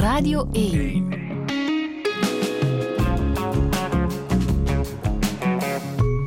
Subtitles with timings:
[0.00, 1.08] Radio 1.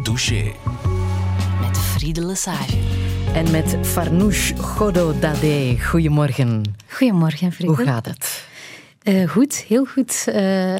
[0.03, 0.51] Douche.
[1.62, 2.78] Met Friede Lesage.
[3.33, 5.75] En met Farnouche Godot-Dade.
[5.79, 6.75] Goedemorgen.
[6.88, 7.73] Goedemorgen, Friede.
[7.73, 8.46] Hoe gaat het?
[9.04, 10.26] Uh, goed, heel goed.
[10.28, 10.35] Uh,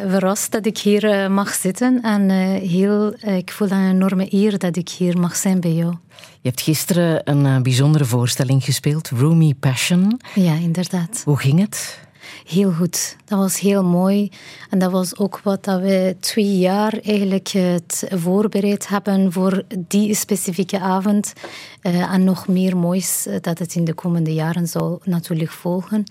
[0.08, 2.02] verrast dat ik hier uh, mag zitten.
[2.02, 2.30] En
[2.60, 5.96] heel, ik voel een enorme eer dat ik hier mag zijn bij jou.
[6.42, 10.20] Je hebt gisteren een bijzondere voorstelling gespeeld, Roomy Passion.
[10.36, 11.22] Ja, inderdaad.
[11.26, 12.02] Hoe ging het?
[12.48, 13.16] Heel goed.
[13.26, 14.32] Dat was heel mooi.
[14.70, 20.16] En dat was ook wat dat we twee jaar eigenlijk het voorbereid hebben voor die
[20.16, 21.34] specifieke avond.
[21.82, 26.04] Uh, en nog meer moois dat het in de komende jaren zal natuurlijk volgen.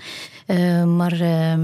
[0.46, 1.55] Uh, maar uh,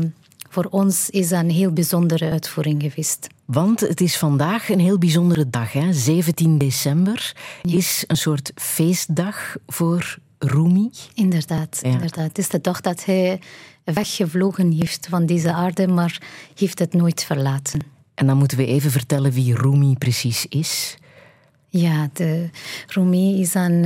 [0.48, 3.27] voor ons is dat een heel bijzondere uitvoering geweest.
[3.44, 5.72] Want het is vandaag een heel bijzondere dag.
[5.72, 5.92] Hè?
[5.92, 10.91] 17 december is een soort feestdag voor Rumi.
[11.14, 11.88] Inderdaad, ja.
[11.88, 12.27] inderdaad.
[12.27, 13.41] Het is de dag dat hij
[13.92, 16.23] weggevlogen heeft van deze aarde, maar
[16.55, 17.81] heeft het nooit verlaten.
[18.14, 20.97] En dan moeten we even vertellen wie Rumi precies is.
[21.70, 22.48] Ja, de
[22.86, 23.84] Rumi is een,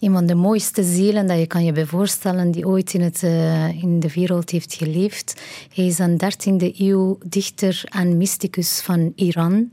[0.00, 3.82] uh, van de mooiste zielen dat je kan je voorstellen die ooit in, het, uh,
[3.82, 5.40] in de wereld heeft geleefd.
[5.74, 9.68] Hij is een 13e eeuw dichter en mysticus van Iran.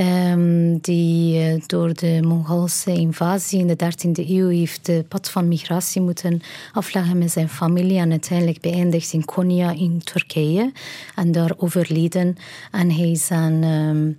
[0.00, 5.48] Um, die uh, door de Mongoolse invasie in de 13e eeuw heeft de pad van
[5.48, 6.40] migratie moeten
[6.72, 10.72] afleggen met zijn familie en uiteindelijk beëindigd in Konya in Turkije
[11.14, 12.36] en daar overleden.
[12.70, 14.16] En hij is een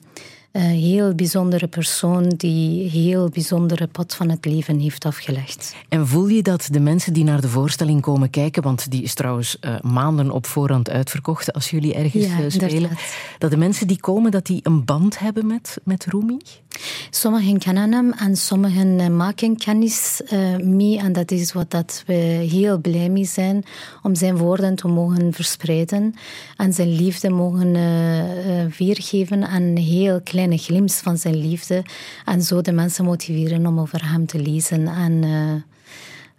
[0.59, 5.75] heel bijzondere persoon die heel bijzondere pad van het leven heeft afgelegd.
[5.89, 9.13] En voel je dat de mensen die naar de voorstelling komen kijken, want die is
[9.13, 13.15] trouwens uh, maanden op voorhand uitverkocht als jullie ergens ja, uh, spelen, inderdaad.
[13.37, 16.37] dat de mensen die komen, dat die een band hebben met, met Rumi?
[17.09, 20.21] Sommigen kennen hem en sommigen uh, maken kennis
[20.63, 22.13] mee en dat is wat dat we
[22.49, 23.63] heel blij mee zijn
[24.01, 26.13] om zijn woorden te mogen verspreiden
[26.57, 27.71] en zijn liefde mogen
[28.77, 31.83] weergeven en heel klein kleine glimp van zijn liefde.
[32.25, 34.87] En zo de mensen motiveren om over hem te lezen.
[34.87, 35.51] En, uh,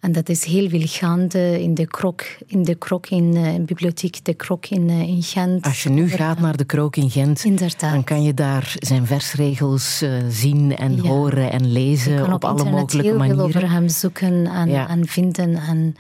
[0.01, 4.25] en dat is heel veel gaande in de krok in de, krok in, uh, bibliotheek
[4.25, 5.65] De Krok in, uh, in Gent.
[5.65, 7.93] Als je nu gaat naar de Krok in Gent, Inderdaad.
[7.93, 11.03] dan kan je daar zijn versregels zien en ja.
[11.03, 13.37] horen en lezen op, op, alle mogelijke heel manieren.
[13.53, 14.89] veel over hem zoeken en, Ja.
[14.89, 15.55] en vinden.
[15.57, 15.97] En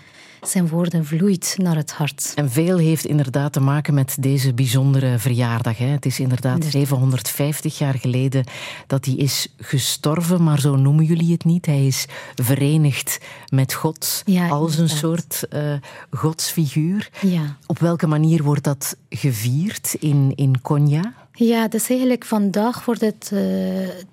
[0.49, 2.33] zijn woorden vloeit naar het hart.
[2.35, 5.79] En veel heeft inderdaad te maken met deze bijzondere verjaardag.
[5.79, 5.87] Hè.
[5.87, 6.71] Het is inderdaad Inderdaad.
[6.81, 8.45] 750 jaar geleden
[8.87, 11.67] dat hij is gestorven, maar zo noemen jullie het niet.
[11.67, 13.19] Hij is verenigd
[13.49, 15.73] met God Ja, als een soort eh,
[16.11, 17.11] godsfiguur.
[17.21, 17.57] Ja.
[17.67, 21.15] Op welke manier wordt dat gevierd in, in Konya?
[21.39, 23.41] Ja, dus eigenlijk vandaag wordt het uh,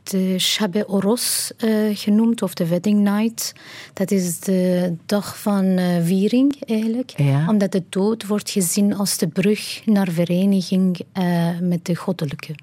[0.04, 3.54] de Shabe Oros uh, genoemd, of de Wedding Night.
[3.94, 7.14] Dat is de dag van uh, viering eigenlijk.
[7.16, 7.50] Ja.
[7.50, 11.00] Omdat de dood wordt gezien als de brug naar vereniging
[11.62, 12.56] met de goddelijke.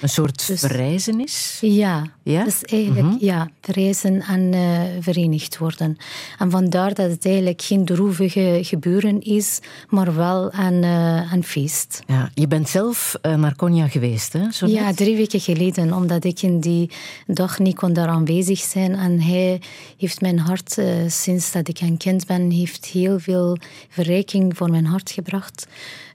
[0.00, 1.58] Een soort Dus- verrijzenis?
[1.60, 2.44] Ja, Ja?
[2.44, 5.96] dus eigenlijk ja, reizen en uh, verenigd worden.
[6.38, 9.58] En vandaar dat het eigenlijk geen droevige gebeuren is,
[9.88, 12.02] maar wel een, uh, een feest.
[12.06, 14.50] Ja, je bent zelf eh, naar Konya geweest, hè?
[14.52, 16.90] Zo Ja, drie weken geleden, omdat ik in die
[17.26, 18.94] dag niet kon daar aanwezig zijn.
[18.94, 19.60] En hij
[19.98, 23.56] heeft mijn hart, uh, sinds dat ik een kind ben, heeft heel veel
[23.88, 25.66] verrijking voor mijn hart gebracht.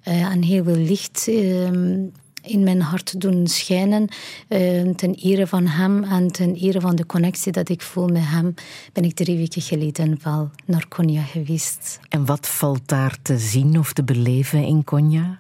[0.08, 2.00] Uh, en heel veel licht ehm,
[2.42, 4.08] in mijn hart doen schijnen.
[4.50, 8.26] Uh, ten ere van hem en ten ere van de connectie dat ik voel met
[8.26, 8.54] hem,
[8.94, 12.00] ben ik drie weken geleden wel naar Konya geweest.
[12.10, 15.40] En wat valt daar te zien of te beleven in Konya?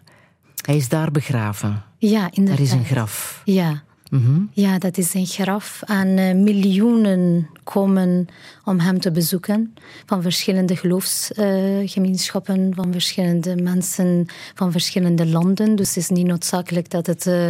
[0.61, 1.83] Hij is daar begraven.
[1.97, 2.57] Ja, inderdaad.
[2.57, 3.41] Daar is een graf.
[3.45, 3.83] Ja.
[4.11, 4.41] Mhm.
[4.53, 5.81] Ja, dat is een graf.
[5.85, 8.27] En uh, miljoenen komen
[8.65, 9.73] om hem te bezoeken.
[10.05, 15.75] Van verschillende geloofsgemeenschappen, van verschillende mensen van verschillende landen.
[15.75, 17.49] Dus het is niet noodzakelijk dat het uh,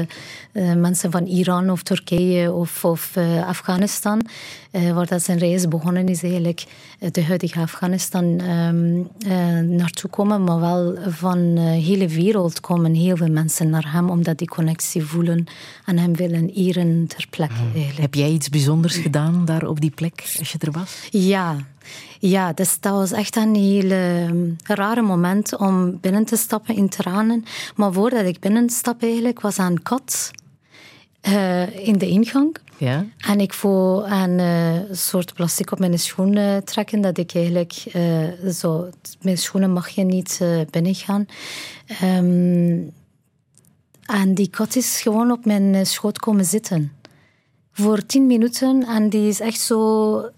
[0.73, 4.21] mensen van Iran of Turkije of, of Afghanistan,
[4.93, 6.65] waar dat zijn reis begonnen is, eigenlijk
[7.11, 9.07] de huidige Afghanistan um,
[9.75, 10.43] naartoe komen.
[10.43, 15.03] Maar wel van de hele wereld komen heel veel mensen naar hem, omdat die connectie
[15.03, 15.45] voelen
[15.85, 17.53] en hem willen eren ter plekke.
[17.73, 17.97] Eigenlijk.
[17.97, 21.07] Heb jij iets bijzonders gedaan daar op die plek, als je er was?
[21.09, 21.55] Ja,
[22.19, 26.89] ja dus dat was echt een heel uh, rare moment om binnen te stappen in
[26.89, 27.45] tranen.
[27.75, 30.31] Maar voordat ik binnenstap eigenlijk, was een kat
[31.27, 32.57] uh, in de ingang.
[32.77, 33.05] Ja?
[33.17, 38.49] En ik voel een uh, soort plastic op mijn schoenen trekken, dat ik eigenlijk uh,
[38.51, 38.89] zo...
[39.21, 41.25] Mijn schoenen mag je niet uh, binnengaan.
[42.03, 42.91] Um,
[44.11, 46.91] en die kat is gewoon op mijn schoot komen zitten.
[47.71, 48.83] Voor tien minuten.
[48.83, 50.29] En die is echt zo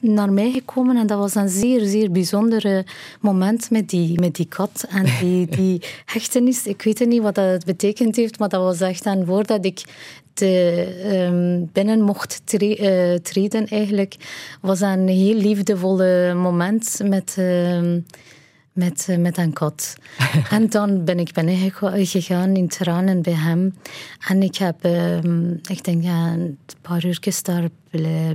[0.00, 2.86] naar mij gekomen en dat was een zeer, zeer bijzonder
[3.20, 6.66] moment met die, met die kat en die, die hechtenis.
[6.66, 9.84] Ik weet niet wat dat betekend heeft, maar dat was echt een woord dat ik
[10.32, 14.16] te, um, binnen mocht tre uh, treden eigenlijk.
[14.60, 17.36] was een heel liefdevolle moment met...
[17.38, 17.96] Uh,
[18.76, 19.96] met, uh, met een kat.
[20.50, 21.72] en dan ben ik binnen
[22.06, 23.74] gegaan in tranen bij hem.
[24.28, 27.68] En ik heb, ehm, ik denk, ja, een paar uurtjes daar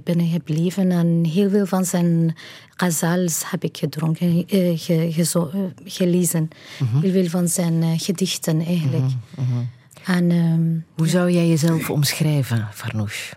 [0.04, 0.92] binnen gebleven.
[0.92, 2.36] En heel veel van zijn
[2.76, 4.44] gazals heb ik gedronken, uh,
[4.80, 6.50] ge, ge, gelezen.
[6.80, 7.02] Mm -hmm.
[7.02, 9.04] Heel veel van zijn gedichten eigenlijk.
[9.04, 9.70] Mm -hmm.
[10.06, 13.34] En, um, Hoe zou jij jezelf omschrijven, Farnouche?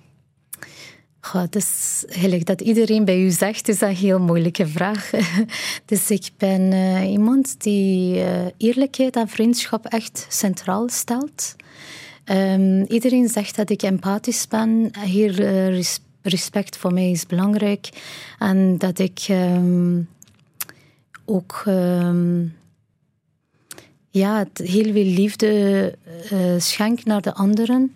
[1.25, 5.11] Goh, is eigenlijk dat iedereen bij u zegt, is een heel moeilijke vraag.
[5.87, 11.57] dus ik ben uh, iemand die uh, eerlijkheid en vriendschap echt centraal stelt.
[12.25, 14.91] Um, iedereen zegt dat ik empathisch ben.
[15.05, 15.83] Hier uh,
[16.23, 17.89] respect voor mij is belangrijk.
[18.39, 20.09] En dat ik um,
[21.25, 22.57] ook um,
[24.11, 25.95] ja, heel veel liefde
[26.59, 27.93] schenk naar de anderen.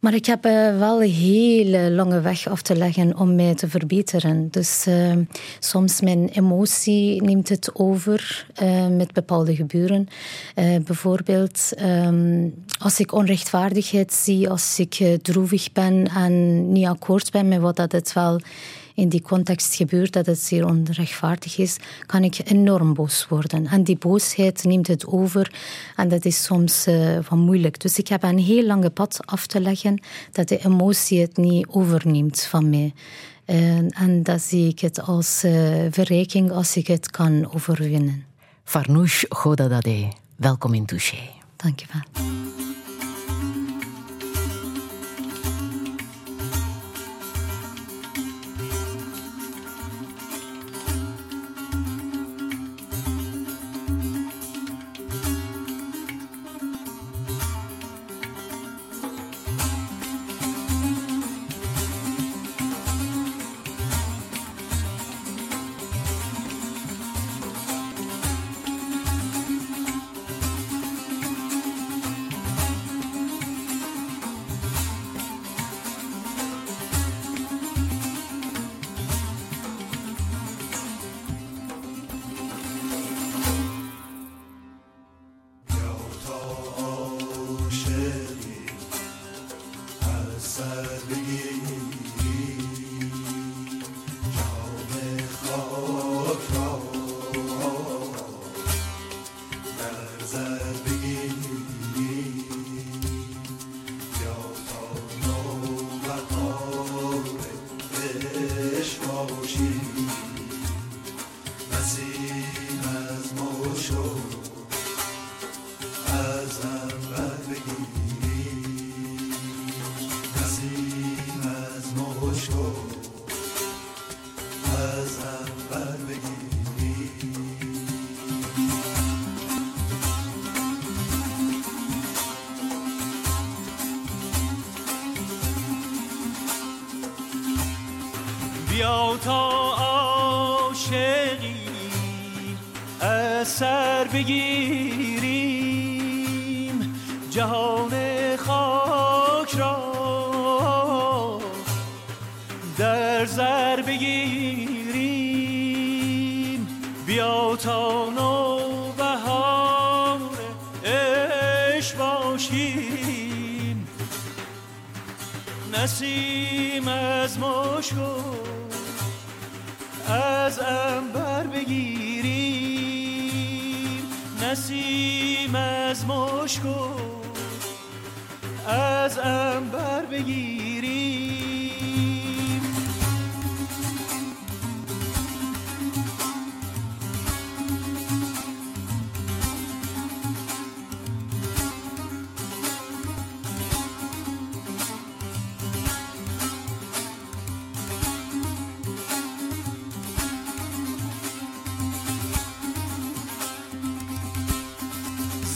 [0.00, 3.68] Maar ik heb uh, wel een hele lange weg af te leggen om mij te
[3.68, 4.48] verbeteren.
[4.50, 5.12] Dus uh,
[5.58, 10.08] soms mijn emotie neemt het over uh, met bepaalde gebeuren.
[10.84, 17.60] bijvoorbeeld um, als ik onrechtvaardigheid zie, als ik droevig ben en niet akkoord ben met
[17.60, 18.40] wat dat het wel
[18.94, 21.76] in die context gebeurt, dat het zeer onrechtvaardig is,
[22.06, 23.66] kan ik enorm boos worden.
[23.66, 25.52] En die boosheid neemt het over
[25.96, 27.80] en dat is soms uh, van moeilijk.
[27.80, 30.02] Dus ik heb een heel lange pad af te leggen
[30.32, 32.92] dat de emotie het niet overneemt van mij.
[33.46, 35.52] Uh, en dat zie ik het als uh,
[35.90, 38.24] verrijking als ik het kan overwinnen.
[38.64, 41.18] Farnouche Godadade, welkom in Touché.
[41.56, 42.79] Dank je wel.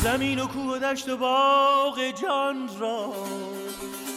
[0.04, 3.12] زمین و کوه و دشت و باغ جان را.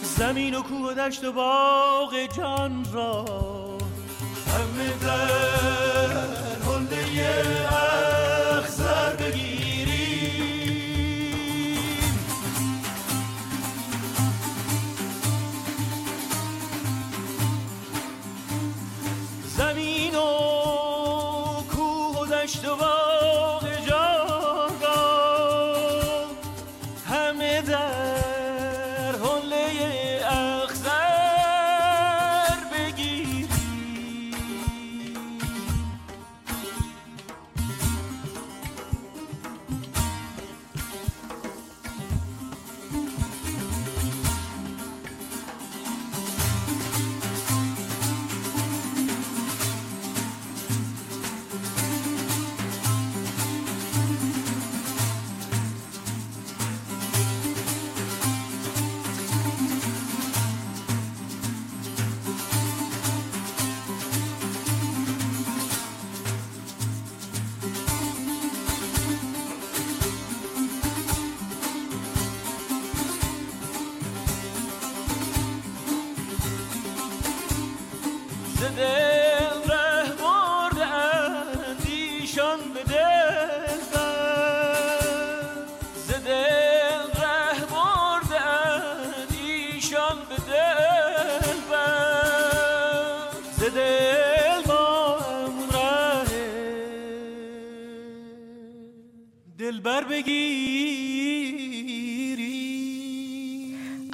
[0.02, 3.24] زمین و کوه و دشت و باغ جان را.
[4.46, 5.58] همه در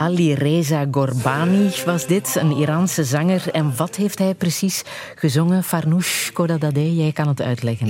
[0.05, 3.51] Ali Reza Gorbani was dit, een Iraanse zanger.
[3.53, 4.83] En wat heeft hij precies
[5.15, 5.63] gezongen?
[5.63, 7.87] Farnoush Kodadadeh, jij kan het uitleggen.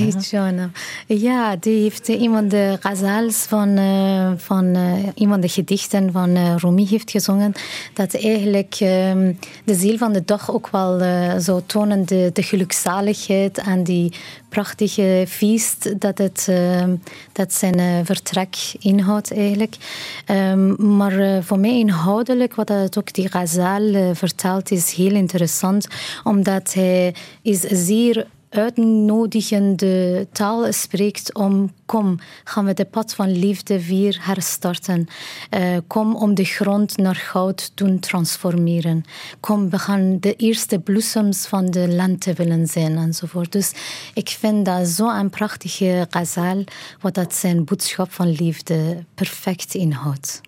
[1.06, 4.64] Ja, die heeft een van de ghazals van, uh, van
[5.14, 7.52] een van de gedichten van Rumi heeft gezongen.
[7.92, 9.32] Dat eigenlijk ehm,
[9.64, 10.98] de ziel van de dag ook wel
[11.40, 14.12] zou tonen, de, gelukzaligheid en die
[14.48, 16.94] prachtige feest dat, het, ehm,
[17.32, 19.76] dat zijn vertrek inhoudt eigenlijk.
[20.30, 25.86] Um, maar voor mij inhoudelijk, wat het ook die Ghazal vertelt, is heel interessant,
[26.24, 33.86] omdat hij is zeer uitnodigende taal spreekt om kom, gaan we de pad van liefde
[33.86, 35.06] weer herstarten.
[35.50, 39.04] Uh, kom om de grond naar goud doen transformeren.
[39.40, 43.52] Kom, we gaan de eerste bloesems van de lente willen zijn enzovoort.
[43.52, 43.72] Dus
[44.14, 46.64] ik vind dat zo'n prachtige ghazal,
[47.00, 50.40] wat dat zijn boodschap van liefde perfect inhoudt.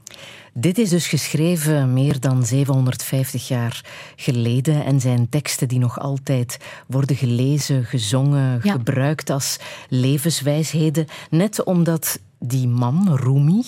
[0.59, 3.85] Dit is dus geschreven meer dan 750 jaar
[4.17, 9.57] geleden en zijn teksten die nog altijd worden gelezen, gezongen, gebruikt als
[9.89, 11.07] levenswijsheden.
[11.31, 13.63] Net omdat die man, Rumi,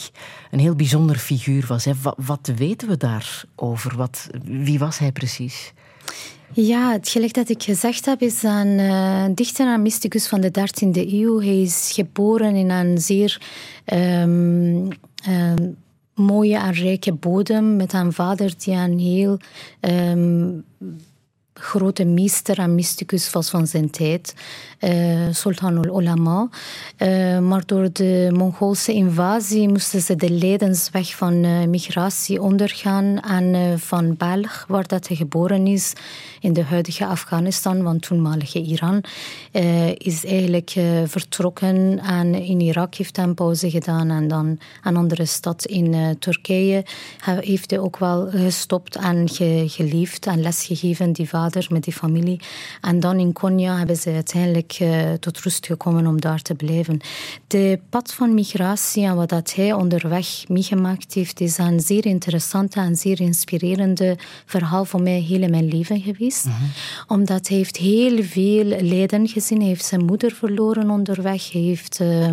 [0.51, 1.85] een heel bijzonder figuur was.
[1.85, 1.93] Hè.
[2.03, 3.97] Wat, wat, weten we daarover?
[3.97, 5.73] Wat, wie was hij precies?
[6.53, 10.51] Ja, het gelijk dat ik gezegd heb, is een uh, dichter en mysticus van de
[10.51, 11.41] 13e eeuw.
[11.41, 13.41] Hij is geboren in een zeer
[13.87, 14.89] um,
[15.29, 15.77] um,
[16.19, 19.39] mooie en rijke bodem met een vader die een heel
[19.81, 20.65] um,
[21.61, 24.35] grote meester en mysticus was van zijn tijd,
[24.81, 26.49] uh, Sultan al-Ulama.
[26.99, 33.79] Uh, maar door de Mongoolse invasie moesten ze de leidensweg van uh, migratie ondergaan en
[33.81, 35.93] van Belg, waar dat hij geboren is,
[36.41, 39.05] in de huidige Afghanistan, want toenmalige Iran,
[39.97, 40.71] is eigenlijk
[41.05, 46.17] vertrokken en in Irak heeft hij een pauze gedaan en dan een andere stad in
[46.19, 46.85] Turkije
[47.25, 52.41] heeft hij ook wel gestopt en ge geliefd en lesgegeven, die vader met die familie.
[52.81, 57.01] En dan in Konya hebben ze uiteindelijk uh, tot rust gekomen om daar te blijven.
[57.47, 62.81] De pad van migratie en wat dat hij onderweg meegemaakt heeft, is een zeer interessante
[62.81, 66.45] en zeer inspirerende verhaal voor mij heel in mijn leven geweest.
[66.45, 66.71] Mm -hmm.
[67.07, 69.59] Omdat hij heeft heel veel lijden gezien.
[69.59, 71.53] Hij heeft zijn moeder verloren onderweg.
[71.53, 72.01] Hij heeft...
[72.01, 72.29] Uh,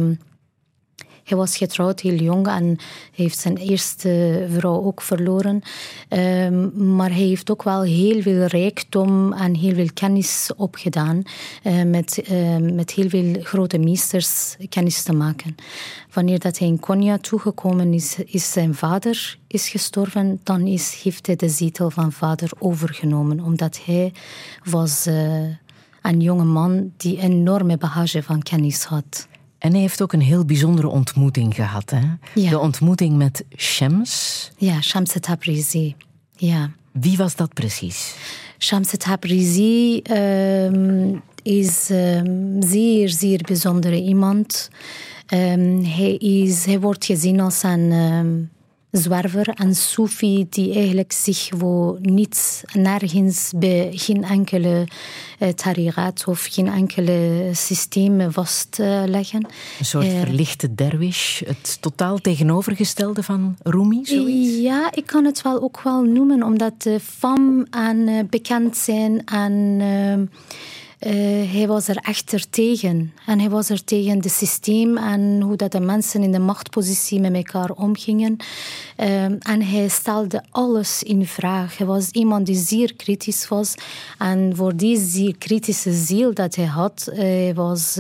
[1.26, 2.78] hij was getrouwd heel jong en
[3.12, 5.62] heeft zijn eerste vrouw ook verloren.
[6.10, 11.24] Um, maar hij heeft ook wel heel veel rijkdom en heel veel kennis opgedaan.
[11.64, 15.56] Uh, met, uh, met heel veel grote meesters kennis te maken.
[16.14, 20.40] Wanneer dat hij in Konya toegekomen is, is zijn vader is gestorven.
[20.44, 23.40] Dan is, heeft hij de zetel van vader overgenomen.
[23.40, 24.14] Omdat hij
[24.64, 25.44] was uh,
[26.02, 29.28] een jonge man die enorme bagage van kennis had.
[29.66, 31.90] En hij heeft ook een heel bijzondere ontmoeting gehad.
[31.90, 32.02] Hè?
[32.42, 32.50] Ja.
[32.50, 34.52] De ontmoeting met Shams.
[34.58, 35.96] Ja, Shams Tabrizi.
[36.36, 36.72] Ja.
[36.92, 38.16] Wie was dat precies?
[38.60, 44.70] Shams Tabrizi um, is um, zeer, zeer bijzondere iemand.
[45.34, 48.50] Um, hij, is, hij wordt gezien als een
[48.98, 54.88] zwerver en Soefi die eigenlijk zich voor niets, nergens bij geen enkele
[55.40, 59.48] uh, tariqat of geen enkele systeem vastleggen.
[59.80, 64.58] Een soort uh, verlichte derwish, het totaal tegenovergestelde van Rumi, zoiets?
[64.58, 69.26] Ja, ik kan het wel ook wel noemen, omdat de fam en uh, bekend zijn
[69.26, 70.30] en
[71.00, 71.12] uh,
[71.52, 73.14] hij was er echter tegen.
[73.26, 77.20] En hij was er tegen het systeem en hoe dat de mensen in de machtpositie
[77.20, 78.38] met elkaar omgingen.
[78.98, 81.78] Uh, en hij stelde alles in vraag.
[81.78, 83.76] Hij was iemand die zeer kritisch was.
[84.18, 87.98] En voor die zeer kritische ziel dat hij had, uh, hij was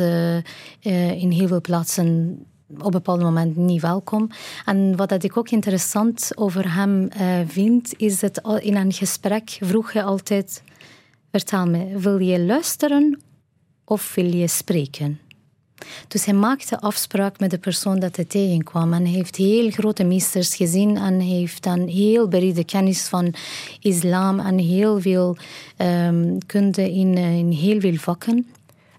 [0.80, 4.30] in heel veel plaatsen op een bepaald moment niet welkom.
[4.66, 7.10] En wat ik ook interessant over hem
[7.48, 10.62] vind, is dat in een gesprek vroeg hij altijd
[11.36, 13.20] Vertel me, wil je luisteren
[13.86, 15.20] of wil je spreken?
[16.08, 18.94] Dus hij maakte afspraak met de persoon dat hij tegenkwam.
[18.94, 23.34] En hij heeft heel grote meesters gezien en hij heeft dan heel brede kennis van
[23.80, 25.38] islam en heel veel
[25.78, 26.98] um, kunde uh,
[27.38, 28.48] in heel veel vakken.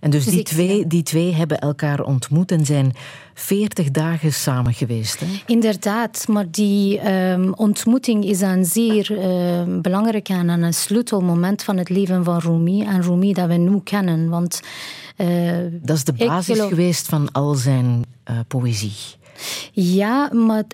[0.07, 2.93] En dus, dus die, twee, die twee hebben elkaar ontmoet en zijn
[3.35, 5.21] veertig dagen samen geweest.
[5.21, 5.27] Hè?
[5.47, 11.89] Inderdaad, maar die um, ontmoeting is een zeer uh, belangrijk en een sleutelmoment van het
[11.89, 12.83] leven van Rumi.
[12.83, 14.29] En Rumi dat we nu kennen.
[14.29, 14.61] Want,
[15.17, 16.69] uh, dat is de basis geloof...
[16.69, 18.95] geweest van al zijn uh, poëzie.
[19.73, 20.65] Ja, maar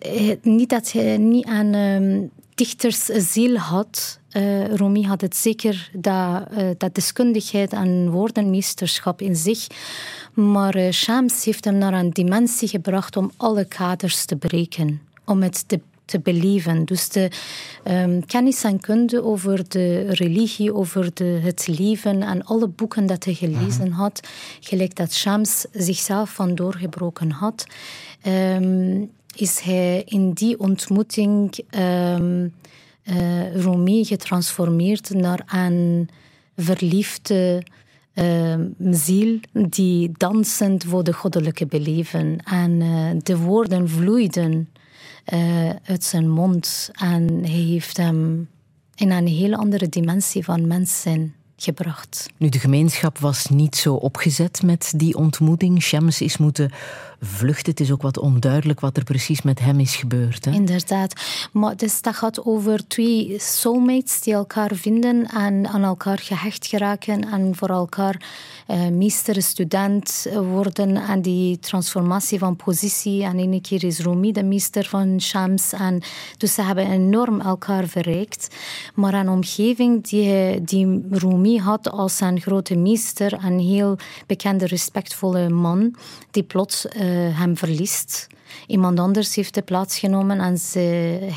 [0.43, 2.31] niet dat hij niet aan um,
[2.63, 4.21] dichtersziel had.
[4.37, 9.67] Uh, Rumi had het zeker dat, uh, dat deskundigheid en woordenmeesterschap in zich.
[10.35, 15.01] Maar uh, Shams heeft hem naar een dimensie gebracht om alle kaders te breken.
[15.25, 16.85] Om het te te beleven.
[16.85, 17.31] Dus de
[17.85, 23.25] um, kennis en kunde over de religie, over de, het leven en alle boeken dat
[23.25, 23.99] hij gelezen mhm.
[23.99, 24.29] had,
[24.61, 27.67] gelijk dat Shams zichzelf van doorgebroken had,
[28.27, 32.55] um, is hij in die ontmoeting um,
[34.05, 36.09] getransformeerd naar een
[36.57, 37.63] verliefde
[38.15, 38.55] uh,
[38.91, 42.39] ziel die dansend voor de goddelijke beleven.
[42.45, 44.69] En uh, de woorden vloeiden
[45.33, 46.91] uh, uit zijn mond.
[46.93, 48.49] En hij heeft hem
[48.95, 52.31] in een hele andere dimensie van mens zijn gebracht.
[52.37, 55.83] Nu, de gemeenschap was niet zo opgezet met die ontmoeting.
[55.83, 56.71] Shams is moeten
[57.25, 57.71] vluchten.
[57.71, 60.45] Het is ook wat onduidelijk wat er precies met hem is gebeurd.
[60.45, 60.51] Hè?
[60.51, 61.21] Inderdaad.
[61.53, 67.31] Maar dus dat gaat over twee soulmates die elkaar vinden en aan elkaar gehecht geraken
[67.31, 68.23] en voor elkaar
[68.69, 73.25] uh, meester, student worden en die transformatie van positie.
[73.25, 75.73] En een keer is Rumi de meester van Shams.
[75.73, 76.03] En
[76.37, 78.57] dus ze hebben enorm elkaar verrijkt.
[78.95, 85.49] Maar een omgeving die, die Rumi had als zijn grote meester, een heel bekende, respectvolle
[85.49, 85.95] man,
[86.31, 88.27] die plots uh, hem verliest.
[88.67, 90.79] Iemand anders heeft de plaats genomen en ze,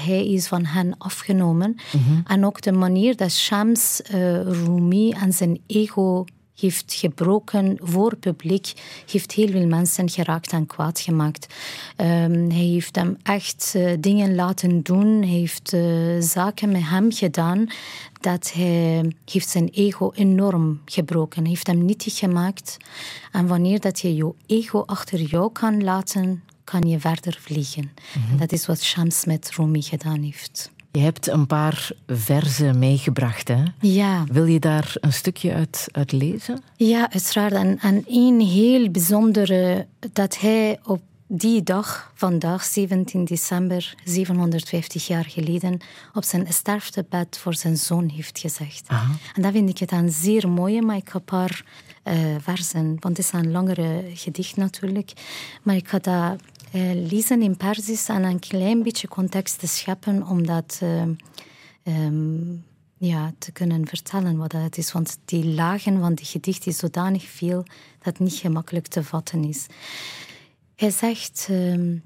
[0.06, 1.76] hij is van hen afgenomen.
[1.92, 2.20] Mhm.
[2.28, 6.26] En ook de manier dat Shams uh, Rumi en zijn ego
[6.66, 8.74] heeft gebroken voor publiek,
[9.12, 11.54] heeft heel veel mensen geraakt en kwaad gemaakt.
[11.98, 17.12] Um, hij heeft hem echt uh, dingen laten doen, hij heeft uh, zaken met hem
[17.12, 17.68] gedaan
[18.20, 22.78] dat hij heeft zijn ego enorm gebroken, hij heeft hem nietig gemaakt.
[23.32, 27.92] En wanneer dat je je ego achter jou kan laten, kan je verder vliegen.
[28.30, 30.72] Mm Dat is wat Shams met Rumi gedaan heeft.
[30.96, 33.64] Je hebt een paar verzen meegebracht, hè?
[33.80, 34.24] Ja.
[34.32, 36.62] Wil je daar een stukje uit, uit lezen?
[36.76, 37.54] Ja, uiteraard.
[37.54, 45.26] En, en één heel bijzondere, dat hij op die dag, vandaag, 17 december, 750 jaar
[45.26, 45.80] geleden,
[46.14, 48.88] op zijn sterftebed voor zijn zoon heeft gezegd.
[49.34, 51.66] En dat vind ik het een zeer mooie, maar ik heb een paar
[52.04, 55.14] uh, versen, want het is een langere gedicht natuurlijk.
[55.64, 56.42] Maar ik ga dat
[56.95, 61.03] lezen in Persisch en een klein beetje context te scheppen om dat uh,
[61.85, 62.65] um,
[62.99, 64.93] ja, te kunnen vertellen wat het is.
[64.93, 67.63] Want die lagen van die gedicht is zodanig veel
[67.99, 69.67] dat het niet gemakkelijk te vatten is.
[70.77, 71.47] Hij zegt...
[71.51, 72.03] Um,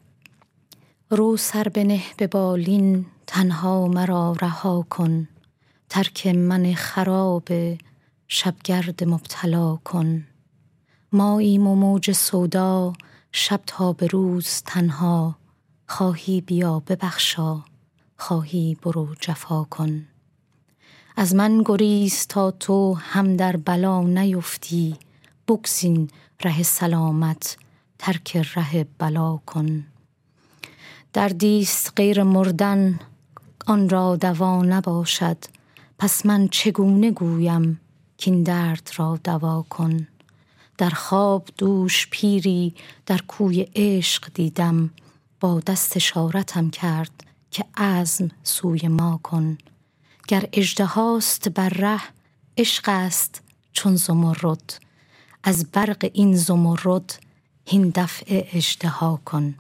[1.11, 5.29] رو سر بنه به بالین تنها مرا رها کن
[5.89, 7.49] ترک من خراب
[8.29, 10.25] شبگرد مبتلا کن
[11.13, 12.93] ماییم و موج سودا
[13.32, 15.36] شب تا به روز تنها
[15.88, 17.64] خواهی بیا ببخشا
[18.18, 20.06] خواهی برو جفا کن.
[21.16, 24.96] از من گریز تا تو هم در بلا نیفتی
[25.48, 26.10] بگزین
[26.44, 27.58] ره سلامت
[28.00, 29.86] ترک ره بلا کن.
[31.14, 33.00] دردیست غیر مردن
[33.68, 35.38] آن را دوا نباشد
[36.00, 37.80] پس من چگونه گویم
[38.18, 40.08] کین درد را دوا کن.
[40.80, 42.74] در خواب دوش پیری
[43.06, 44.90] در کوی عشق دیدم
[45.40, 47.12] با دست اشارتم کرد
[47.52, 49.58] که عزم سوی ما کن.
[50.28, 52.02] گر اجدهاست بر ره
[52.58, 53.42] عشق است
[53.74, 54.82] چون زمرد.
[55.44, 57.20] از برق این زمرد
[57.66, 59.56] هین دفع اجدها کن.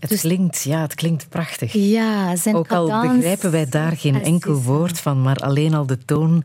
[0.00, 1.72] Het dus, klinkt, ja, het klinkt prachtig.
[1.72, 6.04] Ja, zijn Ook al begrijpen wij daar geen enkel woord van, maar alleen al de
[6.04, 6.44] toon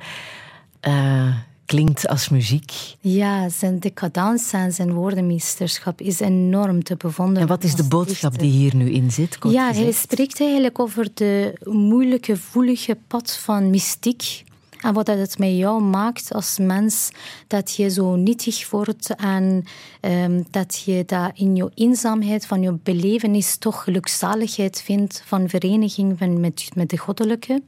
[0.88, 2.72] uh, klinkt als muziek.
[3.00, 7.42] Ja, zijn decadans en zijn woordenmeesterschap is enorm te bewonderen.
[7.42, 9.38] En wat is de boodschap die hier nu in zit?
[9.50, 14.44] Ja, hij spreekt eigenlijk over de moeilijke, voelige pad van mystiek.
[14.86, 17.12] En wat het met jou maakt als mens,
[17.48, 19.64] dat je zo nietig wordt en
[20.02, 26.20] um, dat je dat in je eenzaamheid van je belevenis toch gelukzaligheid vindt van vereniging
[26.40, 27.62] met, met de goddelijke.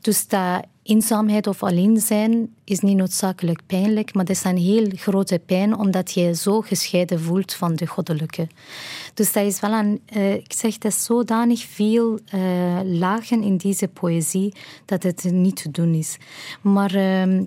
[0.00, 4.86] Dus dat eenzaamheid of alleen zijn is niet noodzakelijk pijnlijk, maar dat is een heel
[4.94, 8.48] grote pijn omdat je zo gescheiden voelt van de goddelijke.
[9.18, 13.56] Dus dat is wel een, uh, ik zeg, dat is zodanig veel uh, lagen in
[13.56, 14.54] deze poëzie
[14.84, 16.16] dat het niet te doen is.
[16.60, 17.00] Maar, uh,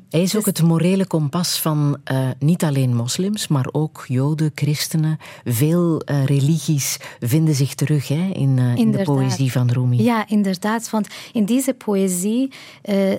[0.10, 5.18] Hij is ook het morele kompas van eh, niet alleen moslims, maar ook joden, christenen.
[5.46, 10.04] Veel religies vinden zich terug hè, in, in de poëzie van Rumi.
[10.04, 12.52] Ja, inderdaad, want in deze poëzie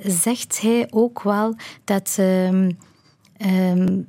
[0.03, 2.17] zegt hij ook wel dat.
[2.21, 2.79] Um,
[3.47, 4.07] um,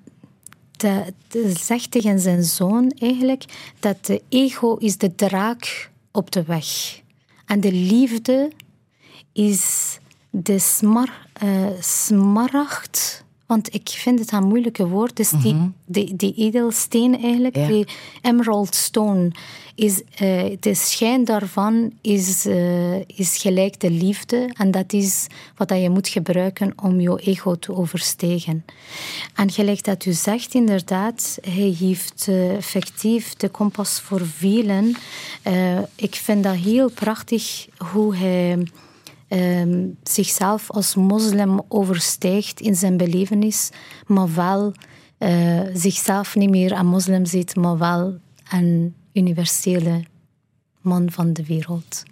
[0.84, 3.44] de, de, zegt tegen zijn zoon eigenlijk
[3.80, 7.02] dat de ego is de draak op de weg.
[7.46, 8.52] En de liefde
[9.34, 9.98] is
[10.30, 15.16] de smar, uh, smaragd Want ik vind het een moeilijke woord.
[15.16, 17.88] Dus die, mm die, die edelsteen eigenlijk, die
[18.22, 19.32] emerald stone,
[19.76, 24.50] is, uh, de schijn daarvan is, uh, is gelijk de liefde.
[24.58, 28.66] En dat is wat je moet gebruiken om je ego te overstegen.
[29.36, 34.96] En gelijk dat u zegt, inderdaad, hij heeft uh, effectief de kompas voor velen.
[35.96, 38.68] ik vind dat heel prachtig hoe hij
[39.34, 43.70] um, zichzelf als moslim overstijgt in zijn belevenis,
[44.08, 44.74] maar wel
[45.20, 48.18] uh, zichzelf niet meer een moslim ziet, maar wel
[48.52, 50.04] een universele
[50.82, 52.04] man van de wereld.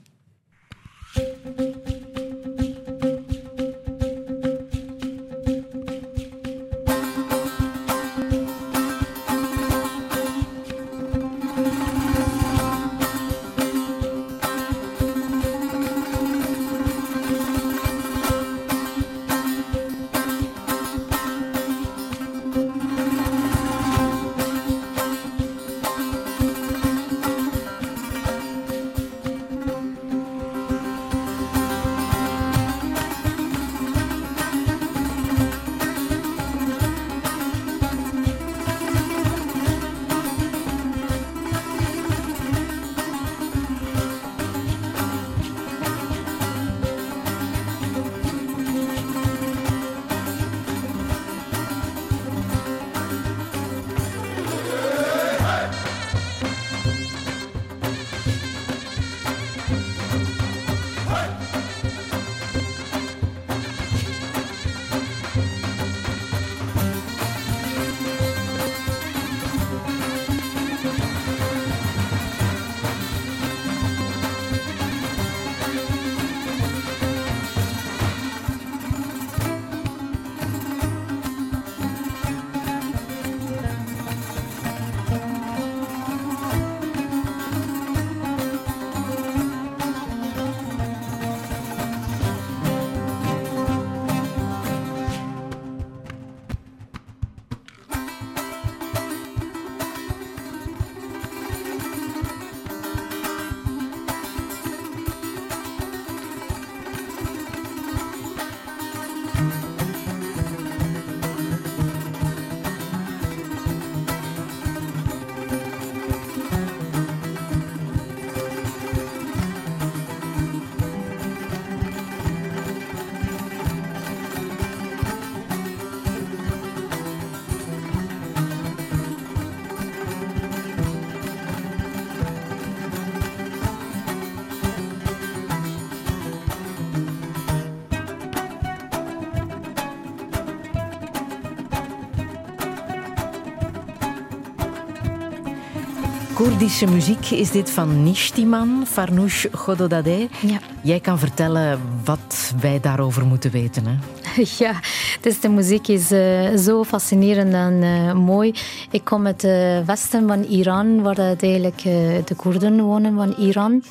[146.41, 150.29] Koerdische muziek is dit van Nishtiman, Farnoush Gododadeh.
[150.41, 150.59] Ja.
[150.83, 153.85] Jij kan vertellen wat wij daarover moeten weten.
[153.85, 153.95] Hè?
[154.57, 154.79] Ja,
[155.21, 158.53] dus de muziek is uh, zo fascinerend en uh, mooi.
[158.91, 161.93] Ik kom uit het westen van Iran, waar eigenlijk uh,
[162.25, 163.83] de Koerden wonen van Iran.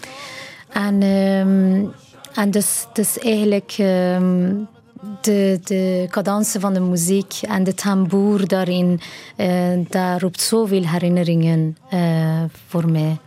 [0.68, 1.92] En, um,
[2.34, 3.76] en dus, dus eigenlijk...
[3.78, 4.68] Um,
[5.24, 9.00] de, de cadance van de muziek en de tamboer daarin,
[9.36, 9.46] uh,
[9.88, 13.18] dat roept zoveel herinneringen uh, voor mij.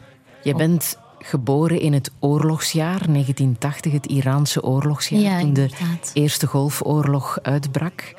[0.44, 5.70] Je bent geboren in het oorlogsjaar 1980, het Iraanse oorlogsjaar, ja, toen de
[6.14, 8.14] Eerste Golfoorlog uitbrak.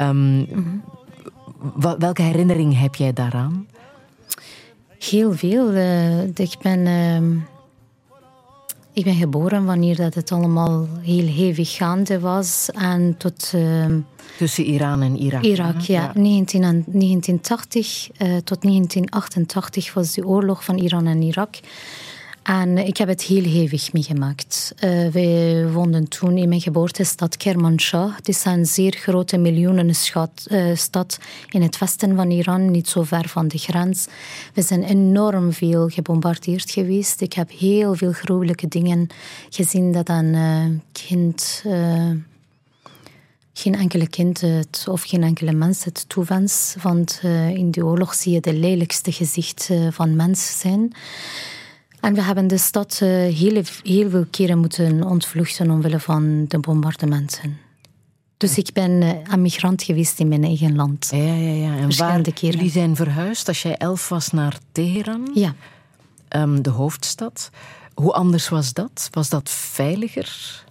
[0.00, 0.82] Um, mm -hmm.
[1.98, 3.66] Welke herinnering heb jij daaraan?
[4.98, 5.72] Heel veel.
[5.72, 7.36] Uh, ik ben ehm,
[8.98, 12.68] ik ben geboren wanneer dat het allemaal heel hevig gaande was.
[12.74, 13.86] En tot, uh,
[14.36, 15.42] Tussen Iran en Irak.
[15.42, 16.02] Irak, ja.
[16.02, 16.20] ja.
[16.20, 21.54] 19, 1980 uh, tot 1988 was de oorlog van Iran en Irak.
[22.48, 24.74] En ik heb het heel hevig meegemaakt.
[24.84, 28.16] Uh, wij woonden toen in mijn geboortestad Kermanshah.
[28.16, 33.02] Het is een zeer grote miljoenenstad uh, stad in het westen van Iran, niet zo
[33.02, 34.06] ver van de grens.
[34.54, 37.20] We zijn enorm veel gebombardeerd geweest.
[37.20, 39.06] Ik heb heel veel gruwelijke dingen
[39.48, 41.64] gezien dat een uh, kind
[43.52, 46.76] geen enkele kind het, of geen enkele mens het toewens.
[46.82, 47.20] Want
[47.54, 50.92] in die oorlog zie je de lelijkste gezicht uh, van mens zijn.
[52.00, 56.58] En we hebben de stad uh, heel, heel veel keren moeten ontvluchten omwille van de
[56.58, 57.58] bombardementen.
[58.36, 61.08] Dus ik ben uh, een migrant geweest in mijn eigen land.
[61.10, 61.76] Ja, ja, ja.
[61.76, 62.56] En waar keren.
[62.56, 65.30] jullie zijn verhuisd als jij elf was naar Teheran?
[65.34, 65.54] Ja.
[66.36, 67.50] Um, de hoofdstad.
[67.94, 69.08] Hoe anders was dat?
[69.10, 70.64] Was dat veiliger?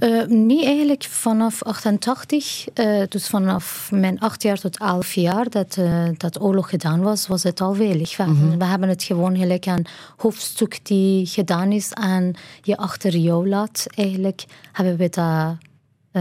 [0.00, 5.76] Uh, nee, eigenlijk vanaf 88, uh, dus vanaf mijn acht jaar tot elf jaar dat,
[5.78, 8.18] uh, dat oorlog gedaan was, was het al veilig.
[8.18, 8.58] Mm -hmm.
[8.58, 9.86] We hebben het gewoon gelijk een
[10.16, 13.86] hoofdstuk die gedaan is en je achter jou laat.
[13.94, 15.56] Eigenlijk hebben we dat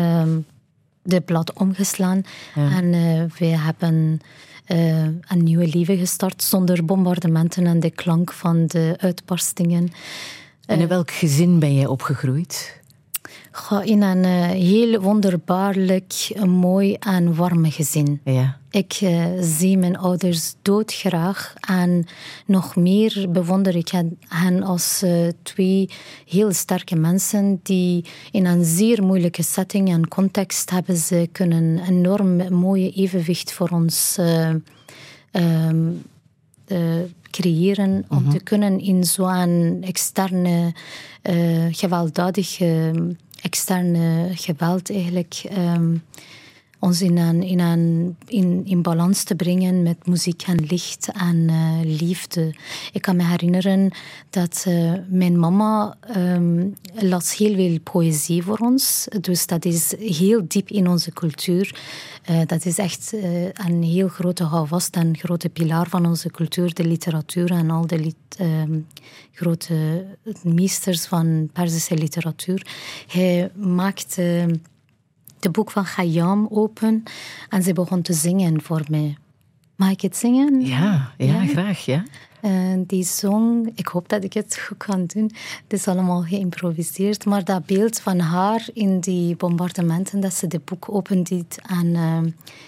[0.01, 0.45] um,
[1.01, 2.23] de blad omgeslaan
[2.55, 2.69] ja.
[2.71, 2.91] en
[3.37, 4.21] we hebben
[4.65, 9.91] een nieuwe leven gestart zonder bombardementen en de klank van de uitbarstingen.
[10.65, 12.81] En in welk gezin ben jij opgegroeid?
[13.83, 18.21] In een uh, heel wonderbaarlijk, mooi en warm gezin.
[18.23, 18.57] Ja.
[18.69, 22.05] Ik uh, zie mijn ouders doodgraag en
[22.45, 23.91] nog meer bewonder ik
[24.27, 25.89] hen als uh, twee
[26.27, 31.79] heel sterke mensen die in een zeer moeilijke setting en context hebben ze kunnen een
[31.87, 34.17] enorm mooie evenwicht voor ons
[35.31, 36.03] um,
[37.31, 40.73] creëren om te kunnen in zo'n externe
[41.71, 42.91] gewelddadige
[43.43, 46.03] externe geweld eigenlijk um,
[46.83, 52.55] ons in, in, in, in balans te brengen met muziek en licht en uh, liefde.
[52.91, 53.91] Ik kan me herinneren
[54.29, 59.07] dat uh, mijn mama um, las heel veel poëzie voor ons.
[59.21, 61.81] Dus dat is heel diep in onze cultuur.
[62.29, 63.13] Uh, dat is echt
[63.53, 68.13] een heel grote houvast en grote pilaar van onze cultuur, de literatuur en al de
[68.41, 68.87] um,
[69.31, 70.05] grote
[70.43, 72.67] meesters van Perzische literatuur.
[73.07, 74.49] Hij maakte
[75.43, 77.03] de boek van Khayyam open
[77.49, 79.17] en ze begon te zingen voor mij.
[79.75, 80.65] Mag ik het zingen?
[80.65, 81.85] Ja, ja, graag.
[81.85, 82.03] Ja.
[82.41, 85.31] En die zong, ik hoop dat ik het goed kan doen.
[85.63, 87.25] Het is allemaal geïmproviseerd.
[87.25, 92.19] Maar dat beeld van haar in die bombardementen, dat ze de boek opendeed en uh,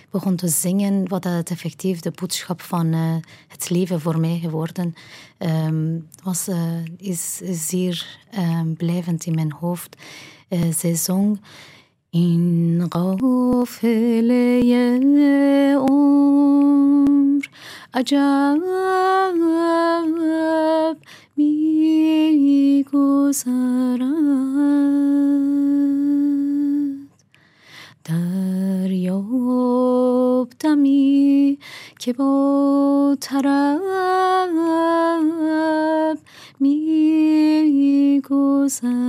[0.10, 3.16] begon te zingen, wat dat effectief de boodschap van uh,
[3.48, 4.96] het leven voor mij geworden
[5.40, 6.50] um, was,
[6.98, 8.20] is zeer
[8.78, 9.96] blijvend in mijn hoofd.
[10.78, 11.40] zij zong.
[12.16, 14.62] این قافله
[15.76, 17.46] عمر
[17.94, 18.58] عجب
[21.38, 24.02] می گذرد
[28.04, 29.30] دریاب
[30.60, 31.58] دمی
[32.00, 33.80] که با طرب
[36.60, 36.96] می
[38.26, 39.05] ساقی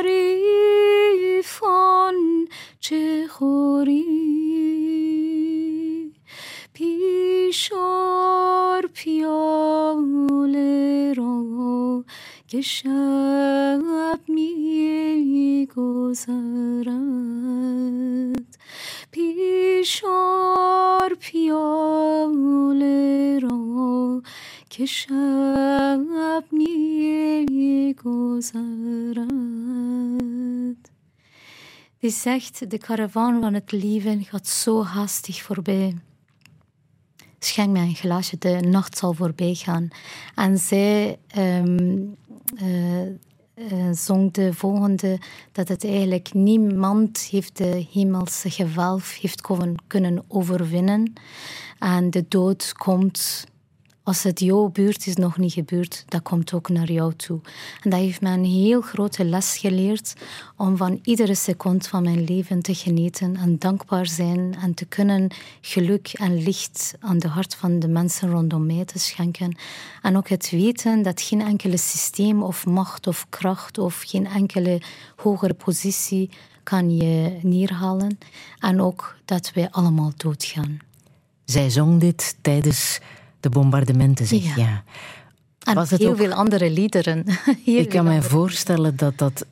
[0.00, 2.14] حریفان
[2.80, 4.04] چه خوری؟
[6.74, 12.04] پیشار پیاله را
[12.48, 16.90] که شب می گذرد
[19.10, 24.22] پیشار پیاله را
[24.70, 28.79] که شب می گذرد
[32.10, 35.94] Zegt, de karavaan van het leven gaat zo haastig voorbij
[37.44, 39.88] schenk mij een glaasje, de nacht zal voorbij gaan.
[40.34, 42.16] En zij um,
[42.62, 45.18] uh, uh, zong de volgende,
[45.52, 49.48] dat het eigenlijk niemand heeft de hemelse gewelf heeft
[49.86, 51.12] kunnen overwinnen.
[51.78, 53.46] En de dood komt
[54.02, 57.40] als het jouw buurt is nog niet gebeurd, dat komt ook naar jou toe.
[57.82, 60.14] En dat heeft mij een heel grote les geleerd
[60.56, 65.30] om van iedere seconde van mijn leven te genieten en dankbaar zijn en te kunnen
[65.60, 69.56] geluk en licht aan de hart van de mensen rondom mij te schenken.
[70.02, 74.82] En ook het weten dat geen enkele systeem of macht of kracht of geen enkele
[75.16, 76.30] hogere positie
[76.62, 78.18] kan je neerhalen.
[78.58, 80.78] En ook dat wij allemaal doodgaan.
[81.44, 83.00] Zij zong dit tijdens
[83.40, 84.56] de bombardementen, zeg ja.
[84.56, 84.84] ja.
[85.60, 86.16] En Was het heel ook...
[86.16, 87.24] veel andere liederen.
[87.64, 89.46] ik kan me voorstellen dat dat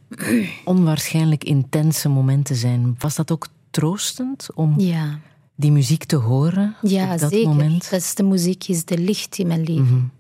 [0.65, 2.95] onwaarschijnlijk intense momenten zijn.
[2.99, 5.19] Was dat ook troostend om ja.
[5.55, 7.49] die muziek te horen ja, op dat zeker.
[7.49, 7.91] moment?
[7.91, 9.83] Dat is de muziek is de licht in mijn leven.
[9.83, 10.11] Mm -hmm.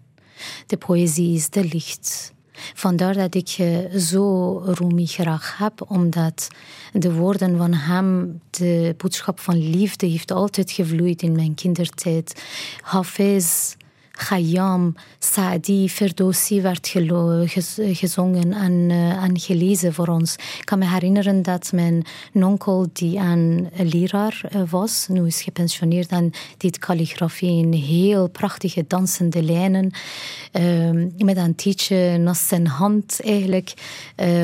[0.66, 2.32] De poëzie is de licht.
[2.74, 3.48] Vandaar dat ik
[3.98, 6.48] zo Rumi graag heb, omdat
[6.92, 12.42] de woorden van hem, de boodschap van liefde, heeft altijd gevloeid in mijn kindertijd.
[12.80, 13.74] Hafez
[14.18, 16.88] Khayyam, Saadi, Ferdowsi werd
[17.76, 18.90] gezongen en,
[19.22, 20.34] en gelezen voor ons.
[20.34, 26.30] Ik kan me herinneren dat mijn onkel, die een leraar was, nu is gepensioneerd en
[26.56, 29.90] deed calligrafie in heel prachtige dansende lijnen,
[31.16, 33.72] met een tietje naast zijn hand eigenlijk.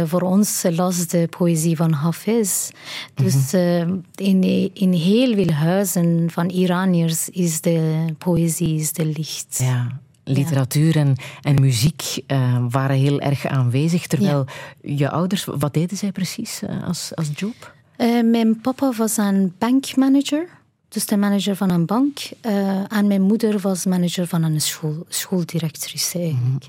[0.04, 2.70] voor ons las de poëzie van Hafiz.
[3.14, 3.96] Dus mhm.
[4.14, 9.63] in, in heel veel huizen van Iraniërs is de poëzie is de licht.
[9.64, 10.02] Ja.
[10.24, 14.06] Literatuur en, en muziek uh, waren heel erg aanwezig.
[14.06, 14.46] Terwijl
[14.82, 17.74] je ouders, wat deden zij precies uh, als, als job?
[17.98, 20.48] Uh, mijn papa was een bankmanager
[20.94, 22.18] dus de manager van een bank.
[22.42, 26.64] Uh, en mijn moeder was manager van een school, schooldirectrice eigenlijk.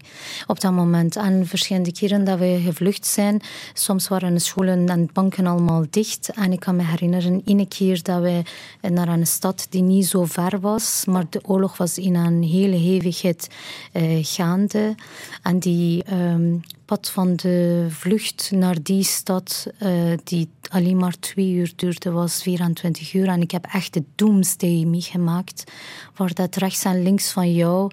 [0.47, 1.15] Op dat moment.
[1.15, 3.41] En verschillende keren dat we gevlucht zijn.
[3.73, 6.29] Soms waren de scholen en banken allemaal dicht.
[6.29, 8.41] En ik kan me herinneren, een keer dat we
[8.81, 11.03] naar een stad die niet zo ver was.
[11.05, 13.47] Maar de oorlog was in een hele hevigheid
[13.93, 14.95] uh, gaande.
[15.41, 21.52] En die um, pad van de vlucht naar die stad, uh, die alleen maar twee
[21.52, 23.28] uur duurde, was 24 uur.
[23.28, 25.71] En ik heb echt de doomsday meegemaakt,
[26.15, 27.91] waar dat rechts en links van jou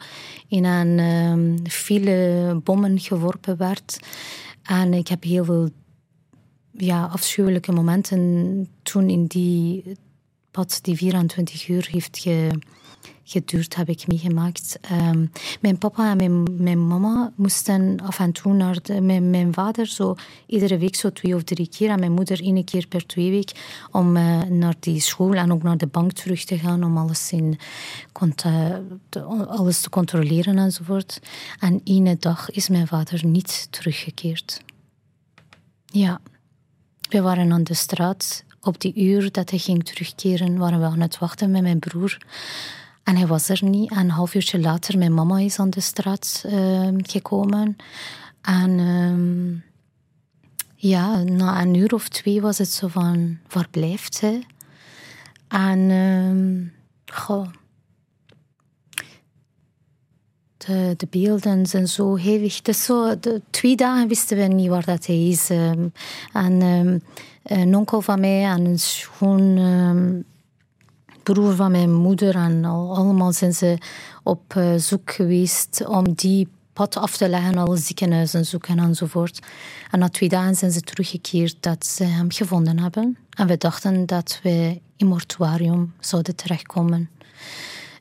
[0.48, 3.98] in een um, file bommen geworpen werd.
[4.62, 5.68] En ik heb heel veel
[6.70, 9.96] ja, afschuwelijke momenten toen in die
[10.50, 12.48] pad die 24 uur heeft ge
[13.24, 14.78] geduurd heb ik meegemaakt.
[14.92, 15.30] Um,
[15.60, 19.86] mijn papa en mijn, mijn, mama moesten af en toe naar de, mijn, mijn, vader
[19.86, 20.14] zo
[20.46, 23.52] iedere week zo twee of drie keer en mijn moeder één keer per twee week
[23.90, 27.32] om uh, naar die school en ook naar de bank terug te gaan om alles,
[27.32, 27.58] in,
[28.34, 28.82] te,
[29.48, 31.20] alles te controleren enzovoort.
[31.58, 34.60] En ene dag is mijn vader niet teruggekeerd.
[35.86, 36.20] Ja,
[37.08, 38.44] we waren aan de straat.
[38.60, 42.18] Op die uur dat hij ging terugkeren, waren we aan het wachten met mijn broer.
[43.02, 43.90] En hij was er niet.
[43.90, 47.76] En een half uurtje later, mijn mama is aan de straat uh, gekomen.
[48.42, 49.60] En uh,
[50.74, 54.46] ja, na een uur of twee was het zo van, waar blijft hij?
[55.48, 57.46] En uh, goh,
[60.56, 62.62] de, de, beelden zijn zo hevig.
[62.62, 65.50] Dus zo, de, twee dagen wisten we niet waar dat hij is.
[65.50, 65.88] Ehm,
[66.32, 66.60] en
[67.42, 69.58] een onkel van mij en een schoon
[71.22, 73.78] broer van mijn moeder en al, allemaal zijn ze
[74.22, 79.46] op uh, zoek geweest om die pad af te leggen, alle ziekenhuizen zoeken enzovoort.
[79.90, 83.16] En na twee dagen zijn ze teruggekeerd dat ze hem gevonden hebben.
[83.30, 87.10] En we dachten dat we in mortuarium zouden terechtkomen.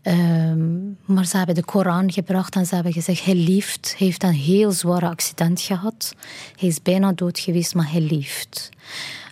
[0.04, 3.96] Um, maar ze hebben de Koran gebracht en ze hebben gezegd: hij leeft.
[3.98, 6.16] Hij heeft een heel zware accident gehad.
[6.56, 8.70] Hij is bijna dood geweest, maar hij leeft.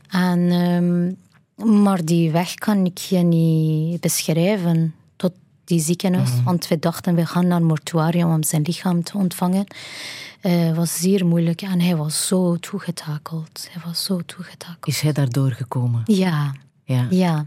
[0.09, 1.17] En um,
[1.65, 5.31] maar die weg kan ik je niet beschrijven tot
[5.63, 6.31] die ziekenhuis.
[6.31, 6.43] Mhm.
[6.43, 9.65] Want we dachten, we gaan naar het mortuarium om zijn lichaam te ontvangen.
[10.39, 13.67] Het uh, was zeer moeilijk en hij was zo toegetakeld.
[13.71, 14.87] Hij was zo toegetakeld.
[14.87, 16.01] Is hij daardoor gekomen?
[16.05, 16.53] Ja.
[16.83, 17.07] Ja.
[17.09, 17.45] ja.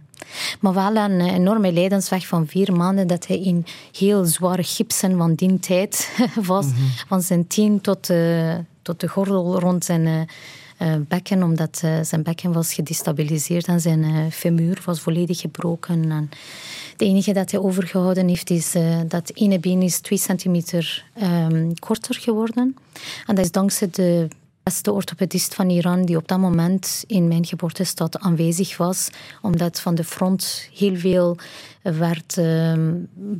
[0.60, 5.34] Maar wel een enorme lijdensweg van vier maanden dat hij in heel zware gipsen van
[5.34, 6.66] die tijd was.
[6.66, 6.80] Mhm.
[7.08, 10.06] Van zijn tien tot, uh, tot de gordel rond zijn...
[10.06, 10.20] Uh,
[11.08, 16.10] bekken, omdat uh, zijn bekken was gedestabiliseerd en zijn uh, femur was volledig gebroken.
[16.10, 16.30] En
[16.92, 18.74] het enige dat hij overgehouden heeft is
[19.08, 22.76] dat ene been is twee centimeter um, korter geworden.
[23.26, 24.28] En dat is dankzij de
[24.62, 29.10] beste orthopedist van Iran die op dat moment in mijn geboortestad aanwezig was,
[29.40, 31.36] omdat van de front heel veel
[31.82, 32.74] werd, uh,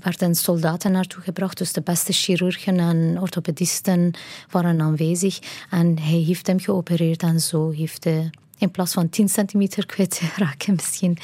[0.01, 1.59] werden soldaten naartoe gebracht.
[1.59, 4.11] Dus de beste chirurgen en orthopedisten
[4.51, 5.39] waren aanwezig.
[5.71, 10.11] En hij heeft hem geopereerd en zo heeft hij in plaats van 10 centimeter kwijt
[10.11, 11.19] te raken, misschien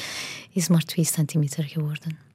[0.53, 2.28] is maar 2 centimeter geworden.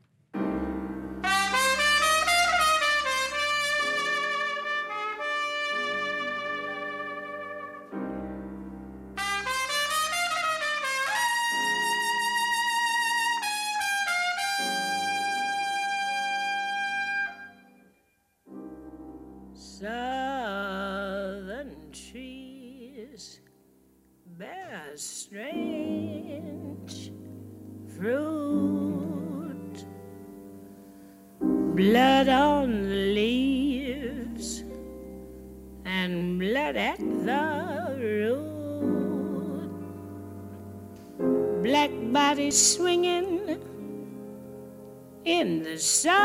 [45.84, 46.23] In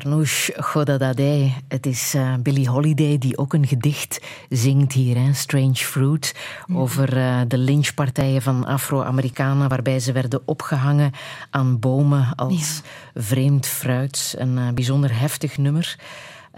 [0.00, 1.52] Farnouche Godadadeh.
[1.68, 5.32] Het is uh, Billie Holiday die ook een gedicht zingt hier, hè?
[5.32, 6.34] Strange Fruit,
[6.72, 11.12] over uh, de lynchpartijen van Afro-Amerikanen, waarbij ze werden opgehangen
[11.50, 12.80] aan bomen als
[13.14, 13.20] ja.
[13.20, 14.34] vreemd fruit.
[14.38, 15.98] Een uh, bijzonder heftig nummer.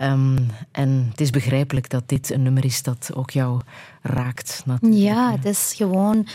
[0.00, 3.60] Um, en het is begrijpelijk dat dit een nummer is dat ook jou
[4.02, 4.62] raakt.
[4.66, 5.02] Natuurlijk.
[5.02, 6.26] Ja, het is gewoon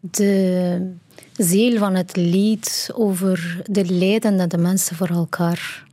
[0.00, 0.92] de
[1.32, 5.88] ziel van het lied over de lijden dat de mensen voor elkaar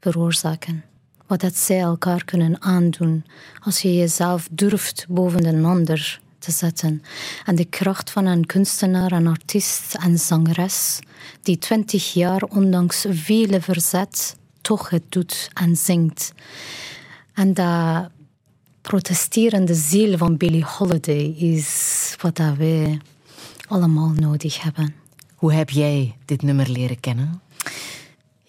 [0.00, 0.84] veroorzaken.
[1.26, 3.24] Wat dat zij elkaar kunnen aandoen
[3.60, 7.02] als je jezelf durft boven een ander te zetten.
[7.44, 10.98] En de kracht van een kunstenaar, een artiest en zangeres
[11.42, 16.32] die twintig jaar ondanks vele verzet toch het doet en zingt.
[17.34, 18.08] En dat
[18.80, 23.00] protesterende ziel van Billie Holiday is wat wij
[23.68, 24.94] allemaal nodig hebben.
[25.34, 27.40] Hoe heb jij dit nummer leren kennen?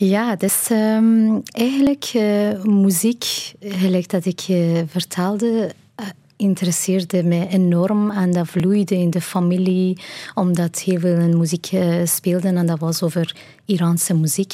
[0.03, 6.05] Ja, is um, eigenlijk uh, muziek, gelijk dat ik uh, vertelde, uh,
[6.37, 10.01] interesseerde mij enorm en dat vloeide in de familie,
[10.33, 11.69] omdat heel veel muziek
[12.03, 13.35] speelde en dat was over
[13.65, 14.53] Iraanse muziek.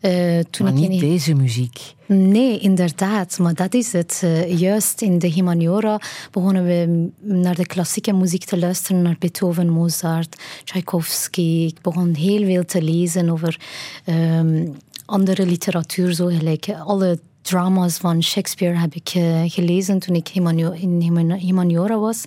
[0.00, 0.98] Uh, toen maar niet in...
[0.98, 1.94] deze muziek.
[2.06, 3.38] Nee, inderdaad.
[3.38, 4.20] Maar dat is het.
[4.24, 9.68] Uh, juist in de Humaniora begonnen we naar de klassieke muziek te luisteren, naar Beethoven,
[9.68, 11.64] Mozart, Tchaikovsky.
[11.66, 13.60] Ik begon heel veel te lezen over
[14.06, 14.76] um,
[15.06, 21.36] andere literatuur, zo gelijk alle drama's van Shakespeare heb ik uh, gelezen toen ik in
[21.38, 22.24] Humaniora was.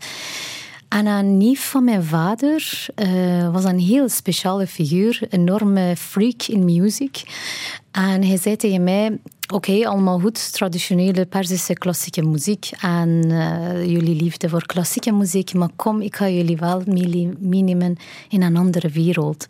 [1.23, 7.23] Neef van mijn vader uh, was een heel speciale figuur, enorme freak in muziek.
[7.91, 9.19] En hij zei tegen mij:
[9.53, 15.69] Oké, allemaal goed, traditionele Perzische klassieke muziek en uh, jullie liefde voor klassieke muziek, maar
[15.75, 16.83] kom, ik ga jullie wel
[17.39, 17.97] meenemen
[18.29, 19.45] in een andere wereld.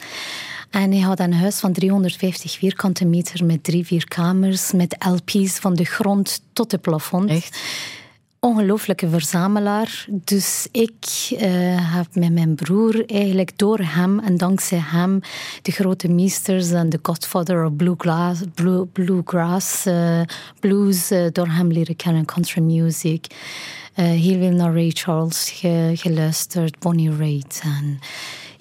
[0.69, 5.59] En hij had een huis van 350 vierkante meter met drie, vier kamers, met LP's
[5.59, 7.29] van de grond tot het plafond.
[7.29, 7.59] Echt?
[8.43, 10.05] Ongelooflijke verzamelaar.
[10.09, 11.39] Dus ik uh,
[11.95, 15.19] heb met mijn broer eigenlijk door hem en dankzij hem
[15.61, 20.21] de grote meesters en de godfather of bluegrass, blue, bluegrass uh,
[20.59, 23.25] blues uh, door hem leren kennen, country music.
[23.93, 27.99] heel veel naar Ray Charles ge, geluisterd, Bonnie Raitt en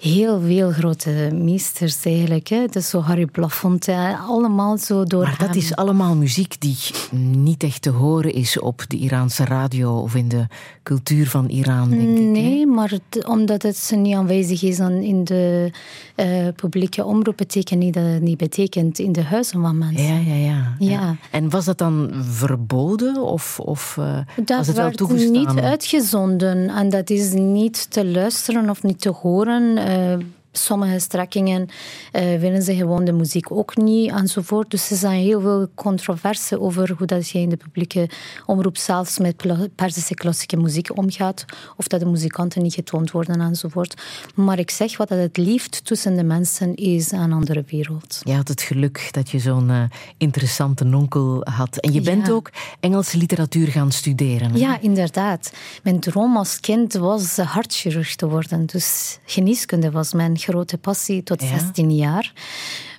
[0.01, 2.47] heel veel grote meesters eigenlijk.
[2.47, 2.65] Hè.
[2.65, 5.57] Dus zo Harry Belafonte, allemaal zo door Maar dat hem.
[5.57, 6.77] is allemaal muziek die
[7.21, 10.47] niet echt te horen is op de Iraanse radio of in de
[10.83, 12.29] cultuur van Iran, denk nee, ik.
[12.29, 15.71] Nee, maar het, omdat het niet aanwezig is in de
[16.15, 20.03] uh, publieke omroep, betekent niet dat het niet betekent in de huizen van mensen.
[20.03, 20.75] Ja, ja, ja.
[20.79, 20.89] ja.
[20.89, 21.15] ja.
[21.31, 25.31] En was dat dan verboden of, of uh, dat was het wel werd toegestaan?
[25.31, 29.77] niet uitgezonden en dat is niet te luisteren of niet te horen.
[29.91, 30.40] Um.
[30.51, 34.71] Sommige strekkingen uh, willen ze gewoon de muziek ook niet enzovoort.
[34.71, 38.09] Dus er zijn heel veel controverse over hoe dat je in de publieke
[38.45, 39.35] omroep zelfs met
[39.75, 41.45] Perzische klassieke muziek omgaat.
[41.77, 44.01] Of dat de muzikanten niet getoond worden enzovoort.
[44.35, 48.21] Maar ik zeg wat dat het liefst tussen de mensen is een andere wereld.
[48.23, 49.83] Je had het geluk dat je zo'n uh,
[50.17, 51.77] interessante onkel had.
[51.77, 52.49] En je bent ook
[52.79, 54.51] Engelse literatuur gaan studeren.
[54.51, 54.57] Hè?
[54.57, 55.51] Ja, inderdaad.
[55.83, 58.65] Mijn droom als kind was hartchirurg te worden.
[58.65, 62.33] Dus geneeskunde was mijn grote passie tot 16 jaar.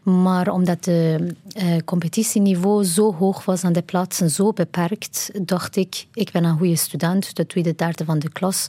[0.03, 1.21] Maar omdat het
[1.63, 6.59] uh, competitieniveau zo hoog was en de plaatsen zo beperkt, dacht ik, ik ben een
[6.59, 8.67] goede student, de tweede, derde van de klas.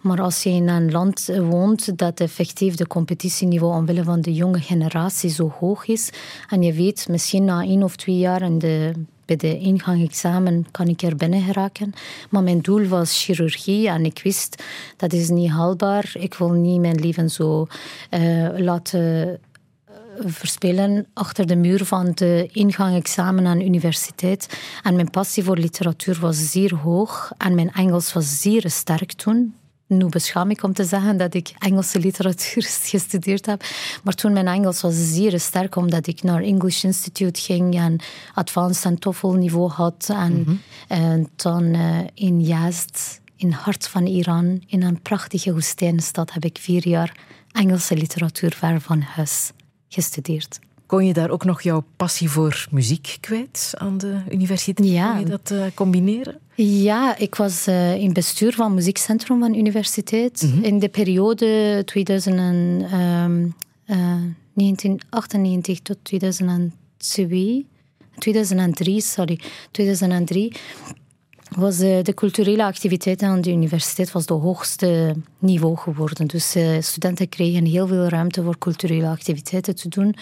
[0.00, 4.60] Maar als je in een land woont dat effectief de competitieniveau omwille van de jonge
[4.60, 6.10] generatie zo hoog is,
[6.48, 8.92] en je weet misschien na één of twee jaar in de
[9.24, 11.92] bij de ingangsexamen kan ik er binnen geraken.
[12.30, 14.62] Maar mijn doel was chirurgie en ik wist
[14.96, 16.12] dat is niet haalbaar.
[16.18, 17.66] Ik wil niet mijn leven zo
[18.10, 19.40] uh, laten
[19.84, 24.58] eh, verspelen achter de muur van de ingangsexamen aan de universiteit.
[24.82, 29.54] En mijn passie voor literatuur was zeer hoog en mijn Engels was zeer sterk toen
[29.96, 33.64] nu beschaam ik om te zeggen dat ik Engelse literatuur gestudeerd heb.
[34.02, 38.00] Maar toen mijn Engels was zeer sterk, omdat ik naar English Institute ging en
[38.34, 40.06] advanced en TOEFL niveau had.
[40.08, 45.52] En, mm en dan uh, in Yazd, in het hart van Iran, in een prachtige
[45.52, 47.16] woestijnstad, heb ik vier jaar
[47.52, 49.50] Engelse literatuur ver van huis
[49.88, 50.58] gestudeerd.
[50.86, 54.88] Kon je daar ook nog jouw passie voor muziek kwijt aan de universiteit?
[54.88, 55.10] Ja.
[55.10, 56.38] Kon je dat uh, combineren?
[56.54, 60.42] Ja, ik was uh, in bestuur van het muziekcentrum van de universiteit.
[60.42, 60.62] Mm -hmm.
[60.62, 62.80] In de periode 2000 en,
[63.86, 63.96] uh,
[64.54, 67.66] 1998 tot 2002.
[68.18, 69.40] 2003, sorry.
[69.70, 70.52] 2003
[71.56, 76.26] was de, de culturele activiteiten aan de universiteit was de hoogste niveau geworden.
[76.26, 80.14] Dus uh, studenten kregen heel veel ruimte voor culturele activiteiten te doen.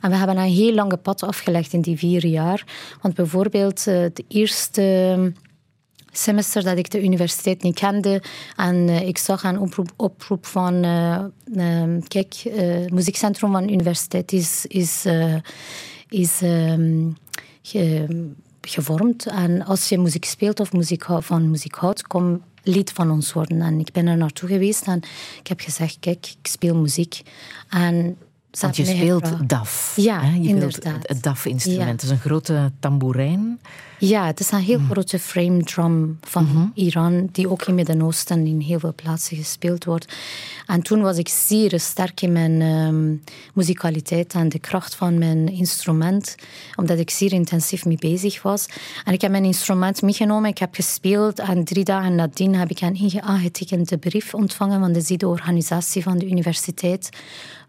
[0.00, 2.64] En we hebben een heel lange pad afgelegd in die vier jaar.
[3.00, 5.32] Want bijvoorbeeld uh, het eerste
[6.12, 8.22] semester dat ik de universiteit niet kende
[8.56, 10.80] en ik zag een oproep, oproep van
[12.08, 15.06] kijk, het muziekcentrum van de universiteit is, is,
[16.08, 17.16] is um,
[18.70, 19.26] gevormd.
[19.26, 23.60] En als je muziek speelt of muziek, van muziek houdt, kom lid van ons worden.
[23.60, 25.02] En ik ben er naartoe geweest en
[25.38, 27.22] ik heb gezegd, kijk, ik speel muziek.
[27.68, 28.16] En
[28.60, 29.92] Want je speelt DAF.
[29.96, 30.36] Ja, hè?
[30.36, 31.08] Je inderdaad.
[31.08, 31.86] Het DAF-instrument.
[31.86, 31.92] Ja.
[31.92, 33.60] Het is een grote tamboerijn.
[34.08, 36.70] Ja, het is een heel grote frame drum van mm -hmm.
[36.74, 40.14] Iran, die ook in Midden-Oosten in heel veel plaatsen gespeeld wordt.
[40.66, 43.22] En toen was ik zeer sterk in mijn um,
[43.54, 46.34] muzikaliteit en de kracht van mijn instrument,
[46.74, 48.66] omdat ik zeer intensief mee bezig was.
[49.04, 52.80] En ik heb mijn instrument meegenomen, ik heb gespeeld en drie dagen nadien heb ik
[52.80, 57.08] een aangetekende brief ontvangen van de ZIDE-organisatie van de universiteit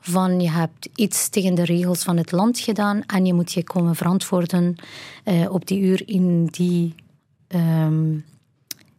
[0.07, 3.63] van je hebt iets tegen de regels van het land gedaan en je moet je
[3.63, 4.75] komen verantwoorden
[5.25, 6.95] uh, op die uur in die,
[7.47, 8.25] um,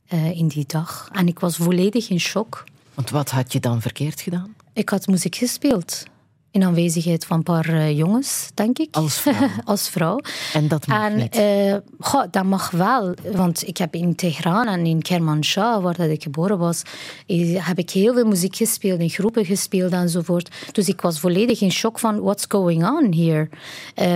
[0.08, 1.08] uh, in die dag.
[1.12, 2.64] En ik was volledig in shock.
[2.94, 4.54] Want wat had je dan verkeerd gedaan?
[4.72, 6.04] Ik had muziek gespeeld
[6.56, 8.94] in aanwezigheid van een paar uh, jongens, denk ik.
[8.94, 9.48] Als vrouw?
[9.64, 10.20] Als vrouw.
[10.52, 11.36] En dat mag en, niet?
[11.36, 16.08] Uh, goh, dat mag wel, want ik heb in Teheran en in Kermanshah, waar dat
[16.08, 16.82] ik geboren was,
[17.54, 20.54] heb ik heel veel muziek gespeeld, in groepen gespeeld enzovoort.
[20.72, 23.48] Dus ik was volledig in shock van what's going on here.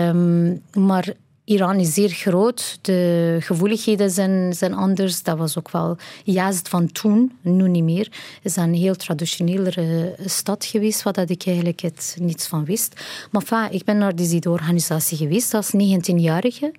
[0.08, 1.14] Um, maar
[1.50, 5.22] Iran is zeer groot, de gevoeligheden zijn, zijn anders.
[5.22, 8.04] Dat was ook wel juist van toen, nu niet meer.
[8.34, 13.00] Het is een heel traditionele stad geweest, wat ik eigenlijk het niets van wist.
[13.30, 16.72] Maar enfin, ik ben naar die organisatie geweest als 19-jarige.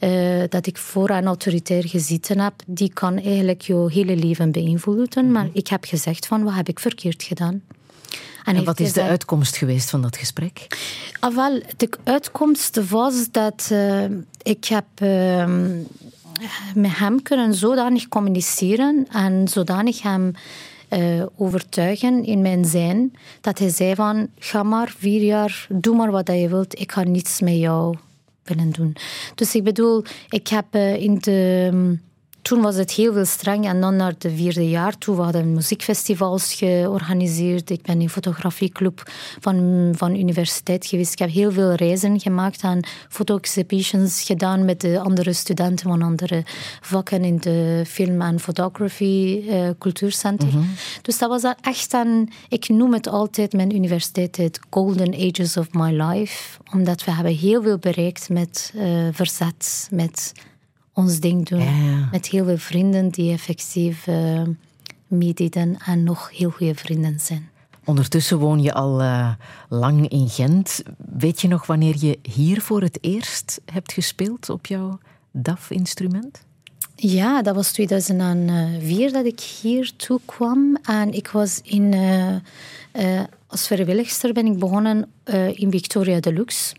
[0.00, 5.30] Uh, dat ik voor een autoritair gezeten heb, die kan eigenlijk jouw hele leven beïnvloeden.
[5.30, 7.62] Maar ik heb gezegd van, wat heb ik verkeerd gedaan?
[8.44, 10.66] En, en wat is de uitkomst geweest van dat gesprek?
[11.20, 14.04] Ah, wel, de uitkomst was dat uh,
[14.42, 15.44] ik heb uh,
[16.74, 20.32] met hem kunnen zodanig communiceren en zodanig hem
[20.90, 26.10] uh, overtuigen in mijn zijn, dat hij zei van, ga maar vier jaar, doe maar
[26.10, 27.96] wat je wilt, ik ga niets met jou
[28.44, 28.96] willen doen.
[29.34, 31.98] Dus ik bedoel, ik heb uh, in de
[32.42, 33.66] toen was het heel veel streng.
[33.66, 37.70] En dan naar de vierde jaar toe, we hadden muziekfestivals georganiseerd.
[37.70, 39.02] Ik ben in fotografieclub
[39.40, 41.12] van, van de universiteit geweest.
[41.12, 46.44] Ik heb heel veel reizen gemaakt en foto-exhibitions gedaan met de andere studenten van andere
[46.80, 49.68] vakken in de film- en photography uh.
[50.20, 50.70] Mm -hmm.
[51.02, 52.30] Dus dat was echt een...
[52.48, 56.58] Ik noem het altijd mijn universiteit het golden ages of my life.
[56.72, 60.32] Omdat we hebben heel veel bereikt met uh, verzet, met
[61.00, 61.60] ons ding doen.
[61.60, 62.08] Ja.
[62.10, 64.42] Met heel veel vrienden die effectief uh,
[65.06, 67.48] meededen en nog heel goede vrienden zijn.
[67.84, 69.32] Ondertussen woon je al uh,
[69.68, 70.82] lang in Gent.
[71.16, 74.98] Weet je nog wanneer je hier voor het eerst hebt gespeeld op jouw
[75.30, 76.44] DAF-instrument?
[76.96, 80.78] Ja, dat was 2004 dat ik hier toe kwam.
[80.82, 82.34] En ik was in, uh,
[82.92, 85.10] uh, als vrijwilligster ben ik begonnen
[85.54, 86.74] in Victoria Deluxe.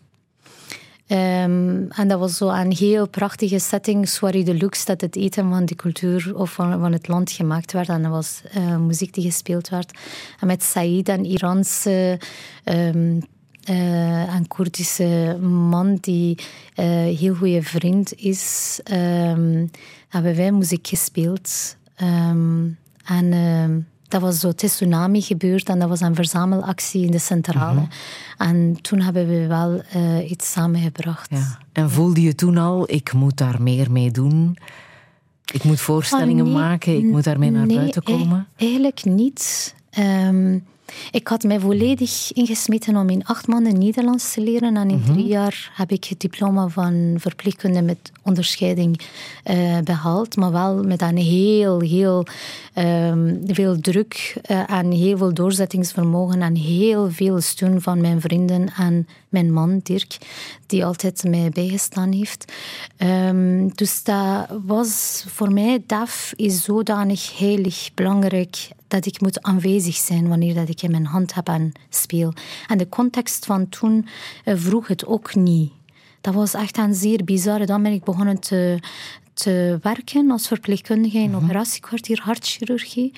[1.11, 5.65] Um, en dat was zo een heel prachtige setting, Soirée Deluxe, dat het eten van
[5.65, 7.89] de cultuur of van, van het land gemaakt werd.
[7.89, 9.97] En er was uh, muziek die gespeeld werd.
[10.39, 12.19] En met Said, een Iraanse
[12.65, 13.21] um,
[13.69, 16.37] uh, een Koerdische man die
[16.75, 16.85] uh,
[17.17, 19.69] heel goede vriend is, um,
[20.07, 21.75] hebben wij muziek gespeeld.
[24.11, 27.79] Dat was zo tsunami gebeurd en dat was een verzamelactie in de centrale.
[27.79, 27.89] Mhm.
[28.37, 31.29] En toen hebben we wel uh, iets samengebracht.
[31.29, 31.57] Ja.
[31.71, 34.57] En voelde je toen al, ik moet daar meer mee doen?
[35.53, 38.47] Ik moet voorstellingen oh, maken, ik moet daarmee naar nee, buiten komen?
[38.55, 39.75] eigenlijk niet.
[39.99, 40.63] Um,
[41.11, 44.77] ik had mij volledig ingesmeten om in acht maanden Nederlands te leren.
[44.77, 45.13] En in mm -hmm.
[45.13, 49.01] drie jaar heb ik het diploma van verpleegkunde met onderscheiding
[49.51, 50.35] uh, behaald.
[50.35, 52.25] Maar wel met een heel, heel
[53.45, 54.35] veel druk
[54.67, 56.41] en heel veel doorzettingsvermogen.
[56.41, 60.17] En heel veel steun van mijn vrienden en mijn man Dirk,
[60.65, 62.53] die altijd mij bijgestaan heeft.
[62.97, 69.95] Um, dus dat was voor mij, DAF is zodanig heilig belangrijk dat ik moet aanwezig
[69.95, 72.33] zijn wanneer dat ik in mijn hand heb en speel.
[72.67, 74.07] En de context van toen
[74.45, 75.71] uh, vroeg het ook niet.
[76.21, 77.65] Dat was echt een zeer bizarre.
[77.65, 78.79] Dan ben ik begonnen te,
[79.33, 81.43] te werken als verpleegkundige in mhm.
[81.43, 83.13] operatiekwartier hartchirurgie.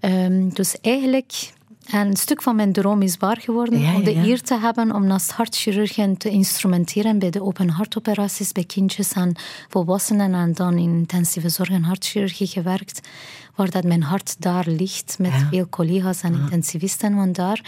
[0.00, 1.54] Um, dus eigenlijk
[1.86, 5.06] en een stuk van mijn droom is waar geworden om de eer te hebben om
[5.06, 9.36] naast hartchirurgen te instrumenteren bij de open hartoperaties bij kindjes en
[9.68, 13.08] volwassenen en dan in intensieve zorg en hartchirurgie gewerkt,
[13.54, 17.60] waar dat mijn hart daar ligt met veel collega's en intensivisten van daar.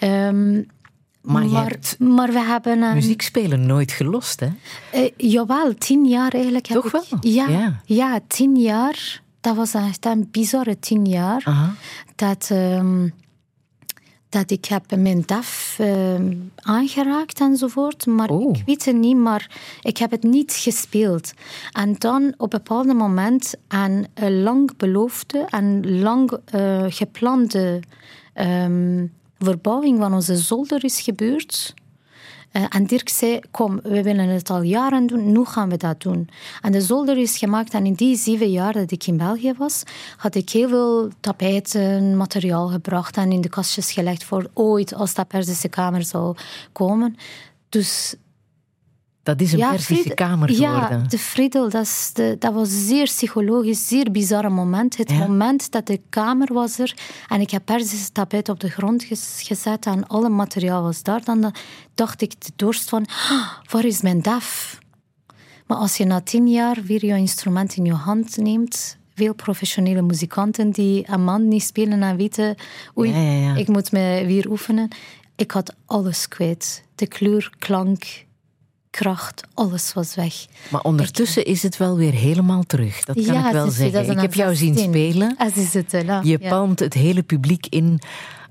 [0.00, 0.66] Um,
[1.26, 2.82] maar, maar, maar, we hebben...
[2.82, 2.94] Een...
[2.94, 4.48] Muziek spelen nooit gelost, hè?
[4.94, 6.66] Uh, jawel, tien jaar eigenlijk.
[6.66, 7.18] Toch heb wel?
[7.20, 8.20] Ik, ja, ja, ja.
[8.26, 9.22] tien jaar.
[9.40, 11.42] Dat was echt een bizarre tien jaar.
[11.44, 11.74] Aha.
[12.14, 12.48] Dat...
[12.52, 13.12] Um,
[14.28, 16.14] dat ik heb mijn DAF uh,
[16.56, 18.06] aangeraakt enzovoort.
[18.06, 18.56] Maar oh.
[18.56, 19.50] ik weet het niet, maar
[19.80, 21.32] ik heb het niet gespeeld.
[21.72, 24.06] En dan op een bepaald moment een
[24.42, 27.80] lang beloofde en lang uh, geplande
[28.34, 31.74] um, verbouwing van onze zolder is gebeurd.
[32.52, 36.02] Uh, en Dirk zei, kom, we willen het al jaren doen, nu gaan we dat
[36.02, 36.28] doen.
[36.60, 39.82] En de zolder is gemaakt en in die zeven jaar dat ik in België was,
[40.16, 45.14] had ik heel veel tapijten, materiaal gebracht en in de kastjes gelegd voor ooit als
[45.14, 46.36] dat Persische kamer zou
[46.72, 47.16] komen.
[47.68, 48.14] Dus
[49.26, 51.00] dat is een ja, Persische kamer geworden.
[51.00, 54.96] Ja, de Friedel, dat, de, dat was een zeer psychologisch, zeer bizarre moment.
[54.96, 56.94] Het moment dat de kamer was er
[57.28, 59.04] en ik heb Persische tapijt op de grond
[59.36, 61.54] gezet en alle materiaal was daar, dan
[61.94, 64.78] dacht ik de dorst van, ah, waar is mijn DAF?
[65.66, 70.02] Maar als je na tien jaar weer je instrument in je hand neemt, veel professionele
[70.02, 72.56] muzikanten die een man niet spelen en weten,
[72.98, 74.88] oei, ja, ik moet me weer oefenen.
[75.36, 76.84] Ik had alles kwijt.
[76.94, 78.25] De kleur, klank,
[78.96, 80.46] kracht, alles was weg.
[80.68, 83.04] Maar ondertussen is het wel weer helemaal terug.
[83.04, 84.10] Dat kan ik wel zeggen.
[84.10, 85.36] Ik heb jou zien spelen.
[85.54, 85.90] Is het,
[86.22, 88.00] je palmt het hele publiek in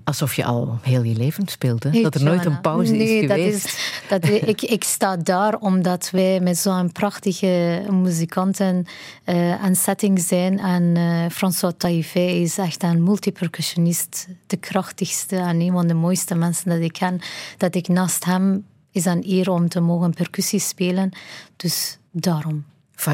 [0.06, 2.02] alsof je al heel je leven speelde.
[2.02, 3.64] Dat er nooit een pauze nee, is geweest.
[4.10, 8.86] Dat is, dat ik, ik sta daar omdat wij met zo'n prachtige muzikanten
[9.26, 10.60] uh, aan setting zijn.
[10.60, 14.28] En uh, François Taillefer is echt een multipercussionist.
[14.48, 17.20] De krachtigste en een van de mooiste mensen dat ik ken.
[17.58, 18.66] Dat ik naast hem
[18.96, 21.12] is een eer om te mogen percussie spelen.
[21.56, 22.66] Dus daarom.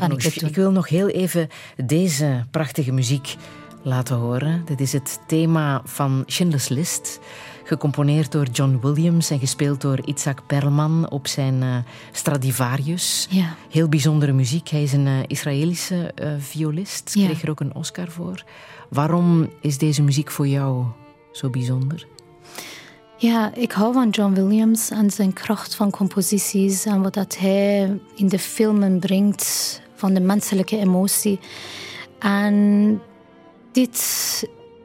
[0.10, 1.48] Ik, ik, wil nog heel even
[1.86, 3.36] deze prachtige muziek
[3.82, 4.62] laten horen.
[4.66, 7.20] Dit is het thema van Schindler's List,
[7.64, 11.78] gecomponeerd door John Williams en gespeeld door Isaac Perlman op zijn uh,
[12.12, 13.28] Stradivarius.
[13.30, 13.56] Ja.
[13.70, 14.68] Heel bijzondere muziek.
[14.68, 17.26] Hij is een uh, Israëlische uh, violist, ja.
[17.26, 18.44] kreeg er ook een Oscar voor.
[18.90, 20.86] Waarom is deze muziek voor jou
[21.32, 22.08] zo bijzonder?
[23.22, 28.00] Ja, ik hou van John Williams en zijn kracht van composities en wat dat hij
[28.16, 31.40] in de filmen brengt van de menselijke emotie.
[32.20, 33.02] En
[33.72, 34.00] dit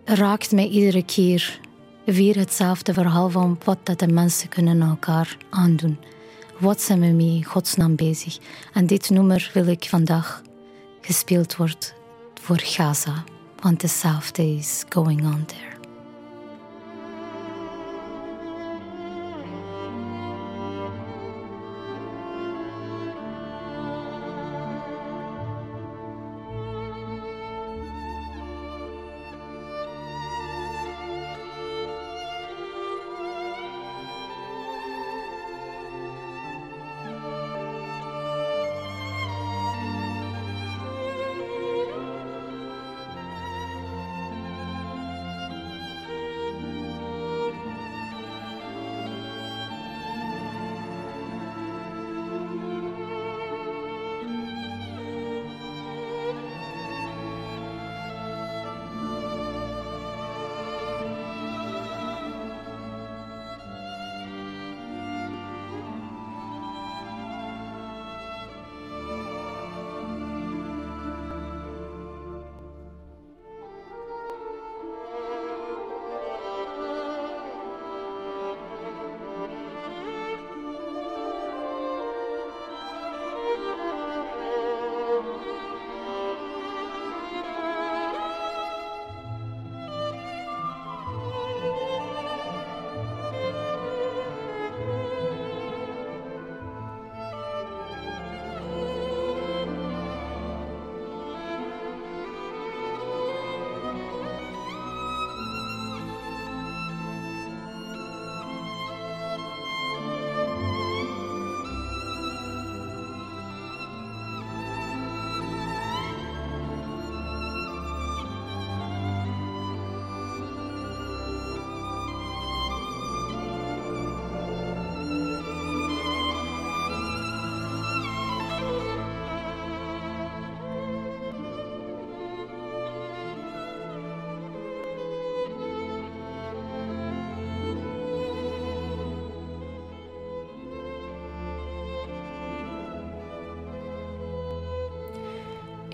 [0.04, 1.60] raakt mij iedere keer
[2.04, 5.98] weer hetzelfde verhaal van wat dat de mensen kunnen elkaar aandoen.
[6.58, 8.38] Wat zijn we mee godsnaam bezig?
[8.72, 10.42] En dit nummer wil ik vandaag
[11.00, 11.94] gespeeld wordt
[12.40, 13.24] voor Gaza,
[13.60, 15.75] want hetzelfde is going on there.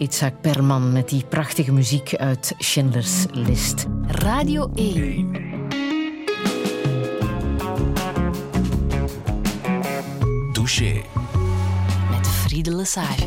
[0.03, 3.86] Itzhak Perman met die prachtige muziek uit Schindler's List.
[4.07, 5.30] Radio 1.
[10.53, 11.03] Douche.
[12.11, 13.26] Met Friede Lesage.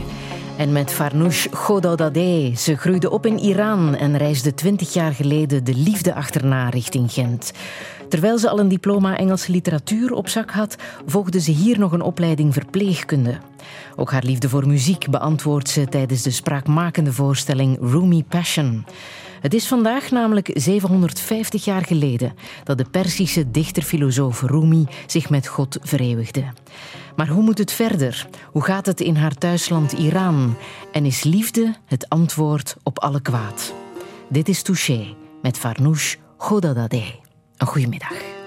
[0.58, 2.56] En met Farnoush Gododadeh.
[2.56, 7.52] Ze groeide op in Iran en reisde twintig jaar geleden de liefde achterna richting Gent.
[8.10, 12.02] Terwijl ze al een diploma Engelse literatuur op zak had, volgde ze hier nog een
[12.02, 13.38] opleiding verpleegkunde.
[13.96, 18.86] Ook haar liefde voor muziek beantwoordt ze tijdens de spraakmakende voorstelling Rumi Passion.
[19.42, 22.34] Het is vandaag namelijk 750 jaar geleden
[22.64, 26.44] dat de Persische dichter-filosoof Rumi zich met God vereeuwigde.
[27.16, 28.28] Maar hoe moet het verder?
[28.52, 30.56] Hoe gaat het in haar thuisland Iran?
[30.92, 33.74] En is liefde het antwoord op alle kwaad?
[34.30, 35.06] Dit is Touché
[35.42, 37.10] met Farnoush Godadadeh.
[37.58, 38.45] Een goedemiddag.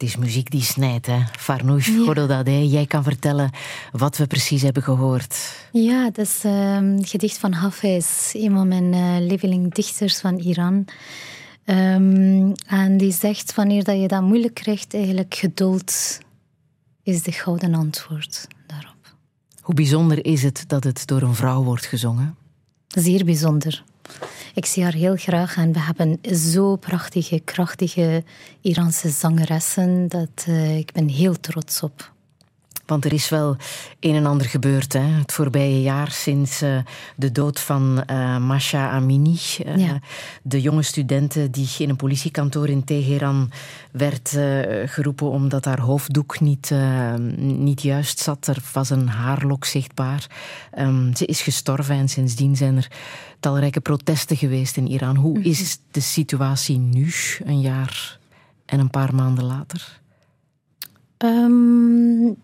[0.00, 1.18] Het is muziek die snijdt, hè?
[1.38, 2.42] Farnoush ja.
[2.42, 3.50] jij kan vertellen
[3.92, 5.56] wat we precies hebben gehoord.
[5.72, 10.84] Ja, dat is um, het gedicht van Hafez, een van mijn uh, lievelingdichters van Iran.
[11.64, 16.18] Um, en die zegt, wanneer dat je dat moeilijk krijgt, eigenlijk geduld
[17.02, 19.14] is de gouden antwoord daarop.
[19.60, 22.36] Hoe bijzonder is het dat het door een vrouw wordt gezongen?
[22.88, 23.84] Zeer bijzonder.
[24.60, 28.24] Ik zie haar heel graag en we hebben zo prachtige, krachtige
[28.60, 32.12] Iraanse zangeressen dat uh, ik ben heel trots op.
[32.90, 33.56] Want er is wel
[34.00, 34.92] een en ander gebeurd.
[34.92, 35.00] Hè?
[35.00, 36.78] Het voorbije jaar sinds uh,
[37.16, 39.38] de dood van uh, Masha Amini.
[39.66, 39.98] Uh, ja.
[40.42, 43.50] De jonge studente die in een politiekantoor in Teheran
[43.92, 44.38] werd
[44.84, 46.70] geroepen omdat haar hoofddoek niet,
[47.36, 48.46] niet juist zat.
[48.46, 50.26] Er was een haarlok zichtbaar.
[50.78, 52.90] Um, ze is gestorven en sindsdien zijn er
[53.40, 55.16] talrijke protesten geweest in Iran.
[55.16, 55.48] Hoe mhm.
[55.48, 57.12] is de situatie nu,
[57.44, 58.18] een jaar
[58.66, 60.00] en een paar maanden later?
[61.18, 62.36] Um,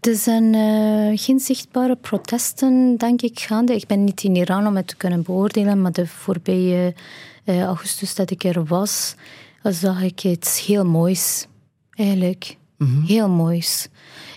[0.00, 3.74] er zijn uh, geen zichtbare protesten, denk ik, gaande.
[3.74, 6.94] Ik ben niet in Iran om het te kunnen beoordelen, maar de voorbije
[7.44, 9.14] uh, augustus dat ik er was,
[9.62, 11.46] zag ik iets heel moois.
[11.90, 12.56] Eigenlijk.
[12.78, 13.88] Mm Heel moois.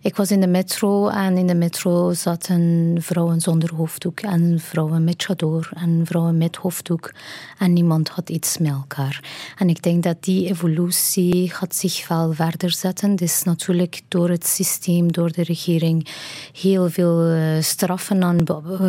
[0.02, 5.04] Ik was in de metro en in de metro zaten vrouwen zonder hoofddoek en vrouwen
[5.04, 7.12] met chador en vrouwen met hoofddoek
[7.58, 9.24] en niemand had iets met elkaar.
[9.58, 13.16] En ik denk dat die evolutie gaat zich wel verder zetten.
[13.16, 16.08] Dus natuurlijk door het systeem, door de regering,
[16.54, 18.38] heel veel eh, straffen aan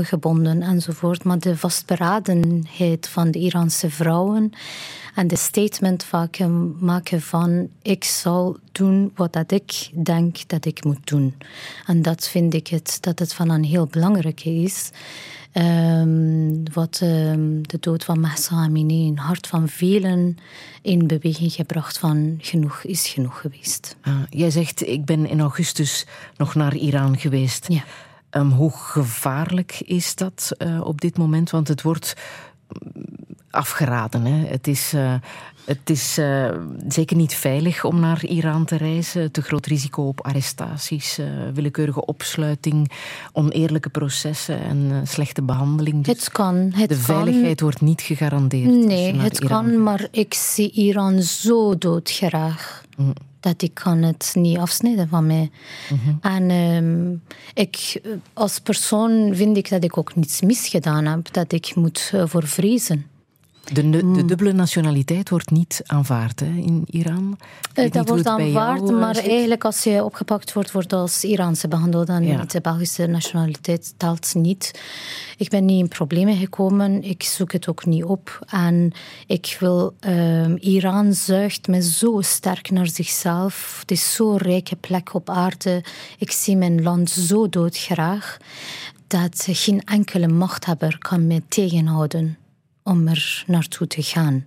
[0.04, 1.24] gebonden enzovoort.
[1.24, 4.52] Maar de vastberadenheid van de Iraanse vrouwen
[5.14, 6.10] en de statement
[6.80, 11.34] maken van ik zal doen wat dat ik denk dat ik moet doen.
[11.86, 14.90] En dat vind ik het, dat het van een heel belangrijke is.
[15.54, 20.36] Um, wat um, de dood van Mahsa Amini in het hart van velen
[20.82, 23.96] in beweging gebracht van genoeg is genoeg geweest.
[24.00, 26.06] Ah, jij zegt, ik ben in augustus
[26.36, 27.66] nog naar Iran geweest.
[27.68, 27.84] Ja.
[28.30, 31.50] Um, hoe gevaarlijk is dat uh, op dit moment?
[31.50, 32.14] Want het wordt
[33.50, 34.24] afgeraden.
[34.24, 34.46] Hè.
[34.46, 35.14] Het is, uh,
[35.64, 36.50] het is uh,
[36.88, 39.32] zeker niet veilig om naar Iran te reizen.
[39.32, 42.90] Te groot risico op arrestaties, uh, willekeurige opsluiting,
[43.32, 46.04] oneerlijke processen en slechte behandeling.
[46.04, 46.72] Dus het kan.
[46.74, 47.66] Het de veiligheid kan.
[47.66, 48.86] wordt niet gegarandeerd.
[48.86, 52.82] Nee, het kan, maar ik zie Iran zo doodgraag.
[52.96, 55.50] Mm dat ik kan het niet afsnijden van mij.
[55.90, 57.22] Mm En um,
[57.54, 58.00] ik,
[58.32, 63.06] als persoon vind ik dat ik ook niets misgedaan heb, dat ik moet voor vrezen.
[63.64, 64.26] De, de, mm.
[64.26, 67.38] dubbele nationaliteit wordt niet aanvaard hè, in Iran.
[67.74, 69.28] Uh, dat wordt aanvaard, jou, maar zit.
[69.28, 72.06] eigenlijk als je opgepakt wordt, wordt als Iraanse behandeld.
[72.06, 72.44] Dan ja.
[72.44, 74.80] de Belgische nationaliteit telt niet.
[75.36, 77.02] Ik ben niet in problemen gekomen.
[77.02, 78.38] Ik zoek het ook niet op.
[78.50, 78.92] En
[79.26, 79.94] ik wil...
[80.06, 83.76] Uh, Iran zuigt me zo sterk naar zichzelf.
[83.80, 85.84] Het is zo'n rijke plek op aarde.
[86.18, 88.36] Ik zie mijn land zo doodgraag
[89.06, 92.38] dat geen enkele machthebber kan me tegenhouden
[92.90, 94.44] om er naartoe te gaan.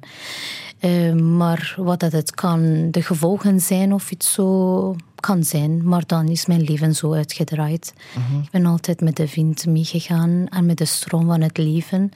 [0.80, 6.04] Uh, maar wat dat het kan, de gevolgen zijn of iets zo kan zijn, maar
[6.06, 7.94] dan is mijn leven zo uitgedraaid.
[8.18, 8.42] Mm-hmm.
[8.42, 12.12] Ik ben altijd met de wind meegegaan en met de stroom van het leven.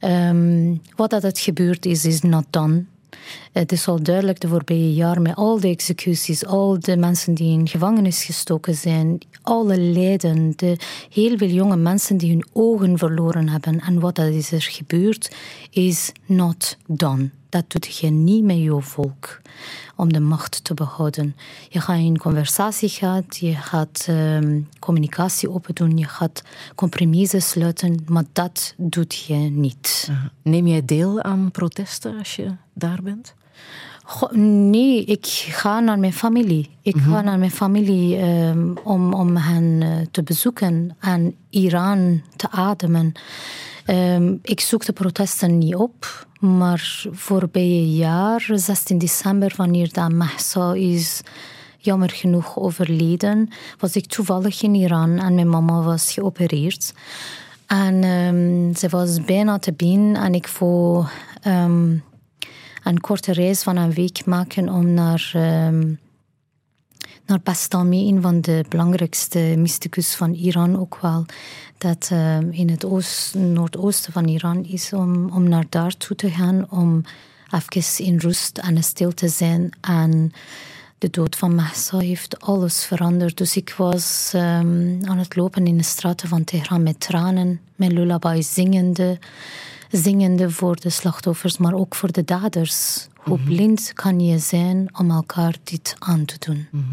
[0.00, 2.84] Um, wat dat het gebeurd is, is not done.
[3.52, 7.58] Het is al duidelijk de voorbije jaren met al de executies, al de mensen die
[7.58, 10.76] in gevangenis gestoken zijn, alle lijden, de
[11.10, 13.80] heel veel jonge mensen die hun ogen verloren hebben.
[13.80, 15.34] En wat dat is er gebeurd,
[15.70, 17.30] is not done.
[17.48, 19.40] Dat doet je niet met je volk
[20.02, 21.36] om de macht te behouden.
[21.68, 26.42] Je gaat in conversatie gaan, je gaat um, communicatie open doen, je gaat
[26.74, 30.10] compromissen sluiten, maar dat doet je niet.
[30.42, 33.34] Neem jij deel aan protesten als je daar bent?
[34.04, 34.32] Goh,
[34.70, 36.70] nee, ik ga naar mijn familie.
[36.82, 42.50] Ik ga naar mijn familie um, om, om hen uh, te bezoeken en Iran te
[42.50, 43.12] ademen.
[43.86, 50.72] Um, ik zoek de protesten niet op, maar voorbije jaar, 16 december, wanneer dat Mahsa
[50.72, 51.20] is
[51.78, 56.94] jammer genoeg overleden, was ik toevallig in Iran en mijn mama was geopereerd.
[57.66, 61.06] En um, ze was bijna te been en ik wou
[61.46, 62.02] um,
[62.82, 65.32] een korte reis van een week maken om naar,
[67.26, 71.26] naar Bastami, een van de belangrijkste mysticus van Iran ook wel,
[71.78, 76.30] dat uh, in het oost, noordoosten van Iran is, om, om naar daar toe te
[76.30, 77.02] gaan, om
[77.50, 79.70] even in rust en stil te zijn.
[79.80, 80.32] En
[80.98, 83.36] de dood van Mahsa heeft alles veranderd.
[83.36, 87.92] Dus ik was um, aan het lopen in de straten van Teheran met tranen, met
[87.92, 89.18] lullaby zingende
[89.92, 93.08] zingende voor de slachtoffers, maar ook voor de daders.
[93.22, 93.46] Hoe mhm.
[93.46, 96.66] blind kan je zijn om elkaar dit aan te doen?
[96.70, 96.84] Mhm.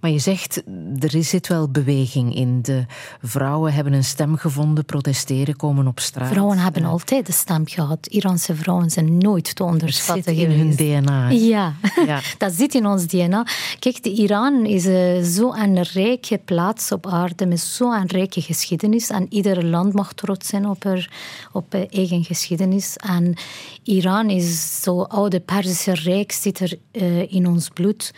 [0.00, 0.62] Maar je zegt,
[0.98, 2.62] er zit wel beweging in.
[2.62, 2.84] De
[3.22, 6.28] vrouwen hebben een stem gevonden, protesteren, komen op straat.
[6.28, 8.06] Vrouwen hebben altijd een stem gehad.
[8.06, 11.30] Iraanse vrouwen zijn nooit te onderschatten in hun DNA.
[11.30, 11.74] Ja,
[12.06, 12.20] ja.
[12.38, 13.46] dat zit in ons DNA.
[13.78, 19.10] Kijk, de Iran is eh, zo'n rijke plaats op aarde met zo'n rijke geschiedenis.
[19.10, 21.12] En ieder land mag trots zijn op, er,
[21.52, 22.96] op eigen geschiedenis.
[22.96, 23.34] En
[23.82, 28.14] Iran is zo oude Pers Perzische Rijk zit er uh, in ons bloed.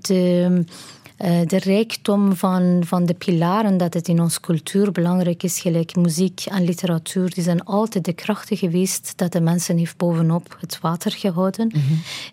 [0.00, 0.64] De,
[1.18, 5.96] uh, de rijkdom van, van de pilaren dat het in onze cultuur belangrijk is, gelijk
[5.96, 10.80] muziek en literatuur, die zijn altijd de krachten geweest dat de mensen heeft bovenop het
[10.80, 11.72] water gehouden.
[11.74, 11.82] Mm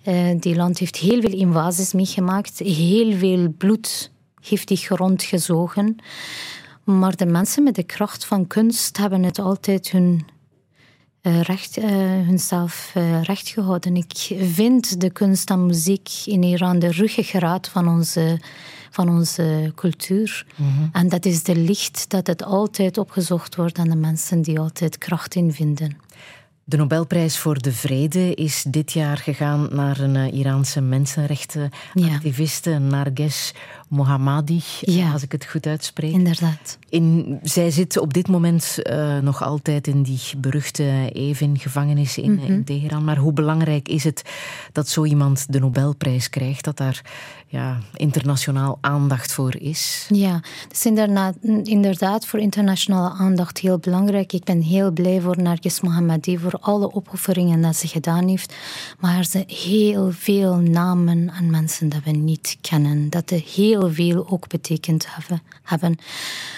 [0.03, 0.39] -hmm.
[0.39, 4.11] die land heeft heel veel invasies meegemaakt, heel veel bloed
[4.41, 5.95] heeft die grond gezogen.
[6.83, 10.25] Maar de mensen met de kracht van kunst hebben het altijd hun
[11.21, 11.85] recht, uh,
[12.27, 13.95] hunzelf uh, recht gehouden.
[13.95, 18.39] Ik vind de kunst en muziek in Iran de ruggengraat van onze,
[18.91, 20.45] van onze cultuur.
[20.55, 20.89] Mm -hmm.
[20.91, 24.97] En dat is de licht dat het altijd opgezocht wordt aan de mensen die altijd
[24.97, 25.97] kracht in vinden.
[26.63, 32.77] De Nobelprijs voor de Vrede is dit jaar gegaan naar een Iraanse mensenrechtenactiviste, ja.
[32.77, 33.53] Narges
[33.87, 35.11] Mohammadi, ja.
[35.11, 36.11] als ik het goed uitspreek.
[36.11, 36.77] Inderdaad.
[36.89, 42.37] In, zij zit op dit moment uh, nog altijd in die beruchte Evin-gevangenis in, mm
[42.37, 42.47] -hmm.
[42.47, 43.03] in, Teheran.
[43.03, 44.21] Maar hoe belangrijk is het
[44.71, 47.01] dat zo iemand de Nobelprijs krijgt, dat daar
[47.47, 50.07] ja, internationaal aandacht voor is?
[50.09, 54.33] Ja, is inderdaad, inderdaad voor internationale aandacht heel belangrijk.
[54.33, 58.53] Ik ben heel blij voor Nargis Mohammadi, voor alle opofferingen dat ze gedaan heeft.
[58.99, 63.09] Maar er zijn heel veel namen en mensen dat we niet kennen.
[63.09, 65.07] Dat de heel veel ook betekend
[65.63, 65.97] hebben.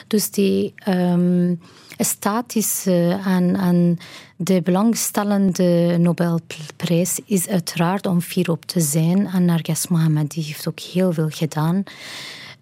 [0.08, 1.60] Dus die um,
[1.98, 2.88] status
[3.24, 3.98] aan, aan
[4.36, 9.28] de belangstellende Nobelprijs is uiteraard om fier op te zijn.
[9.28, 11.84] En Narges Mohammadi heeft ook heel veel gedaan.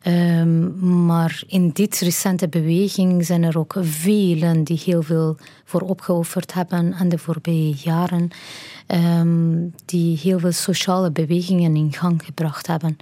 [0.07, 6.53] Um, maar in dit recente beweging zijn er ook velen die heel veel voor opgeofferd
[6.53, 8.29] hebben aan de voorbije jaren.
[8.87, 12.97] Um, die heel veel sociale bewegingen in gang gebracht hebben.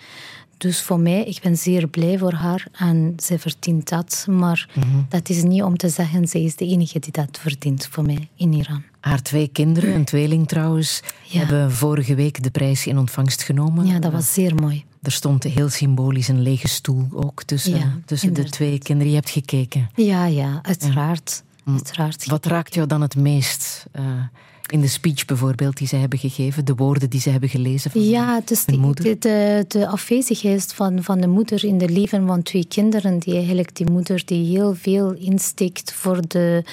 [0.57, 4.25] Dus voor mij, ik ben zeer blij voor haar en ze verdient dat.
[4.29, 5.05] Maar mm -hmm.
[5.09, 8.27] dat is niet om te zeggen, zij is de enige die dat verdient voor mij
[8.35, 8.83] in Iran.
[8.99, 11.39] Haar twee kinderen, een tweeling trouwens, ja.
[11.39, 13.85] hebben vorige week de prijs in ontvangst genomen.
[13.85, 14.83] Ja, dat was zeer mooi.
[15.01, 19.11] Er stond heel symbolisch een lege stoel ook tussen, ja, tussen de twee kinderen.
[19.11, 19.89] Je hebt gekeken.
[19.95, 21.43] Ja, ja, uiteraard.
[21.65, 21.71] Ja.
[21.71, 23.85] uiteraard Wat raakt jou dan het meest?
[23.95, 24.03] Uh,
[24.71, 28.03] in de speech bijvoorbeeld die ze hebben gegeven, de woorden die ze hebben gelezen van
[28.03, 29.03] ja, dus hun moeder?
[29.03, 33.35] De, de, de afwezigheid van, van de moeder in de leven van twee kinderen, die
[33.35, 36.63] eigenlijk die moeder die heel veel insteekt voor de,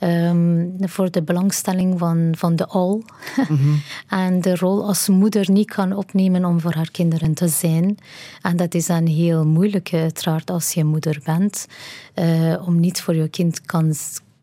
[0.00, 3.02] um, voor de belangstelling van, van de al.
[3.48, 3.82] Mm -hmm.
[4.08, 7.98] en de rol als moeder niet kan opnemen om voor haar kinderen te zijn.
[8.42, 11.66] En dat is dan heel moeilijk, uiteraard, als je moeder bent,
[12.14, 13.94] uh, om niet voor je kind kan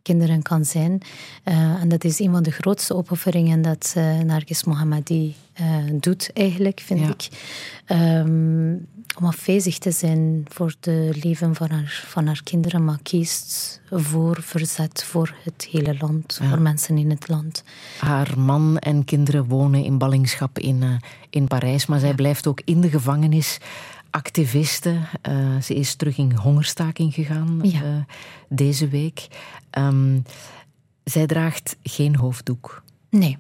[0.05, 1.01] kinderen kan zijn.
[1.45, 5.67] Uh, en dat is een van de grootste opofferingen dat uh, Nargis Mohammadi uh,
[5.99, 7.07] doet, eigenlijk, vind ja.
[7.07, 7.29] ik.
[8.25, 8.87] Um,
[9.17, 14.37] om afwezig te zijn voor het leven van haar, van haar kinderen, maar kiest voor
[14.41, 16.49] verzet voor het hele land, ja.
[16.49, 17.63] voor mensen in het land.
[17.99, 20.99] Haar man en kinderen wonen in ballingschap in,
[21.29, 22.15] in Parijs, maar zij ja.
[22.15, 23.59] blijft ook in de gevangenis
[24.15, 24.97] activiste.
[25.29, 27.81] Uh, ze is terug in hongerstaking gegaan ja.
[27.81, 27.87] uh,
[28.49, 29.27] deze week.
[29.77, 30.23] Um,
[31.03, 32.83] zij draagt geen hoofddoek.
[33.09, 33.37] Nee.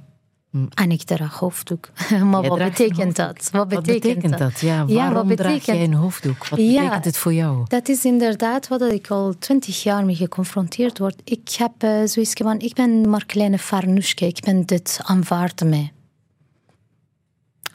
[0.55, 0.65] Hm.
[0.73, 1.89] En ik draag hoofddoek.
[2.31, 3.49] maar jij wat betekent dat?
[3.51, 4.59] Wat betekent, wat betekent dat?
[4.59, 5.63] Ja, waarom ja, wat betekent...
[5.63, 6.47] draag jij een hoofddoek?
[6.47, 7.65] Wat ja, betekent het voor jou?
[7.67, 11.21] Dat is inderdaad wat ik al twintig jaar mee geconfronteerd word.
[11.23, 14.25] Ik heb uh, zoiets van, ik ben maar kleine Farnushke.
[14.25, 15.91] Ik ben dit, aanvaard mij.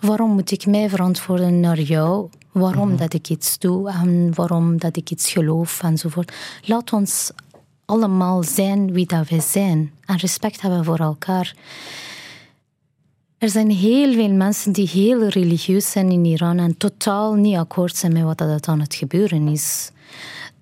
[0.01, 2.29] Waarom moet ik mij verantwoorden naar jou?
[2.53, 2.99] Waarom mm -hmm.
[2.99, 6.33] dat ik iets doe en waarom dat ik iets geloof enzovoort.
[6.65, 7.31] Laat ons
[7.91, 11.55] allemaal zijn wie dat wij zijn en respect hebben voor elkaar.
[13.39, 17.97] Er zijn heel veel mensen die heel religieus zijn in Iran en totaal niet akkoord
[17.97, 19.91] zijn met wat er aan het gebeuren is.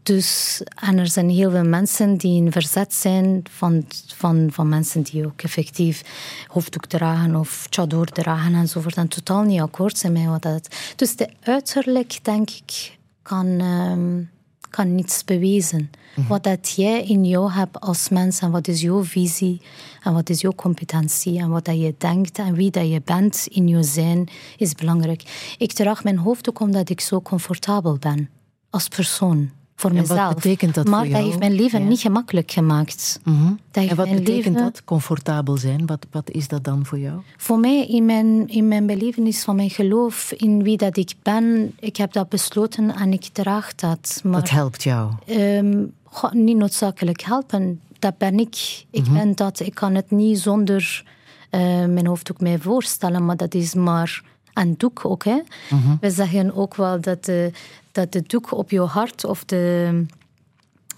[0.02, 3.84] Dus, en er zijn heel veel mensen die in verzet zijn van,
[4.16, 6.02] van, van mensen die ook effectief
[6.46, 8.96] hoofddoek dragen of chador dragen enzovoort.
[8.96, 10.76] En totaal niet akkoord zijn met wat dat...
[10.96, 14.30] Dus de uiterlijk, denk ik, kan, um,
[14.70, 15.80] kan niets bewijzen.
[15.80, 16.26] Mm -hmm.
[16.26, 19.60] Wat dat jij in jou hebt als mens en wat is jouw visie
[20.02, 23.46] en wat is jouw competentie en wat dat je denkt en wie dat je bent
[23.50, 25.54] in je zijn, is belangrijk.
[25.58, 28.30] Ik draag mijn hoofddoek omdat ik zo comfortabel ben
[28.70, 29.50] als persoon
[29.80, 30.26] voor mezelf.
[30.26, 31.88] Wat betekent dat maar voor dat heeft mijn leven ja.
[31.88, 33.20] niet gemakkelijk gemaakt.
[33.24, 33.58] Mm -hmm.
[33.70, 34.52] en wat betekent leven...
[34.52, 35.86] dat, comfortabel zijn?
[35.86, 37.20] Wat, wat is dat dan voor jou?
[37.36, 41.74] Voor mij, in mijn, in mijn belevenis van mijn geloof, in wie dat ik ben,
[41.78, 44.20] ik heb dat besloten en ik draag dat.
[44.24, 45.12] Maar, dat helpt jou?
[45.26, 45.92] Um,
[46.30, 47.80] niet noodzakelijk helpen.
[47.98, 48.84] Dat ben ik.
[48.90, 49.14] Ik mm -hmm.
[49.14, 49.60] ben dat.
[49.60, 51.04] Ik kan het niet zonder
[51.50, 54.22] uh, mijn hoofddoek mij voorstellen, maar dat is maar
[54.52, 55.24] een doek ook.
[55.24, 55.40] Hè.
[55.70, 55.98] Mm -hmm.
[56.00, 57.52] We zeggen ook wel dat de,
[57.98, 60.04] dat de doek op je hart of de,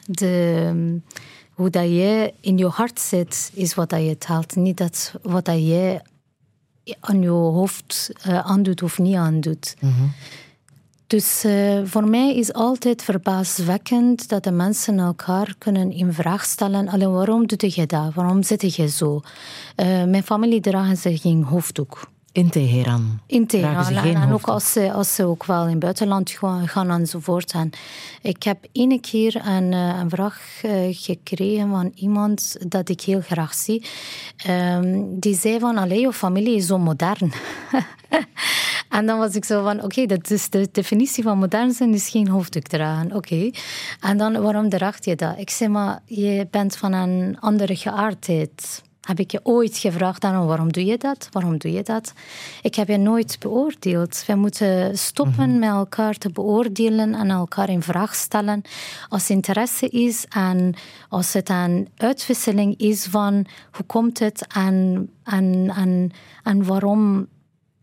[0.05, 1.01] de,
[1.53, 4.57] hoe dat jij in je hart zit, is wat dat je telt.
[4.57, 6.03] Niet dat wat dat jij
[7.01, 9.77] aan je hoofd uh, aandoet of niet aandoet.
[9.81, 10.13] Mm -hmm.
[11.07, 16.89] Dus uh, voor mij is altijd verbaaswekkend dat de mensen elkaar kunnen in vraag stellen.
[16.89, 18.15] Alleen waarom doe je dat?
[18.15, 19.21] Waarom zit je zo?
[19.77, 22.09] Uh, mijn familie dragen ze geen hoofddoek.
[22.33, 23.21] In Teheran.
[23.27, 23.97] In Teheran.
[23.97, 27.53] En, ook als ze, als ze ook wel in het buitenland gaan, enzovoort.
[27.53, 27.71] En
[28.23, 30.61] ik heb ene keer een, een vraag
[30.91, 33.85] gekregen van iemand dat ik heel graag zie.
[34.49, 37.33] Um, die zei van, allee, je familie is zo modern.
[38.97, 41.95] en dan was ik zo van, oké, okay, dat is de definitie van modern zijn,
[41.95, 43.07] is geen hoofddoek dragen.
[43.07, 43.17] Oké.
[43.17, 43.55] Okay.
[44.01, 45.39] En dan, waarom draagt je dat?
[45.39, 50.47] Ik zei, maar je bent van een andere geaardheid heb ik je ooit gevraagd daarom,
[50.47, 51.29] waarom doe je dat?
[51.31, 52.13] Waarom doe je dat?
[52.63, 54.25] Ik heb je nooit beoordeeld.
[54.27, 55.59] We moeten stoppen mm -hmm.
[55.59, 58.63] met elkaar te beoordelen en elkaar in vraag stellen.
[59.09, 60.75] Als interesse is en
[61.09, 67.29] als het een uitwisseling is van hoe komt het en, en, en, en waarom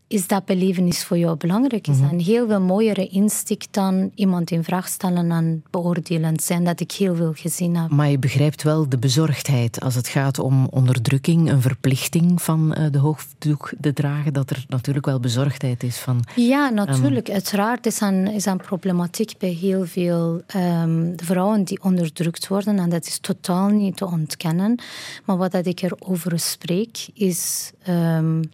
[0.08, 1.86] is dat belevenis voor jou belangrijk?
[1.86, 6.64] Is dat een heel veel mooiere insteek dan iemand in vraag stellen en beoordelend zijn,
[6.64, 7.90] dat ik heel veel gezien heb.
[7.90, 12.98] Maar je begrijpt wel de bezorgdheid als het gaat om onderdrukking, een verplichting van de
[12.98, 16.24] hoofddoek te dragen, dat er natuurlijk wel bezorgdheid is van...
[16.34, 17.28] Ja, natuurlijk.
[17.28, 22.78] Um, Uiteraard is een, is een problematiek bij heel veel um, vrouwen die onderdrukt worden
[22.78, 24.80] en dat is totaal niet te ontkennen.
[25.24, 27.72] Maar wat dat ik erover spreek is...
[27.88, 28.50] Um,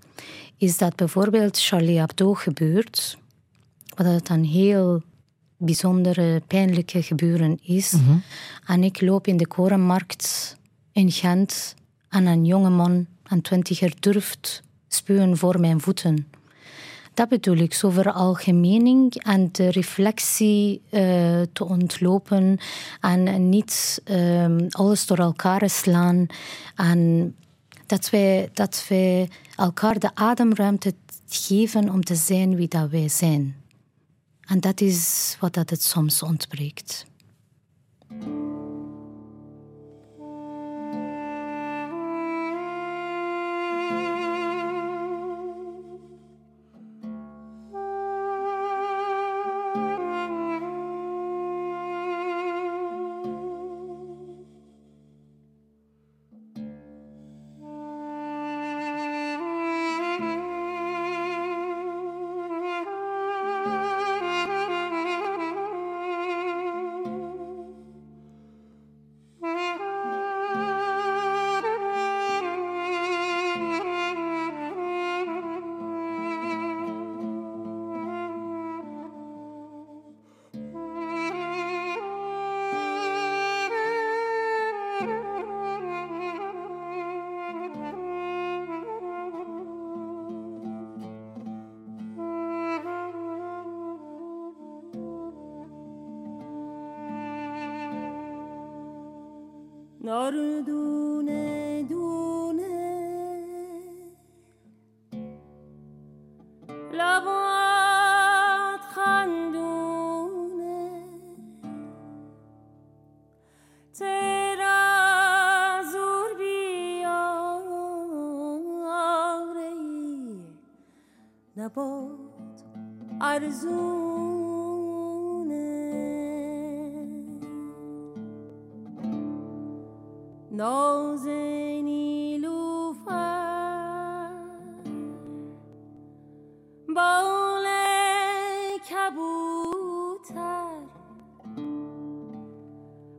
[0.65, 3.19] is dat bijvoorbeeld Charlie Hebdo gebeurt,
[3.97, 5.03] wat het een heel
[5.57, 7.95] bijzondere pijnlijke gebeuren is.
[8.67, 10.57] En ik loop in de korenmarkt
[10.93, 11.75] in Gent
[12.09, 16.27] en een jonge man, een twintiger, durft spuwen voor mijn voeten.
[17.15, 21.01] Dat bedoel ik, zo veralgemening en de reflectie uh,
[21.53, 22.59] te ontlopen
[23.01, 26.27] en niet uh, alles door elkaar slaan.
[26.77, 27.35] En
[27.87, 30.95] dat wij, dat wij elkaar de ademruimte
[31.29, 33.57] geven om te zijn wie dat wij zijn.
[34.41, 37.07] En dat is wat dat het soms ontbreekt.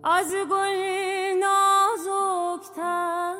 [0.07, 0.83] از گل
[1.39, 3.35] نازکتر.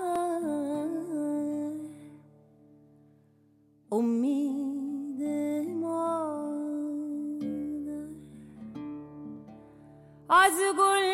[3.92, 5.22] امید
[5.70, 6.26] ما
[10.30, 11.05] از گل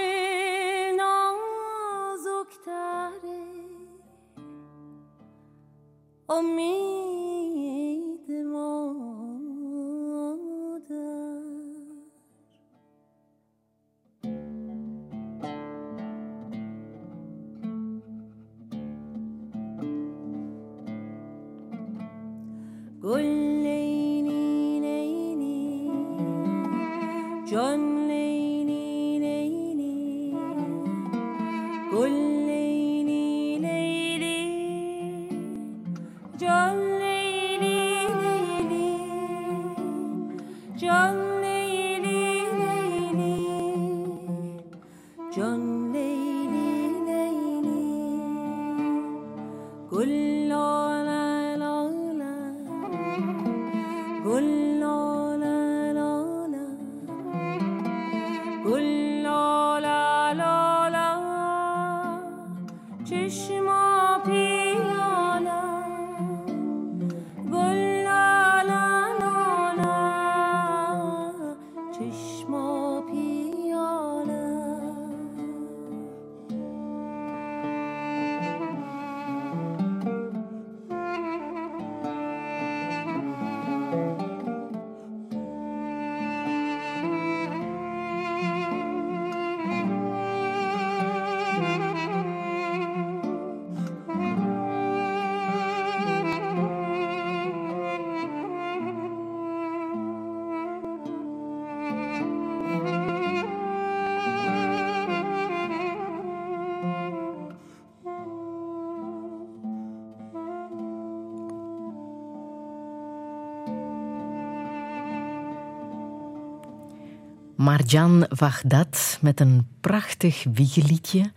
[117.91, 121.31] Marjan Vagdat met een prachtig wiegeliedje.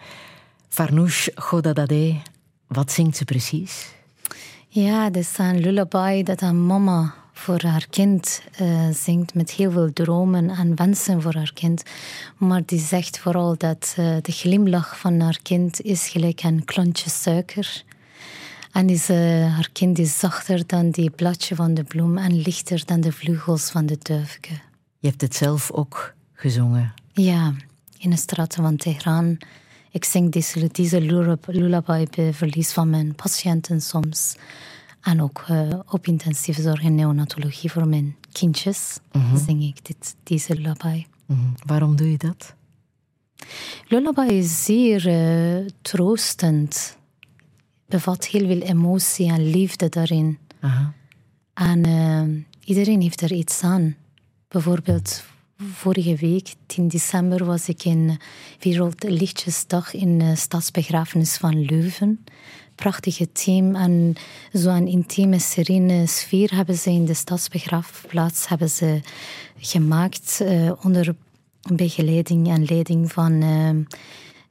[0.69, 2.17] Farnouche Godadadeh,
[2.67, 3.95] wat zingt ze precies?
[4.69, 9.71] Ja, dat is een lullaby dat een mama voor haar kind uh, zingt met heel
[9.71, 11.83] veel dromen en wensen voor haar kind.
[12.37, 17.11] Maar die zegt vooral dat uh, de glimlach van haar kind is gelijk een klontje
[17.11, 17.83] suiker.
[18.73, 19.17] En is, uh,
[19.55, 23.71] haar kind is zachter dan die bladje van de bloem en lichter dan de vleugels
[23.71, 24.53] van de duifke.
[24.99, 26.15] Je hebt het zelf ook
[26.45, 26.93] gezongen.
[27.13, 27.55] Ja,
[27.99, 29.39] in de straten van Teheran.
[29.91, 31.01] Ik zing deze, deze
[31.47, 34.37] lullaby bij verlies van mijn patiënten soms.
[35.01, 40.15] En ook uh, op intensieve zorg en neonatologie voor mijn kindjes mm zing ik dit,
[40.23, 41.07] deze lullaby.
[41.27, 41.55] Mm -hmm.
[41.67, 42.55] Waarom doe je dat?
[43.89, 46.97] Lullaby is zeer uh, troostend.
[47.87, 50.39] Bevat heel veel emotie en liefde daarin.
[50.61, 50.93] Aha.
[51.55, 53.97] En uh, iedereen heeft er iets aan.
[54.49, 55.25] Bijvoorbeeld
[55.59, 58.19] vorige week, 10 december, was ik in
[58.61, 62.25] Wereldlichtjesdag in de Stadsbegrafenis van Leuven.
[62.75, 64.15] Prachtige team en
[64.53, 69.01] zo'n intieme, serene sfeer hebben ze in de stadsbegraafplaats hebben ze
[69.57, 71.15] gemaakt uh, onder
[71.73, 73.71] begeleiding en leiding van uh,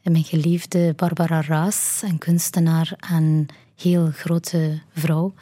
[0.03, 5.33] mijn geliefde Barbara Raas, een kunstenaar en heel grote vrouw.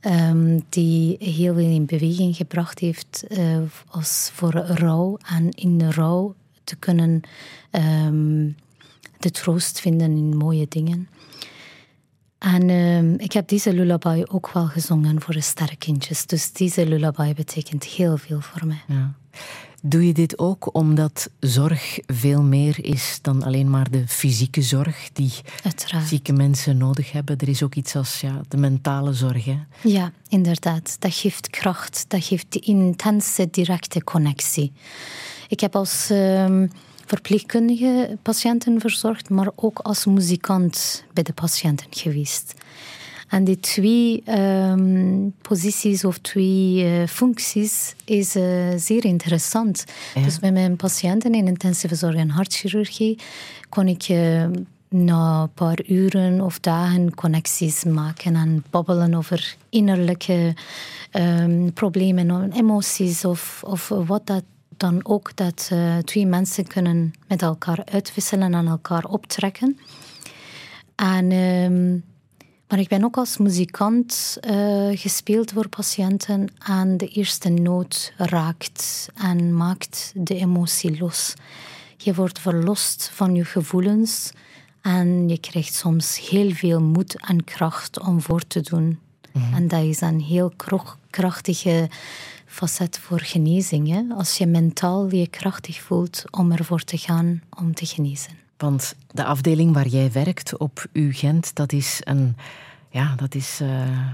[0.00, 3.58] Um, die heel veel in beweging gebracht heeft uh,
[3.88, 6.34] als voor rouw en in de rouw
[6.64, 7.20] te kunnen
[7.70, 8.56] um,
[9.18, 11.08] de troost vinden in mooie dingen.
[12.38, 16.26] En um, ik heb deze lullaby ook wel gezongen voor de sterrenkindjes.
[16.26, 18.82] Dus deze lullaby betekent heel veel voor mij.
[18.86, 19.14] Ja.
[19.82, 25.10] Doe je dit ook omdat zorg veel meer is dan alleen maar de fysieke zorg
[25.12, 25.32] die
[25.64, 26.08] Uiteraard.
[26.08, 27.38] zieke mensen nodig hebben?
[27.38, 29.44] Er is ook iets als ja, de mentale zorg.
[29.44, 29.58] Hè?
[29.82, 30.96] Ja, inderdaad.
[30.98, 34.72] Dat geeft kracht, dat geeft die intense, directe connectie.
[35.48, 36.70] Ik heb als um,
[37.06, 42.54] verpleegkundige patiënten verzorgd, maar ook als muzikant bij de patiënten geweest.
[43.28, 49.84] En die twee um, posities of twee uh, functies is uh, zeer interessant.
[50.14, 50.22] Ja.
[50.22, 53.18] Dus met mijn patiënten in intensieve zorg en hartchirurgie
[53.68, 54.46] kon ik uh,
[54.88, 60.54] na een paar uren of dagen connecties maken en babbelen over innerlijke
[61.12, 64.42] um, problemen, emoties of, of wat dat
[64.76, 65.72] dan ook dat
[66.04, 69.78] twee mensen kunnen met elkaar uitwisselen en elkaar optrekken.
[70.94, 72.04] En um,
[72.68, 79.08] maar ik ben ook als muzikant uh, gespeeld voor patiënten en de eerste noot raakt
[79.14, 81.34] en maakt de emotie los.
[81.96, 84.30] Je wordt verlost van je gevoelens
[84.80, 88.98] en je krijgt soms heel veel moed en kracht om voor te doen.
[89.32, 89.54] Mhm.
[89.54, 90.52] En dat is een heel
[91.10, 91.88] krachtige
[92.46, 93.88] facet voor genezing.
[93.88, 94.14] Hè?
[94.14, 98.47] Als je mentaal je krachtig voelt om ervoor te gaan om te genezen.
[98.58, 102.36] Want de afdeling waar jij werkt op UGent, dat is een
[102.90, 104.12] ja, dat is uh,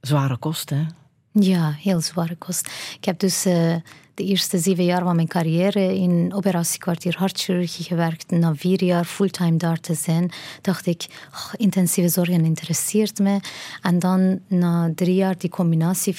[0.00, 0.86] zware kost, hè?
[1.32, 2.66] Ja, heel zware kost.
[2.96, 3.74] Ik heb dus uh,
[4.18, 8.30] de eerste zeven jaar van mijn carrière in operatiekwartier hartchirurgie gewerkt.
[8.30, 10.30] Na vier jaar fulltime daar te zijn,
[10.62, 13.40] dacht ik, oh, intensieve zorgen interesseert me.
[13.82, 16.18] En dan na drie jaar die combinatie 50-50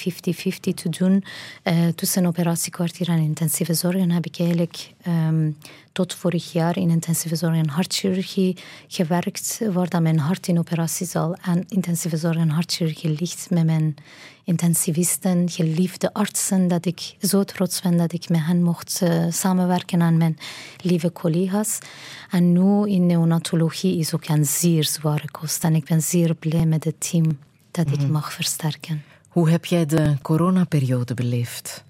[0.74, 1.24] te doen
[1.64, 5.56] uh, tussen operatiekwartier en intensieve zorgen, heb ik eigenlijk um,
[5.92, 8.56] tot vorig jaar in intensieve zorg en hartchirurgie
[8.88, 13.96] gewerkt, waar dat mijn hart in operatiezaal en intensieve zorg en hartchirurgie ligt met mijn
[14.50, 20.02] intensivisten, geliefde artsen, dat ik zo trots ben dat ik met hen mocht uh, samenwerken
[20.02, 20.38] aan mijn
[20.82, 21.78] lieve collega's.
[22.30, 26.66] En nu in neonatologie is ook een zeer zware kost en ik ben zeer blij
[26.66, 27.38] met het team
[27.70, 28.02] dat mm -hmm.
[28.02, 29.02] ik mag versterken.
[29.28, 31.84] Hoe heb jij de coronaperiode beleefd?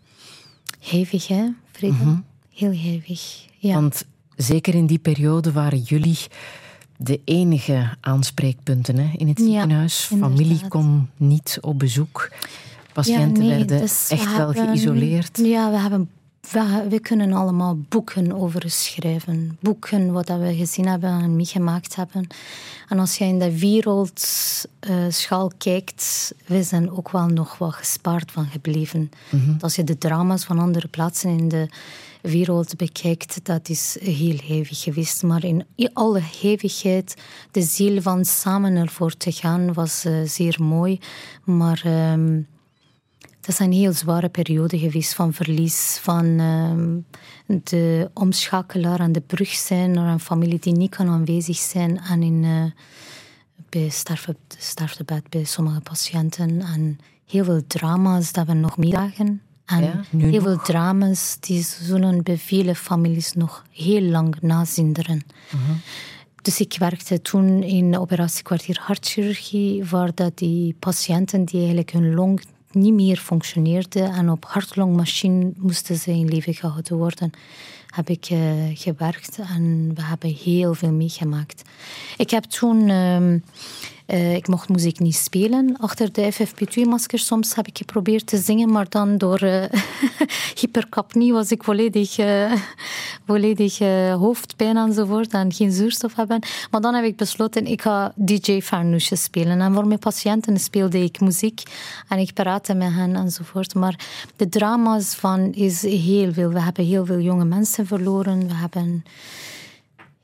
[0.81, 1.95] Hevig, hè, Frida?
[1.95, 2.25] Mm -hmm.
[2.55, 3.47] Heel hevig.
[3.59, 3.75] Ja.
[3.75, 4.05] Want
[4.37, 6.19] zeker in die periode waren jullie
[7.03, 10.09] de enige aanspreekpunten hè, in het ziekenhuis.
[10.11, 12.31] Ja, Familie kon niet op bezoek.
[12.93, 15.39] Patiënten ja, nee, werden dus echt we wel hebben, geïsoleerd.
[15.43, 16.11] Ja, we, hebben,
[16.51, 19.59] we, we, kunnen allemaal boeken over schrijven.
[19.61, 22.27] Boeken wat we gezien hebben en meegemaakt hebben.
[22.89, 28.47] En als je in de wereldschaal kijkt, we zijn ook wel nog wat gespaard van
[28.47, 29.11] gebleven.
[29.31, 29.57] Mm -hmm.
[29.61, 31.69] Als je de drama's van andere plaatsen in de
[32.23, 35.23] wereld bekijkt, dat is heel hevig geweest.
[35.23, 37.15] Maar in alle hevigheid,
[37.51, 40.99] de ziel van samen ervoor te gaan, was uh, zeer mooi.
[41.45, 41.83] Maar
[42.13, 42.47] um,
[43.41, 47.07] dat een heel zware periode geweest van verlies, van um,
[47.65, 52.23] de omschakelaar aan de brug zijn naar een familie die niet kan aanwezig zijn en
[52.23, 52.65] in, uh,
[53.69, 56.61] bij sterfte, bij sommige patiënten.
[56.61, 59.43] En heel veel drama's dat we nog meedagen.
[59.71, 60.43] En Ja, heel nog.
[60.43, 65.23] veel drama's die zullen bij vele families nog heel lang nazinderen.
[66.43, 72.43] Dus ik werkte toen in operatiekwartier hartchirurgie, waar dat die patiënten die eigenlijk hun long
[72.73, 77.31] niet meer functioneerden en op hartlongmachine moesten ze in leven gehouden worden,
[77.87, 78.41] heb ik eh,
[78.75, 81.63] gewerkt en we hebben heel veel meegemaakt.
[82.17, 83.39] Ik heb toen ehm,
[84.13, 87.19] Uh, ik mocht muziek niet spelen achter de FFP2-masker.
[87.19, 89.65] Soms heb ik geprobeerd te zingen, maar dan door uh,
[90.61, 92.53] hypercapnie was ik volledig, uh,
[93.27, 93.79] volledig
[94.19, 96.43] hoofdpijn enzovoort en geen zuurstof hebben.
[96.71, 99.61] Maar dan heb ik besloten, ik ga DJ Farnoesje spelen.
[99.61, 101.63] En voor mijn patiënten speelde ik muziek
[102.09, 103.75] en ik praatte met hen enzovoort.
[103.75, 103.99] Maar
[104.37, 106.51] de drama's van is heel veel.
[106.51, 108.49] We hebben heel veel jonge mensen verloren.
[108.49, 109.05] We hebben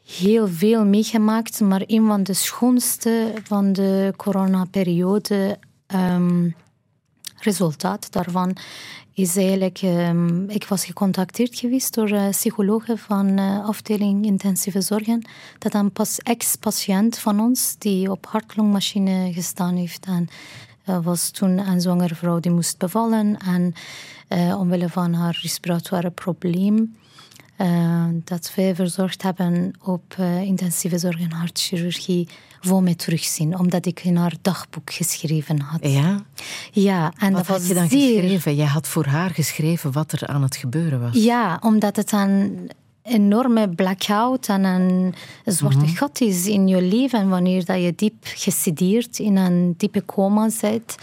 [0.06, 5.58] heel veel meegemaakt, maar een van de schoonste van de coronaperiode,
[5.94, 6.54] um,
[7.36, 8.56] resultaat daarvan,
[9.14, 15.28] is eigenlijk, um, ik was gecontacteerd geweest door uh, psychologen van uh, afdeling intensieve zorgen,
[15.58, 20.28] dat een pas ex-patiënt van ons, die op hartlongmachine gestaan heeft en
[20.88, 23.74] uh, was toen een zwangere vrouw die moest bevallen en
[24.58, 26.96] omwille van haar respiratoire probleem
[28.24, 32.28] dat wij verzorgd hebben op uh, intensieve zorg en hartchirurgie
[32.60, 35.78] voor mij terugzien, omdat ik in haar dagboek geschreven had.
[35.90, 36.22] Ja?
[36.72, 37.12] Ja.
[37.18, 38.54] En wat dat had je dan geschreven?
[38.54, 41.24] Jij had voor haar geschreven wat er aan het gebeuren was.
[41.24, 42.70] Ja, omdat het een
[43.02, 45.14] enorme blackout en een
[45.44, 50.04] zwarte mm gat is in je leven wanneer dat je diep gesideerd in een diepe
[50.04, 50.96] coma zit.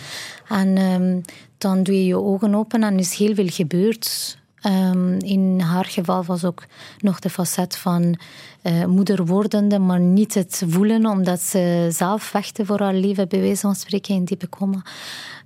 [0.47, 1.21] En um,
[1.57, 6.23] dan doe je je ogen open en is heel veel gebeurd Um, in haar geval
[6.23, 6.65] was ook
[6.99, 8.19] nog de facet van
[8.63, 13.39] uh, moeder wordende, maar niet het voelen, omdat ze zelf vechten voor haar leven, bij
[13.39, 14.81] wijze van spreken, in diepe coma.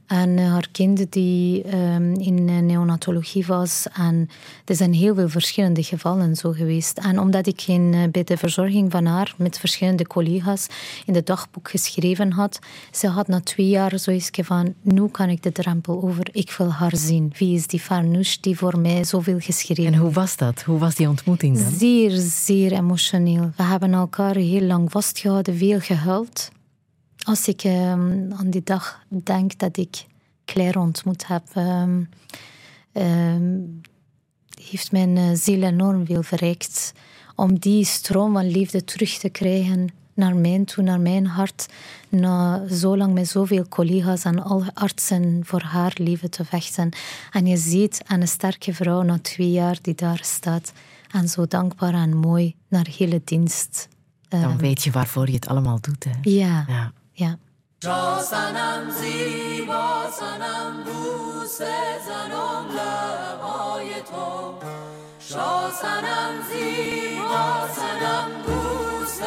[0.07, 3.85] En eh, haar kind die um, in neonatologie was.
[3.93, 4.29] En
[4.65, 6.97] er zijn heel veel verschillende gevallen zo geweest.
[6.97, 10.67] En omdat ik in, uh, bij de verzorging van haar met verschillende collega's
[11.05, 12.59] in de dagboek geschreven had,
[12.91, 16.71] ze had na twee jaar zoiets van, nu kan ik de drempel over, ik wil
[16.71, 17.33] haar zien.
[17.37, 20.61] Wie is die Farnouche die voor mij zoveel geschreven En hoe was dat?
[20.61, 21.71] Hoe was die ontmoeting dan?
[21.71, 23.51] Zeer, zeer emotioneel.
[23.55, 26.49] We hebben elkaar heel lang vastgehouden, veel gehuild
[27.27, 30.05] als ik um, aan die dag denk dat ik
[30.45, 32.09] Claire ontmoet heb, um,
[32.93, 33.81] um,
[34.61, 36.93] heeft mijn uh, ziel enorm veel verrijkt.
[37.35, 41.67] Om die stroom van liefde terug te krijgen naar mijn toe, naar mijn hart.
[42.09, 46.89] Na zo lang met zoveel collega's en al artsen voor haar leven te vechten.
[47.31, 50.73] En je ziet een sterke vrouw na twee jaar die daar staat.
[51.11, 53.87] En zo dankbaar en mooi naar hele dienst.
[54.29, 56.03] Dan weet je waarvoor je het allemaal doet.
[56.03, 56.11] Hè?
[56.21, 56.65] Ja.
[56.67, 56.91] ja.
[57.17, 57.35] yeah.
[57.81, 61.57] جا سنم زیبا سنم بوس
[62.07, 64.53] زنم لبای تو.
[65.19, 69.17] شا سنم زیبا سنم بوس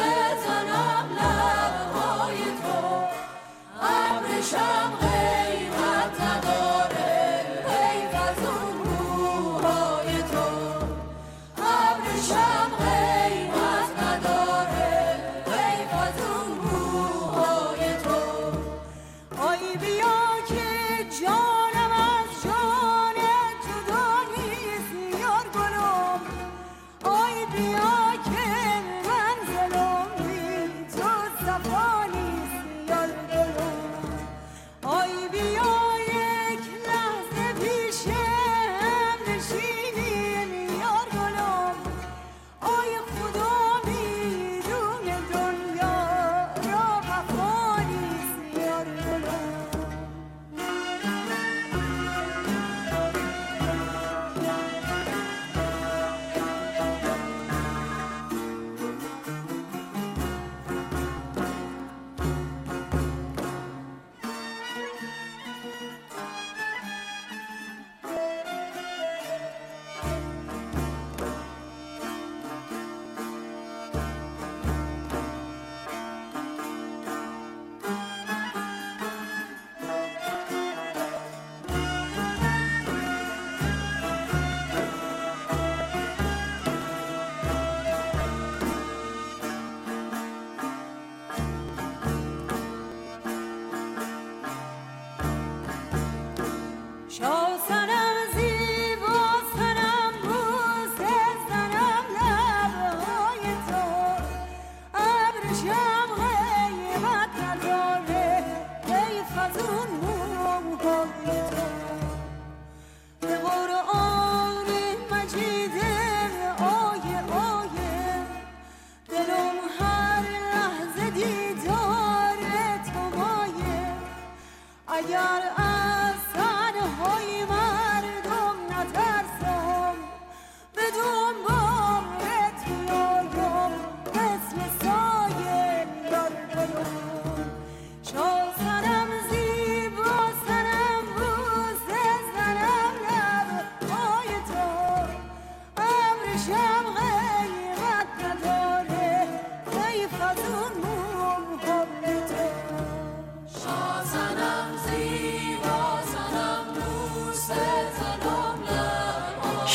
[0.45, 3.03] زنم لبای تو.
[3.81, 5.00] ابر شب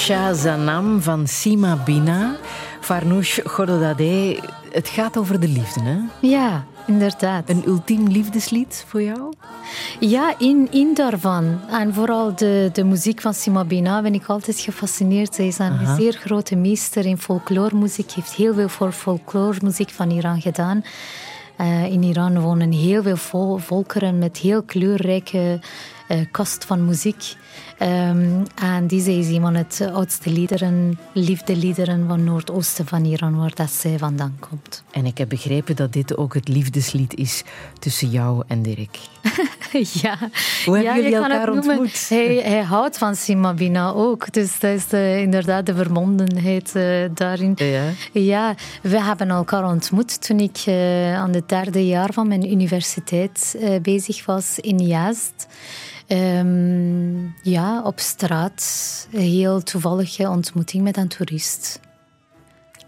[0.07, 2.37] Zanam van Sima Bina.
[2.81, 3.39] Farnoush
[4.73, 5.99] het gaat over de liefde, hè?
[6.21, 7.51] Ja, inderdaad.
[7.51, 9.33] Een ultiem liefdeslied voor jou?
[10.01, 11.61] Ja, in, in daarvan.
[11.71, 15.35] En vooral de, de muziek van Sima Bina ben ik altijd gefascineerd.
[15.35, 18.13] Zij is een zeer grote meester in folkloremuziek.
[18.13, 20.85] heeft heel veel voor folkloremuziek van Iran gedaan.
[21.61, 25.61] Uh, in Iran wonen heel veel vol volkeren met heel kleurrijke
[26.09, 27.37] uh, kast van muziek.
[27.83, 33.55] Um, en deze is een van de oudste liederen, liefdeliederen van Noordoosten van Iran, waar
[33.55, 34.85] dat zij vandaan komt.
[34.91, 37.45] En ik heb begrepen dat dit ook het liefdeslied is
[37.79, 38.99] tussen jou en Dirk.
[40.03, 40.19] ja.
[40.65, 42.09] Hoe hebben ja, jullie elkaar het ontmoet?
[42.09, 44.33] Hij, hij houdt van Simabina ook.
[44.33, 47.53] Dus dat is eh, inderdaad de verbondenheid eh, daarin.
[47.57, 47.83] Ja.
[48.13, 53.59] Ja, we hebben elkaar ontmoet toen ik eh, aan het derde jaar van mijn universiteit
[53.83, 55.47] bezig was in Juist.
[56.07, 59.07] Ehm, ja, op straat.
[59.11, 61.81] Heel toevallige ontmoeting met een toerist.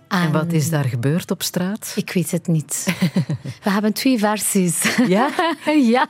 [0.08, 1.92] En wat is daar gebeurd op straat?
[1.96, 2.86] Ik weet het niet.
[3.64, 4.96] We hebben twee versies.
[5.06, 5.30] Ja?
[5.94, 6.06] ja,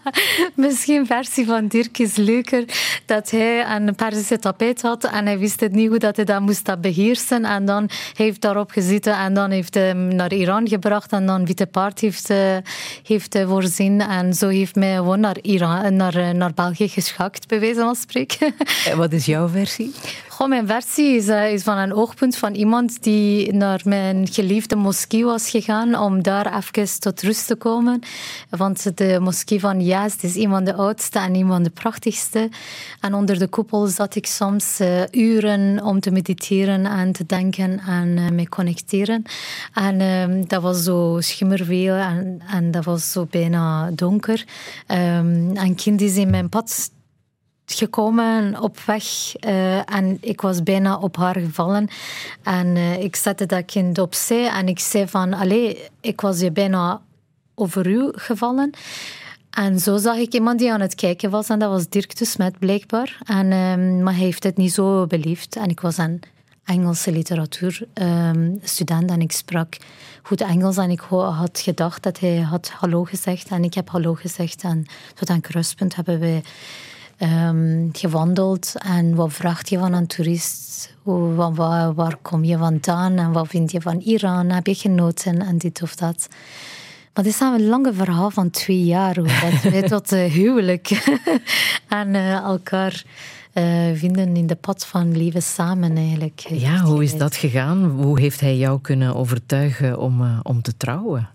[0.55, 2.65] misschien versie van Dirk is leuker.
[3.07, 6.41] Dat hij een Perzische tapijt had en hij wist het niet hoe dat hij dat
[6.41, 7.45] moest beheersen.
[7.45, 11.13] En dan heeft daarop gezeten en dan heeft hij hem naar Iran gebracht.
[11.13, 12.57] En dan Witte Paard heeft, uh,
[13.03, 14.01] heeft voorzien.
[14.01, 17.95] En zo heeft mij gewoon naar, Iran, naar, uh, naar België geschakt, bij wijze van
[17.95, 18.55] spreken.
[18.87, 19.95] En wat is jouw versie?
[20.39, 24.77] Goh, mijn versie is, uh, is van een oogpunt van iemand die naar mijn geliefde
[24.77, 28.01] moskee was gegaan om daar even tot rust te komen.
[28.51, 32.51] Want de moskee van Juist is van de oudste en van de prachtigste.
[33.01, 37.81] En onder de koepel zat ik soms uh, uren om te mediteren en te denken
[37.87, 39.23] en uh, me connecteren.
[39.75, 44.45] En um, dat was zo schimmerweel en, dat was zo bijna donker.
[44.87, 46.91] Um, kind is in mijn pad
[47.75, 49.05] gekomen op weg
[49.41, 51.89] uh, en ik was bijna op haar gevallen.
[52.43, 56.53] En uh, ik zette dat kind opzij en ik zei van, allee, ik was je
[56.53, 57.01] bijna
[57.55, 58.71] over u gevallen.
[59.51, 62.25] En zo zag ik iemand die aan het kijken was en dat was Dirk de
[62.25, 63.19] Smet blijkbaar.
[63.25, 65.57] En, uh, maar hij heeft het niet zo beleefd.
[65.57, 66.21] En ik was een
[66.65, 67.87] Engelse literatuur
[68.63, 69.77] student en ik sprak
[70.23, 74.15] goed Engels en ik had gedacht dat hij had hallo gezegd en ik heb hallo
[74.15, 74.63] gezegd.
[74.63, 76.43] En tot een kruispunt hebben wij
[77.19, 80.95] um, gewandeld en wat vraagt je van een toerist?
[81.03, 84.51] Hoe, waar, waar, kom je vandaan en wat vind je van Iran?
[84.51, 86.29] Heb je genoten en dit of dat?
[87.15, 90.89] Maar dit is een lange verhaal van twee jaar, hoe dat wij tot uh, huwelijk
[91.89, 93.05] en uh, elkaar
[93.55, 93.65] uh,
[93.95, 96.47] vinden in de pad van leven samen eigenlijk.
[96.51, 97.85] Ja, hoe is dat gegaan?
[97.85, 101.29] Hoe heeft hij jou kunnen overtuigen om, om te trouwen?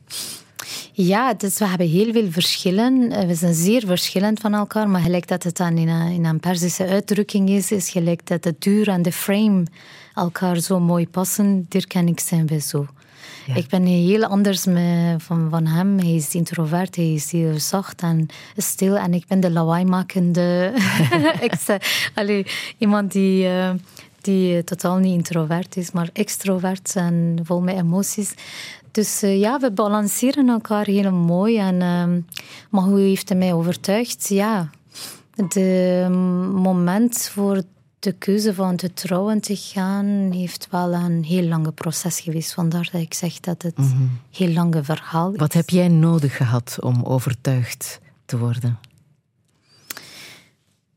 [0.92, 3.28] Ja, dus we hebben heel veel verschillen.
[3.28, 6.40] We zijn zeer verschillend van elkaar, maar gelijk dat het dan in een, in een
[6.40, 9.64] Persische uitdrukking is, is gelijk dat de duur en de frame
[10.16, 11.66] elkaar zo mooi passen.
[11.70, 12.88] Dirk en ik zijn wij zo.
[13.46, 13.56] Ja.
[13.56, 16.00] Ik ben heel anders met, van, van hem.
[16.00, 18.28] Hij is introvert, hij is heel zacht en
[18.58, 18.98] stil.
[18.98, 20.74] En ik ben de lawaaimakende...
[22.16, 22.46] Allee,
[22.78, 23.46] iemand die...
[23.46, 23.70] Uh,
[24.22, 28.34] die totaal niet introvert is, maar extrovert en vol met emoties.
[28.94, 31.58] Dus uh, ja, we balanceren elkaar heel mooi.
[31.58, 32.24] En, uh,
[32.70, 34.28] maar hoe heeft hij mij overtuigd?
[34.28, 34.70] Ja,
[35.36, 35.56] het
[36.54, 37.64] moment voor
[38.00, 42.54] de keuze van te trouwen te gaan heeft wel een heel lange proces geweest.
[42.54, 44.20] Vandaar dat ik zeg dat het een mm -hmm.
[44.32, 45.40] heel lange verhaal is.
[45.40, 48.80] Wat heb jij nodig gehad om overtuigd te worden?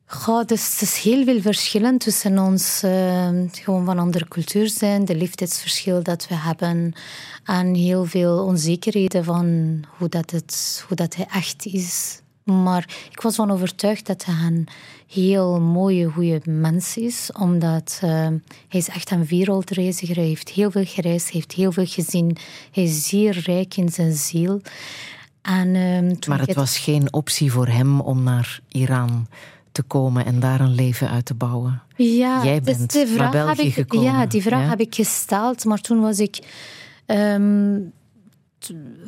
[0.08, 5.04] Goh, dus het is heel veel verschillen tussen ons, uh, gewoon van andere cultuur zijn,
[5.04, 6.92] de leeftijdsverschil dat we hebben
[7.44, 12.20] en heel veel onzekerheden van hoe dat, het, hoe dat hij echt is.
[12.42, 14.68] Maar ik was van overtuigd dat hij een
[15.06, 18.10] heel mooie, goede mens is, omdat uh,
[18.68, 20.16] hij is echt een wereldreiziger.
[20.16, 22.36] Hij heeft heel veel gereisd, heeft heel veel gezien.
[22.72, 24.60] Hij is zeer rijk in zijn ziel.
[25.42, 29.26] En, uh, maar het was geen optie voor hem om naar Iran
[29.77, 31.82] te komen en daar een leven uit te bouwen.
[31.97, 34.12] Ja, Jij bent dus naar België ik, gekomen.
[34.12, 34.69] Ja, die vraag ja?
[34.69, 36.39] heb ik gesteld, maar toen was ik
[37.07, 37.93] um,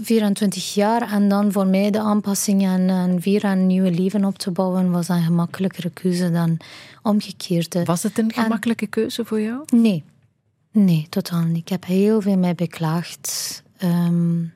[0.01, 4.39] 24 jaar en dan voor mij de aanpassing en, en weer een nieuw leven op
[4.39, 6.57] te bouwen was een gemakkelijkere keuze dan
[7.03, 7.85] omgekeerd.
[7.85, 9.63] Was het een gemakkelijke en, keuze voor jou?
[9.67, 10.05] Nee,
[10.73, 11.57] nee, totaal niet.
[11.57, 13.63] Ik heb heel veel mij beklaagd.
[13.83, 14.53] Um,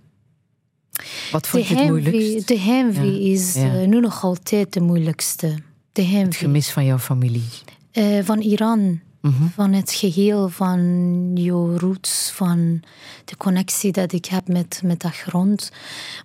[1.32, 2.48] Wat vond je het moeilijkst?
[2.48, 3.32] De heimwee ja.
[3.32, 3.80] is ja.
[3.80, 5.54] Uh, nu nog altijd de moeilijkste.
[5.92, 7.48] De het gemis van jouw familie?
[7.92, 9.00] Uh, van Iran.
[9.54, 10.80] Van het geheel, van
[11.34, 12.82] je roots, van
[13.24, 15.72] de connectie dat ik heb met, met dat grond.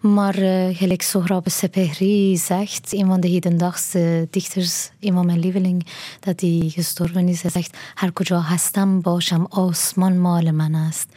[0.02, 5.86] Maar uh, gelijk Sohrab Sepehri zegt, een van de hedendaagse dichters, een van mijn lieveling,
[6.20, 11.08] dat hij gestorven is, hij zegt, Har kuja hastam basham osman male manast.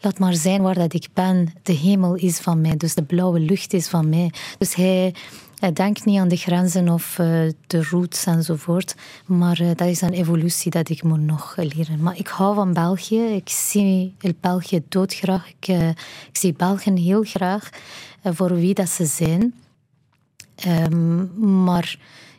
[0.00, 1.52] Laat maar zijn waar dat ik ben.
[1.62, 4.32] De hemel is van mij, dus de blauwe lucht is van mij.
[4.58, 5.14] Dus hij
[5.58, 7.26] hij denkt niet aan de grenzen of uh,
[7.66, 8.94] de roots enzovoort.
[9.26, 12.02] Maar uh, dat is een evolutie dat ik moet nog leren.
[12.02, 13.20] Maar ik hou van België.
[13.20, 15.48] Ik zie België doodgraag.
[15.48, 17.68] Ik, uh, ik zie Belgen heel graag
[18.22, 19.54] voor wie dat ze zijn.
[20.66, 21.98] Um, maar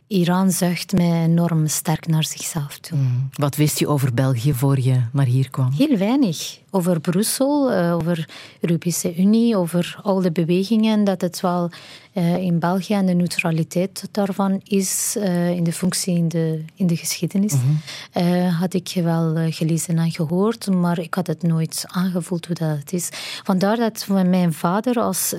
[0.10, 2.98] Iran zucht mij enorm sterk naar zichzelf toe.
[2.98, 3.30] Mm.
[3.34, 5.72] Wat wist je over België voor je naar hier kwam?
[5.72, 6.60] Heel weinig.
[6.70, 8.30] Over Brussel, uh, over
[8.60, 11.04] Europese Unie, over al de bewegingen.
[11.04, 11.70] Dat het wel
[12.14, 16.88] uh, in België en de neutraliteit daarvan is uh, in de functie in de, in
[16.88, 17.54] de geschiedenis.
[17.54, 17.80] Mm
[18.12, 18.48] -hmm.
[18.50, 22.94] had ik wel gelezen en gehoord, maar ik had het nooit aangevoeld hoe dat het
[22.94, 23.10] is.
[23.44, 25.34] Vandaar dat mijn vader als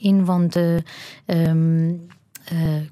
[0.00, 0.82] een van de.
[1.26, 2.16] Um, uh,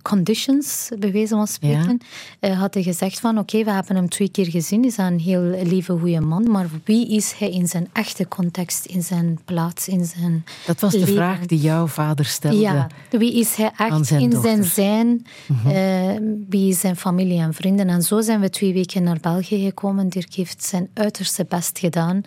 [0.02, 2.00] conditions, bij wijze van spreken,
[2.40, 2.48] ja.
[2.48, 5.20] uh, had hij gezegd van oké, okay, we hebben hem twee keer gezien, is een
[5.20, 9.88] heel lieve, goede man, maar wie is hij in zijn echte context, in zijn plaats,
[9.88, 11.08] in zijn Dat was leven?
[11.08, 14.64] de vraag die jouw vader stelde Ja, wie is hij echt zijn in dochter.
[14.64, 15.70] zijn zijn, mm -hmm.
[15.70, 17.88] uh, wie is zijn familie en vrienden.
[17.88, 20.08] En zo zijn we twee weken naar België gekomen.
[20.08, 22.20] Dirk heeft zijn uiterste best gedaan.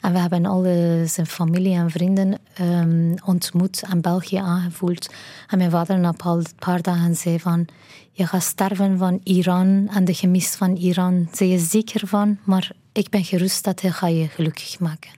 [0.00, 5.10] En we hebben alle zijn familie en vrienden um, ontmoet en België aangevoeld.
[5.48, 7.66] En mijn vader na een paar dagen zei van...
[8.14, 11.28] Je gaat sterven van Iran en de gemis van Iran.
[11.32, 12.38] Zijn je zeker van?
[12.44, 15.10] Maar ik ben gerust dat hij ga je gelukkig maken.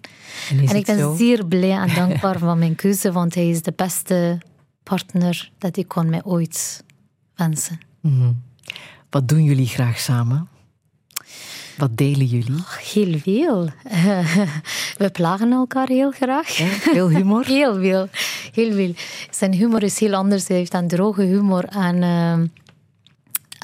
[0.50, 1.16] En, en ik ben zo?
[1.16, 4.38] zeer blij en dankbaar van mijn keuze, want hij is de beste
[4.82, 6.84] partner dat ik kon mij ooit
[7.34, 7.78] wensen.
[8.00, 8.42] Mm -hmm.
[9.10, 10.48] Wat doen jullie graag samen?
[11.76, 12.58] Wat delen jullie?
[12.58, 13.68] Oh, heel veel.
[13.92, 14.36] Uh,
[14.98, 16.48] we plagen elkaar heel graag.
[16.48, 17.44] Ja, veel humor?
[17.56, 18.08] heel veel.
[18.52, 18.94] Heel veel.
[19.30, 20.48] Zijn humor is heel anders.
[20.48, 21.64] Hij heeft een droge humor.
[21.64, 22.32] En, uh,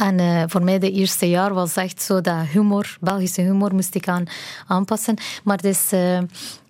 [0.07, 3.95] en uh, voor mij de eerste jaar was echt zo dat humor, Belgische humor, moest
[3.95, 4.25] ik aan
[4.67, 5.17] aanpassen.
[5.45, 5.91] Maar dus,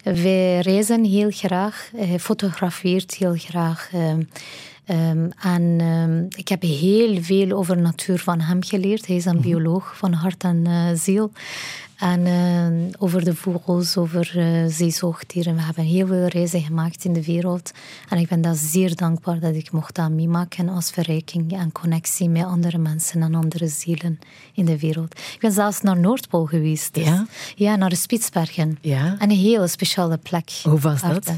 [0.02, 1.90] wij reizen heel graag.
[1.96, 3.90] Hij fotografeert heel graag.
[4.90, 9.06] Um, en um, ik heb heel veel over natuur van hem geleerd.
[9.06, 11.32] Hij is een bioloog van hart en uh, ziel.
[11.96, 15.54] En uh, over de vogels, over uh, zeezoogdieren.
[15.54, 17.72] We hebben heel veel reizen gemaakt in de wereld.
[18.08, 22.28] En ik ben daar zeer dankbaar dat ik mocht dat meemaken als verrijking en connectie
[22.28, 24.18] met andere mensen en andere zielen
[24.54, 25.18] in de wereld.
[25.18, 26.94] Ik ben zelfs naar Noordpool geweest.
[26.94, 27.04] Dus.
[27.04, 27.26] Ja?
[27.54, 28.78] Ja, naar de Spitsbergen.
[28.80, 29.16] Ja?
[29.18, 30.50] En een hele speciale plek.
[30.62, 31.32] Hoe was dat?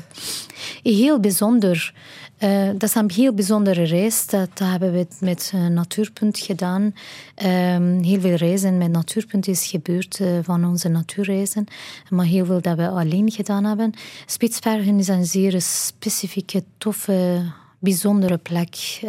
[0.82, 1.94] Heel bijzonder.
[2.42, 4.26] Uh, dat is een heel bijzondere reis.
[4.26, 6.82] Dat, dat hebben we met uh, Natuurpunt gedaan.
[6.82, 11.66] Um, heel veel reizen met Natuurpunt is gebeurd uh, van onze natuurreizen.
[12.08, 13.92] Maar heel veel dat we alleen gedaan hebben.
[14.26, 17.42] Spitsbergen is een zeer specifieke, toffe,
[17.78, 19.00] bijzondere plek.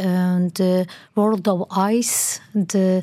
[0.51, 3.01] De World of Ice, de,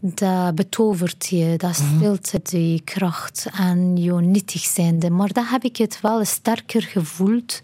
[0.00, 5.10] dat betovert je, dat stilt die kracht en je nietig zijnde.
[5.10, 7.60] Maar dat heb ik het wel sterker gevoeld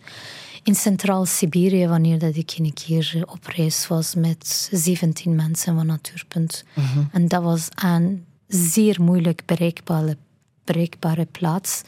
[0.68, 6.64] in Centraal-Siberië, wanneer dat ik een keer op reis was met 17 mensen van Natuurpunt.
[6.74, 7.04] Mhm.
[7.12, 10.16] En dat was een zeer moeilijk bereikbare,
[10.64, 11.82] bereikbare plaats.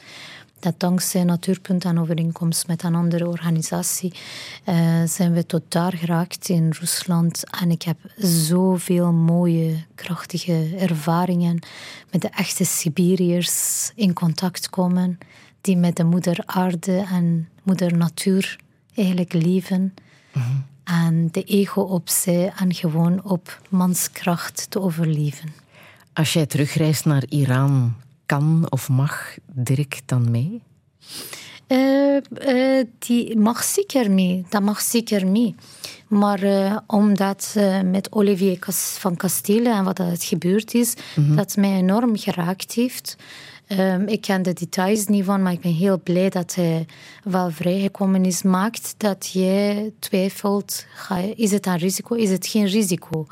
[0.59, 4.13] Dat dankzij Natuurpunt en overeenkomst met een andere organisatie
[4.69, 7.61] uh, zijn we tot daar geraakt in Rusland.
[7.61, 11.59] En ik heb zoveel mooie, krachtige ervaringen
[12.11, 15.19] met de echte Siberiërs in contact komen,
[15.61, 18.59] die met de moeder aarde en moeder natuur
[18.95, 19.95] eigenlijk leven.
[20.33, 20.45] Mhm.
[20.45, 20.69] Mm -hmm.
[20.85, 25.49] En de ego opzij en gewoon op manskracht te overleven.
[26.13, 27.95] Als jij terugreist naar Iran,
[28.27, 30.63] kan of mag Dirk dan mee?
[31.69, 34.45] Uh, uh, die mag zeker mee.
[34.49, 35.55] Dat mag zeker mee.
[36.09, 38.59] Maar uh, omdat met Olivier
[38.99, 41.37] van Kastelen en wat het gebeurd is, mm -hmm.
[41.37, 43.17] dat mij enorm geraakt heeft.
[43.79, 46.87] Um, ik ken de details niet van, maar ik ben heel blij dat hij
[47.25, 48.43] wel vrijgekomen is.
[48.43, 50.87] Maakt dat jij twijfelt,
[51.35, 53.27] is het een risico, is het geen risico?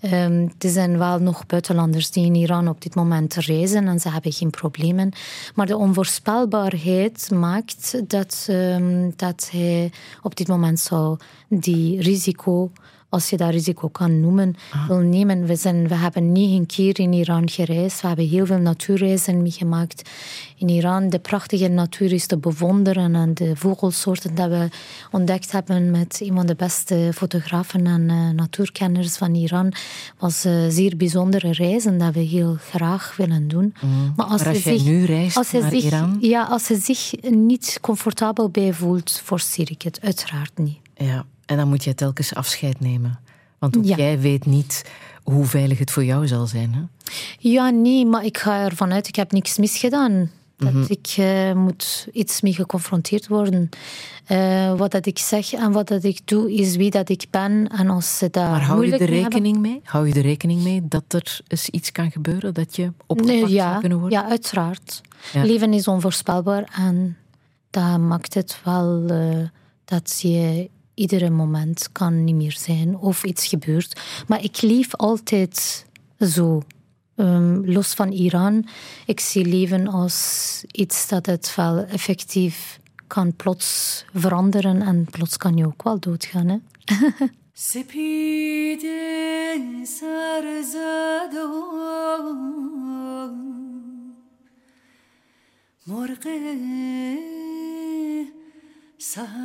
[0.00, 4.10] Um, er zijn wel nog buitenlanders die in Iran op dit moment reizen en ze
[4.10, 5.12] hebben geen problemen.
[5.54, 9.92] Maar de onvoorspelbaarheid maakt dat, um, dat hij
[10.22, 11.18] op dit moment zou
[11.48, 12.70] die risico
[13.10, 14.86] als je dat risico kan noemen, Ah.
[14.88, 15.46] wil nemen.
[15.46, 18.00] We, zijn, we hebben negen keer in Iran gereisd.
[18.00, 20.08] We hebben heel veel natuurreizen meegemaakt.
[20.56, 23.14] In Iran, de prachtige natuur is te bewonderen.
[23.14, 24.68] En de vogelsoorten die we
[25.10, 29.72] ontdekt hebben met een van de beste fotografen en eh, natuurkenners van Iran,
[30.18, 33.74] was eh, zeer bijzondere reizen dat we heel graag willen doen.
[33.80, 34.12] Maar Mm.
[34.16, 36.16] Maar als je jij zich- nu reist als je naar zich, Iran?
[36.20, 40.78] Ja, als je zich niet comfortabel bij voelt, forceer ik het uiteraard niet.
[40.96, 43.20] Ja, en dan moet je telkens afscheid nemen.
[43.58, 43.96] Want ook Ja.
[43.96, 44.90] jij weet niet
[45.22, 46.74] hoe veilig het voor jou zal zijn.
[46.74, 46.80] Hè?
[47.38, 50.30] Ja, nee, maar ik ga ervan uit, ik heb niks misgedaan.
[50.56, 50.84] Dat Mhm.
[50.88, 53.68] ik eh, moet iets mee geconfronteerd worden.
[54.26, 57.68] Eh, wat dat ik zeg en wat dat ik doe, is wie dat ik ben.
[57.68, 59.80] En als ze daar Maar hou je er rekening mee?
[59.84, 62.54] Hou je er rekening mee dat er eens iets kan gebeuren?
[62.54, 64.18] Dat je opgepakt Nee, zou kunnen worden?
[64.20, 65.00] ja, uiteraard.
[65.32, 65.44] Ja.
[65.44, 67.16] Leven is onvoorspelbaar en
[67.70, 69.38] dat maakt het wel eh,
[69.84, 74.01] dat je iedere moment kan niet meer zijn of iets gebeurt.
[74.27, 75.85] Maar ik leef altijd
[76.19, 76.61] zo.
[77.15, 78.67] Ehm, los van Iran,
[79.05, 85.57] ik zie leven als iets dat het wel effectief kan plots veranderen en plots kan
[85.57, 86.47] je ook wel doodgaan.
[86.47, 86.57] Hè?
[87.53, 88.85] سپید
[89.83, 91.45] سرزدم
[95.87, 96.25] مرغ
[99.02, 99.40] سهرخوان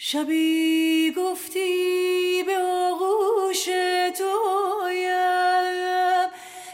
[0.06, 3.64] شبی گفتی به آغوش
[4.18, 5.24] تویم.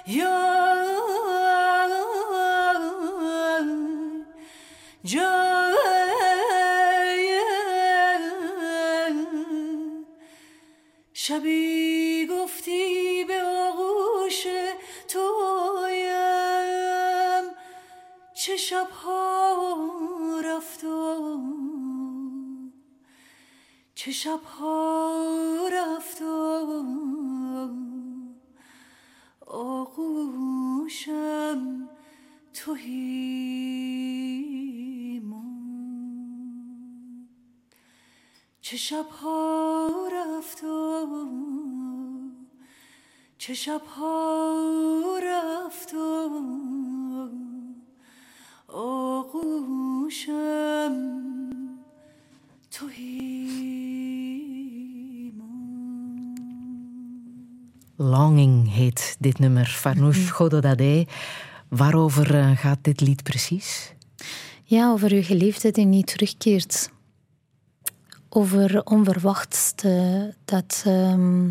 [0.06, 0.50] یا
[5.04, 5.46] جایم
[11.12, 14.46] شبی گفتی به آغوش
[15.08, 16.24] تویم.
[18.34, 19.56] چه شبها
[20.44, 21.59] رفتم
[24.00, 26.68] چه شبها رفتم
[29.46, 31.18] آغوشم
[32.54, 34.00] توهی.
[38.60, 41.10] چه شبها رفتم
[43.38, 46.34] چه شبها رفتم
[48.68, 50.40] آغوشم.
[57.96, 59.66] Longing heet dit nummer.
[59.66, 61.06] Farnoosh Gododadeh.
[61.68, 63.92] Waarover eh, gaat dit lied precies?
[64.64, 66.90] Ja, over je geliefde die niet terugkeert.
[68.28, 71.50] Over onverwachtste dat, ehm,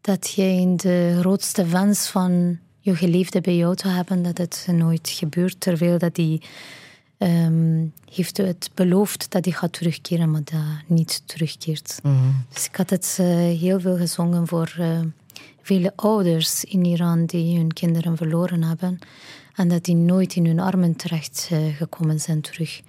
[0.00, 4.68] dat je in de grootste wens van je geliefde bij jou te hebben, dat het
[4.72, 6.42] nooit gebeurt, terwijl dat die
[7.20, 12.00] ehm, heeft het beloofd dat hij gaat terugkeren, maar dat niet terugkeert.
[12.52, 13.26] Dus ik had het eh,
[13.60, 15.00] heel veel gezongen voor eh,
[15.62, 18.98] vele ouders in Iran die hun kinderen verloren hebben
[19.54, 22.80] en dat die nooit in hun armen terecht eh, gekomen zijn terug.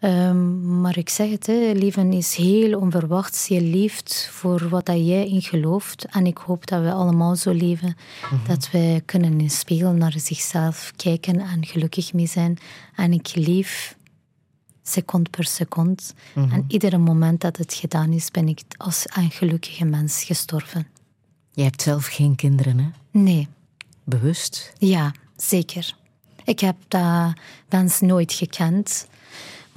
[0.00, 3.46] Ehm, maar ik zeg het, hè, leven is heel onverwachts.
[3.46, 6.04] Je leeft voor wat dat jij in gelooft.
[6.10, 7.96] En ik hoop dat we allemaal zo leven.
[8.46, 12.58] Dat wij kunnen in spiegel naar zichzelf kijken en gelukkig mee zijn.
[12.96, 13.96] En ik leef
[14.82, 16.02] seconde per seconde.
[16.34, 20.86] En iedere moment dat het gedaan is, ben ik als een gelukkige mens gestorven.
[21.52, 22.88] Je hebt zelf geen kinderen, hè?
[23.10, 23.48] Nee,
[24.04, 24.72] Bewust?
[24.78, 25.94] ja, zeker.
[26.44, 27.32] Ik heb dat
[27.68, 29.08] wens nooit gekend.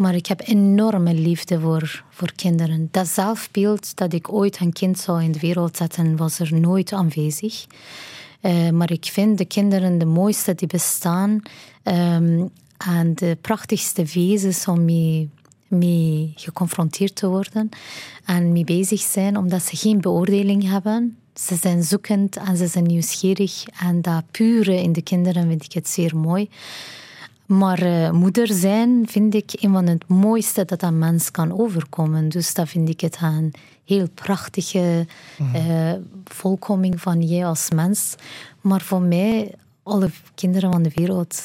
[0.04, 2.88] Maar ik heb enorme liefde voor, voor kinderen.
[2.92, 6.94] Dat zelfbeeld dat ik ooit een kind zou in de wereld zetten, was er nooit
[6.94, 7.66] aanwezig.
[8.42, 11.42] Eh, maar ik vind de kinderen de mooiste die bestaan.
[11.84, 12.46] ehm,
[12.78, 15.30] en de prachtigste wezens om mee,
[15.68, 17.70] mee geconfronteerd te worden.
[18.26, 21.18] En mee bezig zijn, omdat ze geen beoordeling hebben.
[21.34, 23.64] Ze zijn zoekend en ze zijn nieuwsgierig.
[23.80, 26.50] En dat pure in de kinderen vind ik het zeer mooi.
[27.46, 32.30] Maar eh, moeder zijn vind ik een van het mooiste dat een mens kan overkomen.
[32.30, 33.54] Dus dat vind ik het een
[33.86, 35.08] heel prachtige
[35.54, 35.94] eh,
[36.26, 38.16] volkoming van jij als mens.
[38.62, 39.54] Maar voor mij,
[39.84, 41.42] alle kinderen van de wereld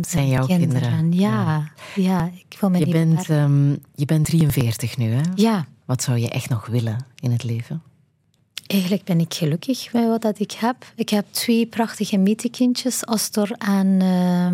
[0.00, 1.12] zijn, jouw kinderen.
[1.12, 2.30] Ja, ja.
[2.48, 5.22] ik wil me Je niet bent, ehm, je bent 43 nu, hè?
[5.34, 7.82] Ja, Wat zou je echt nog willen in het leven?
[8.66, 10.76] Eigenlijk ben ik gelukkig met wat dat ik heb.
[10.94, 14.52] Ik heb twee prachtige mietenkindjes, Astor en uh,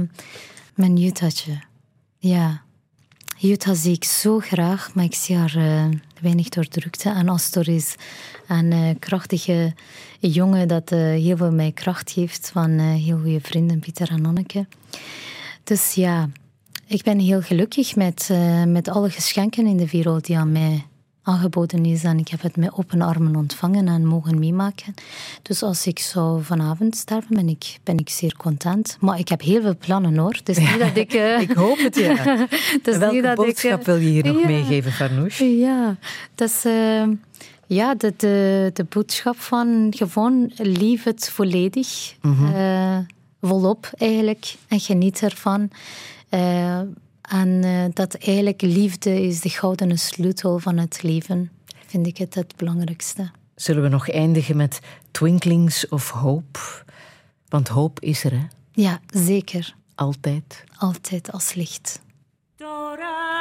[0.74, 1.62] mijn Jutahje.
[2.18, 2.62] Ja.
[3.36, 5.84] Jutah zie ik zo graag, maar ik zie haar uh,
[6.20, 7.10] weinig door drukte.
[7.10, 7.94] En Astor is
[8.48, 9.74] een uh, krachtige
[10.18, 14.66] jongen dat heel veel mij kracht geeft van heel goede vrienden, Pieter en Anneke.
[15.64, 16.28] Dus ja,
[16.86, 18.30] ik ben heel gelukkig met,
[18.66, 20.86] met alle geschenken in de wereld die aan mij
[21.24, 24.94] aangeboden is en ik heb het met open armen ontvangen en mogen meemaken.
[25.42, 28.96] Dus als ik zou vanavond sterven, ben ik, ben ik zeer content.
[29.00, 30.40] Maar ik heb heel veel plannen hoor.
[30.44, 31.14] Dus niet dat ik...
[31.14, 31.40] Uh...
[31.40, 32.46] ik hoop het, ja.
[32.82, 33.84] dus Welke dat boodschap ik, uh...
[33.84, 35.58] wil je hier nog meegeven, Farnouche?
[35.58, 35.96] Ja,
[36.34, 36.64] dat is...
[36.64, 37.02] Uh,
[37.66, 42.14] ja, de, de, de boodschap van gewoon lief het volledig.
[42.20, 43.06] Mm -hmm.
[43.40, 44.54] volop eigenlijk.
[44.68, 45.70] En geniet ervan.
[47.28, 51.50] En uh, dat eigenlijk liefde is de gouden sleutel van het leven.
[51.86, 53.30] Vind ik het het belangrijkste.
[53.54, 54.80] Zullen we nog eindigen met
[55.10, 56.58] Twinklings of Hope?
[57.48, 58.46] Want hoop is er, hè?
[58.72, 59.74] Ja, zeker.
[59.94, 60.64] Altijd.
[60.76, 62.02] Altijd als licht.
[62.64, 63.33] در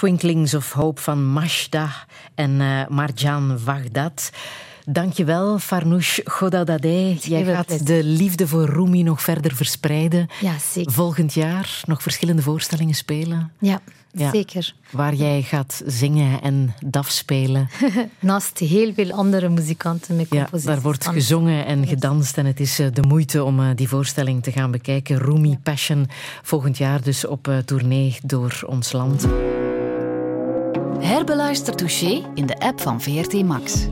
[0.00, 1.90] Twinklings of Hope van Mashda
[2.34, 4.30] en uh, Marjan Vagdat.
[4.84, 7.18] Dankjewel, Farnouche Godadadeh.
[7.18, 10.26] Jij gaat de liefde voor Rumi nog verder verspreiden.
[10.40, 10.92] Ja, zeker.
[10.92, 13.52] Volgend jaar nog verschillende voorstellingen spelen.
[13.58, 13.80] Ja,
[14.12, 14.30] Ja.
[14.30, 14.74] zeker.
[14.90, 17.68] Waar jij gaat zingen en daf spelen.
[18.20, 20.66] Naast heel veel andere muzikanten met Ja, composities.
[20.66, 24.42] daar wordt gezongen en gedanst en het is eh, de moeite om eh, die voorstelling
[24.42, 25.18] te gaan bekijken.
[25.18, 26.08] Rumi Passion,
[26.42, 29.26] volgend jaar dus op tournee door ons land.
[31.00, 33.88] Herbeluister Touché in de app van VRT Max.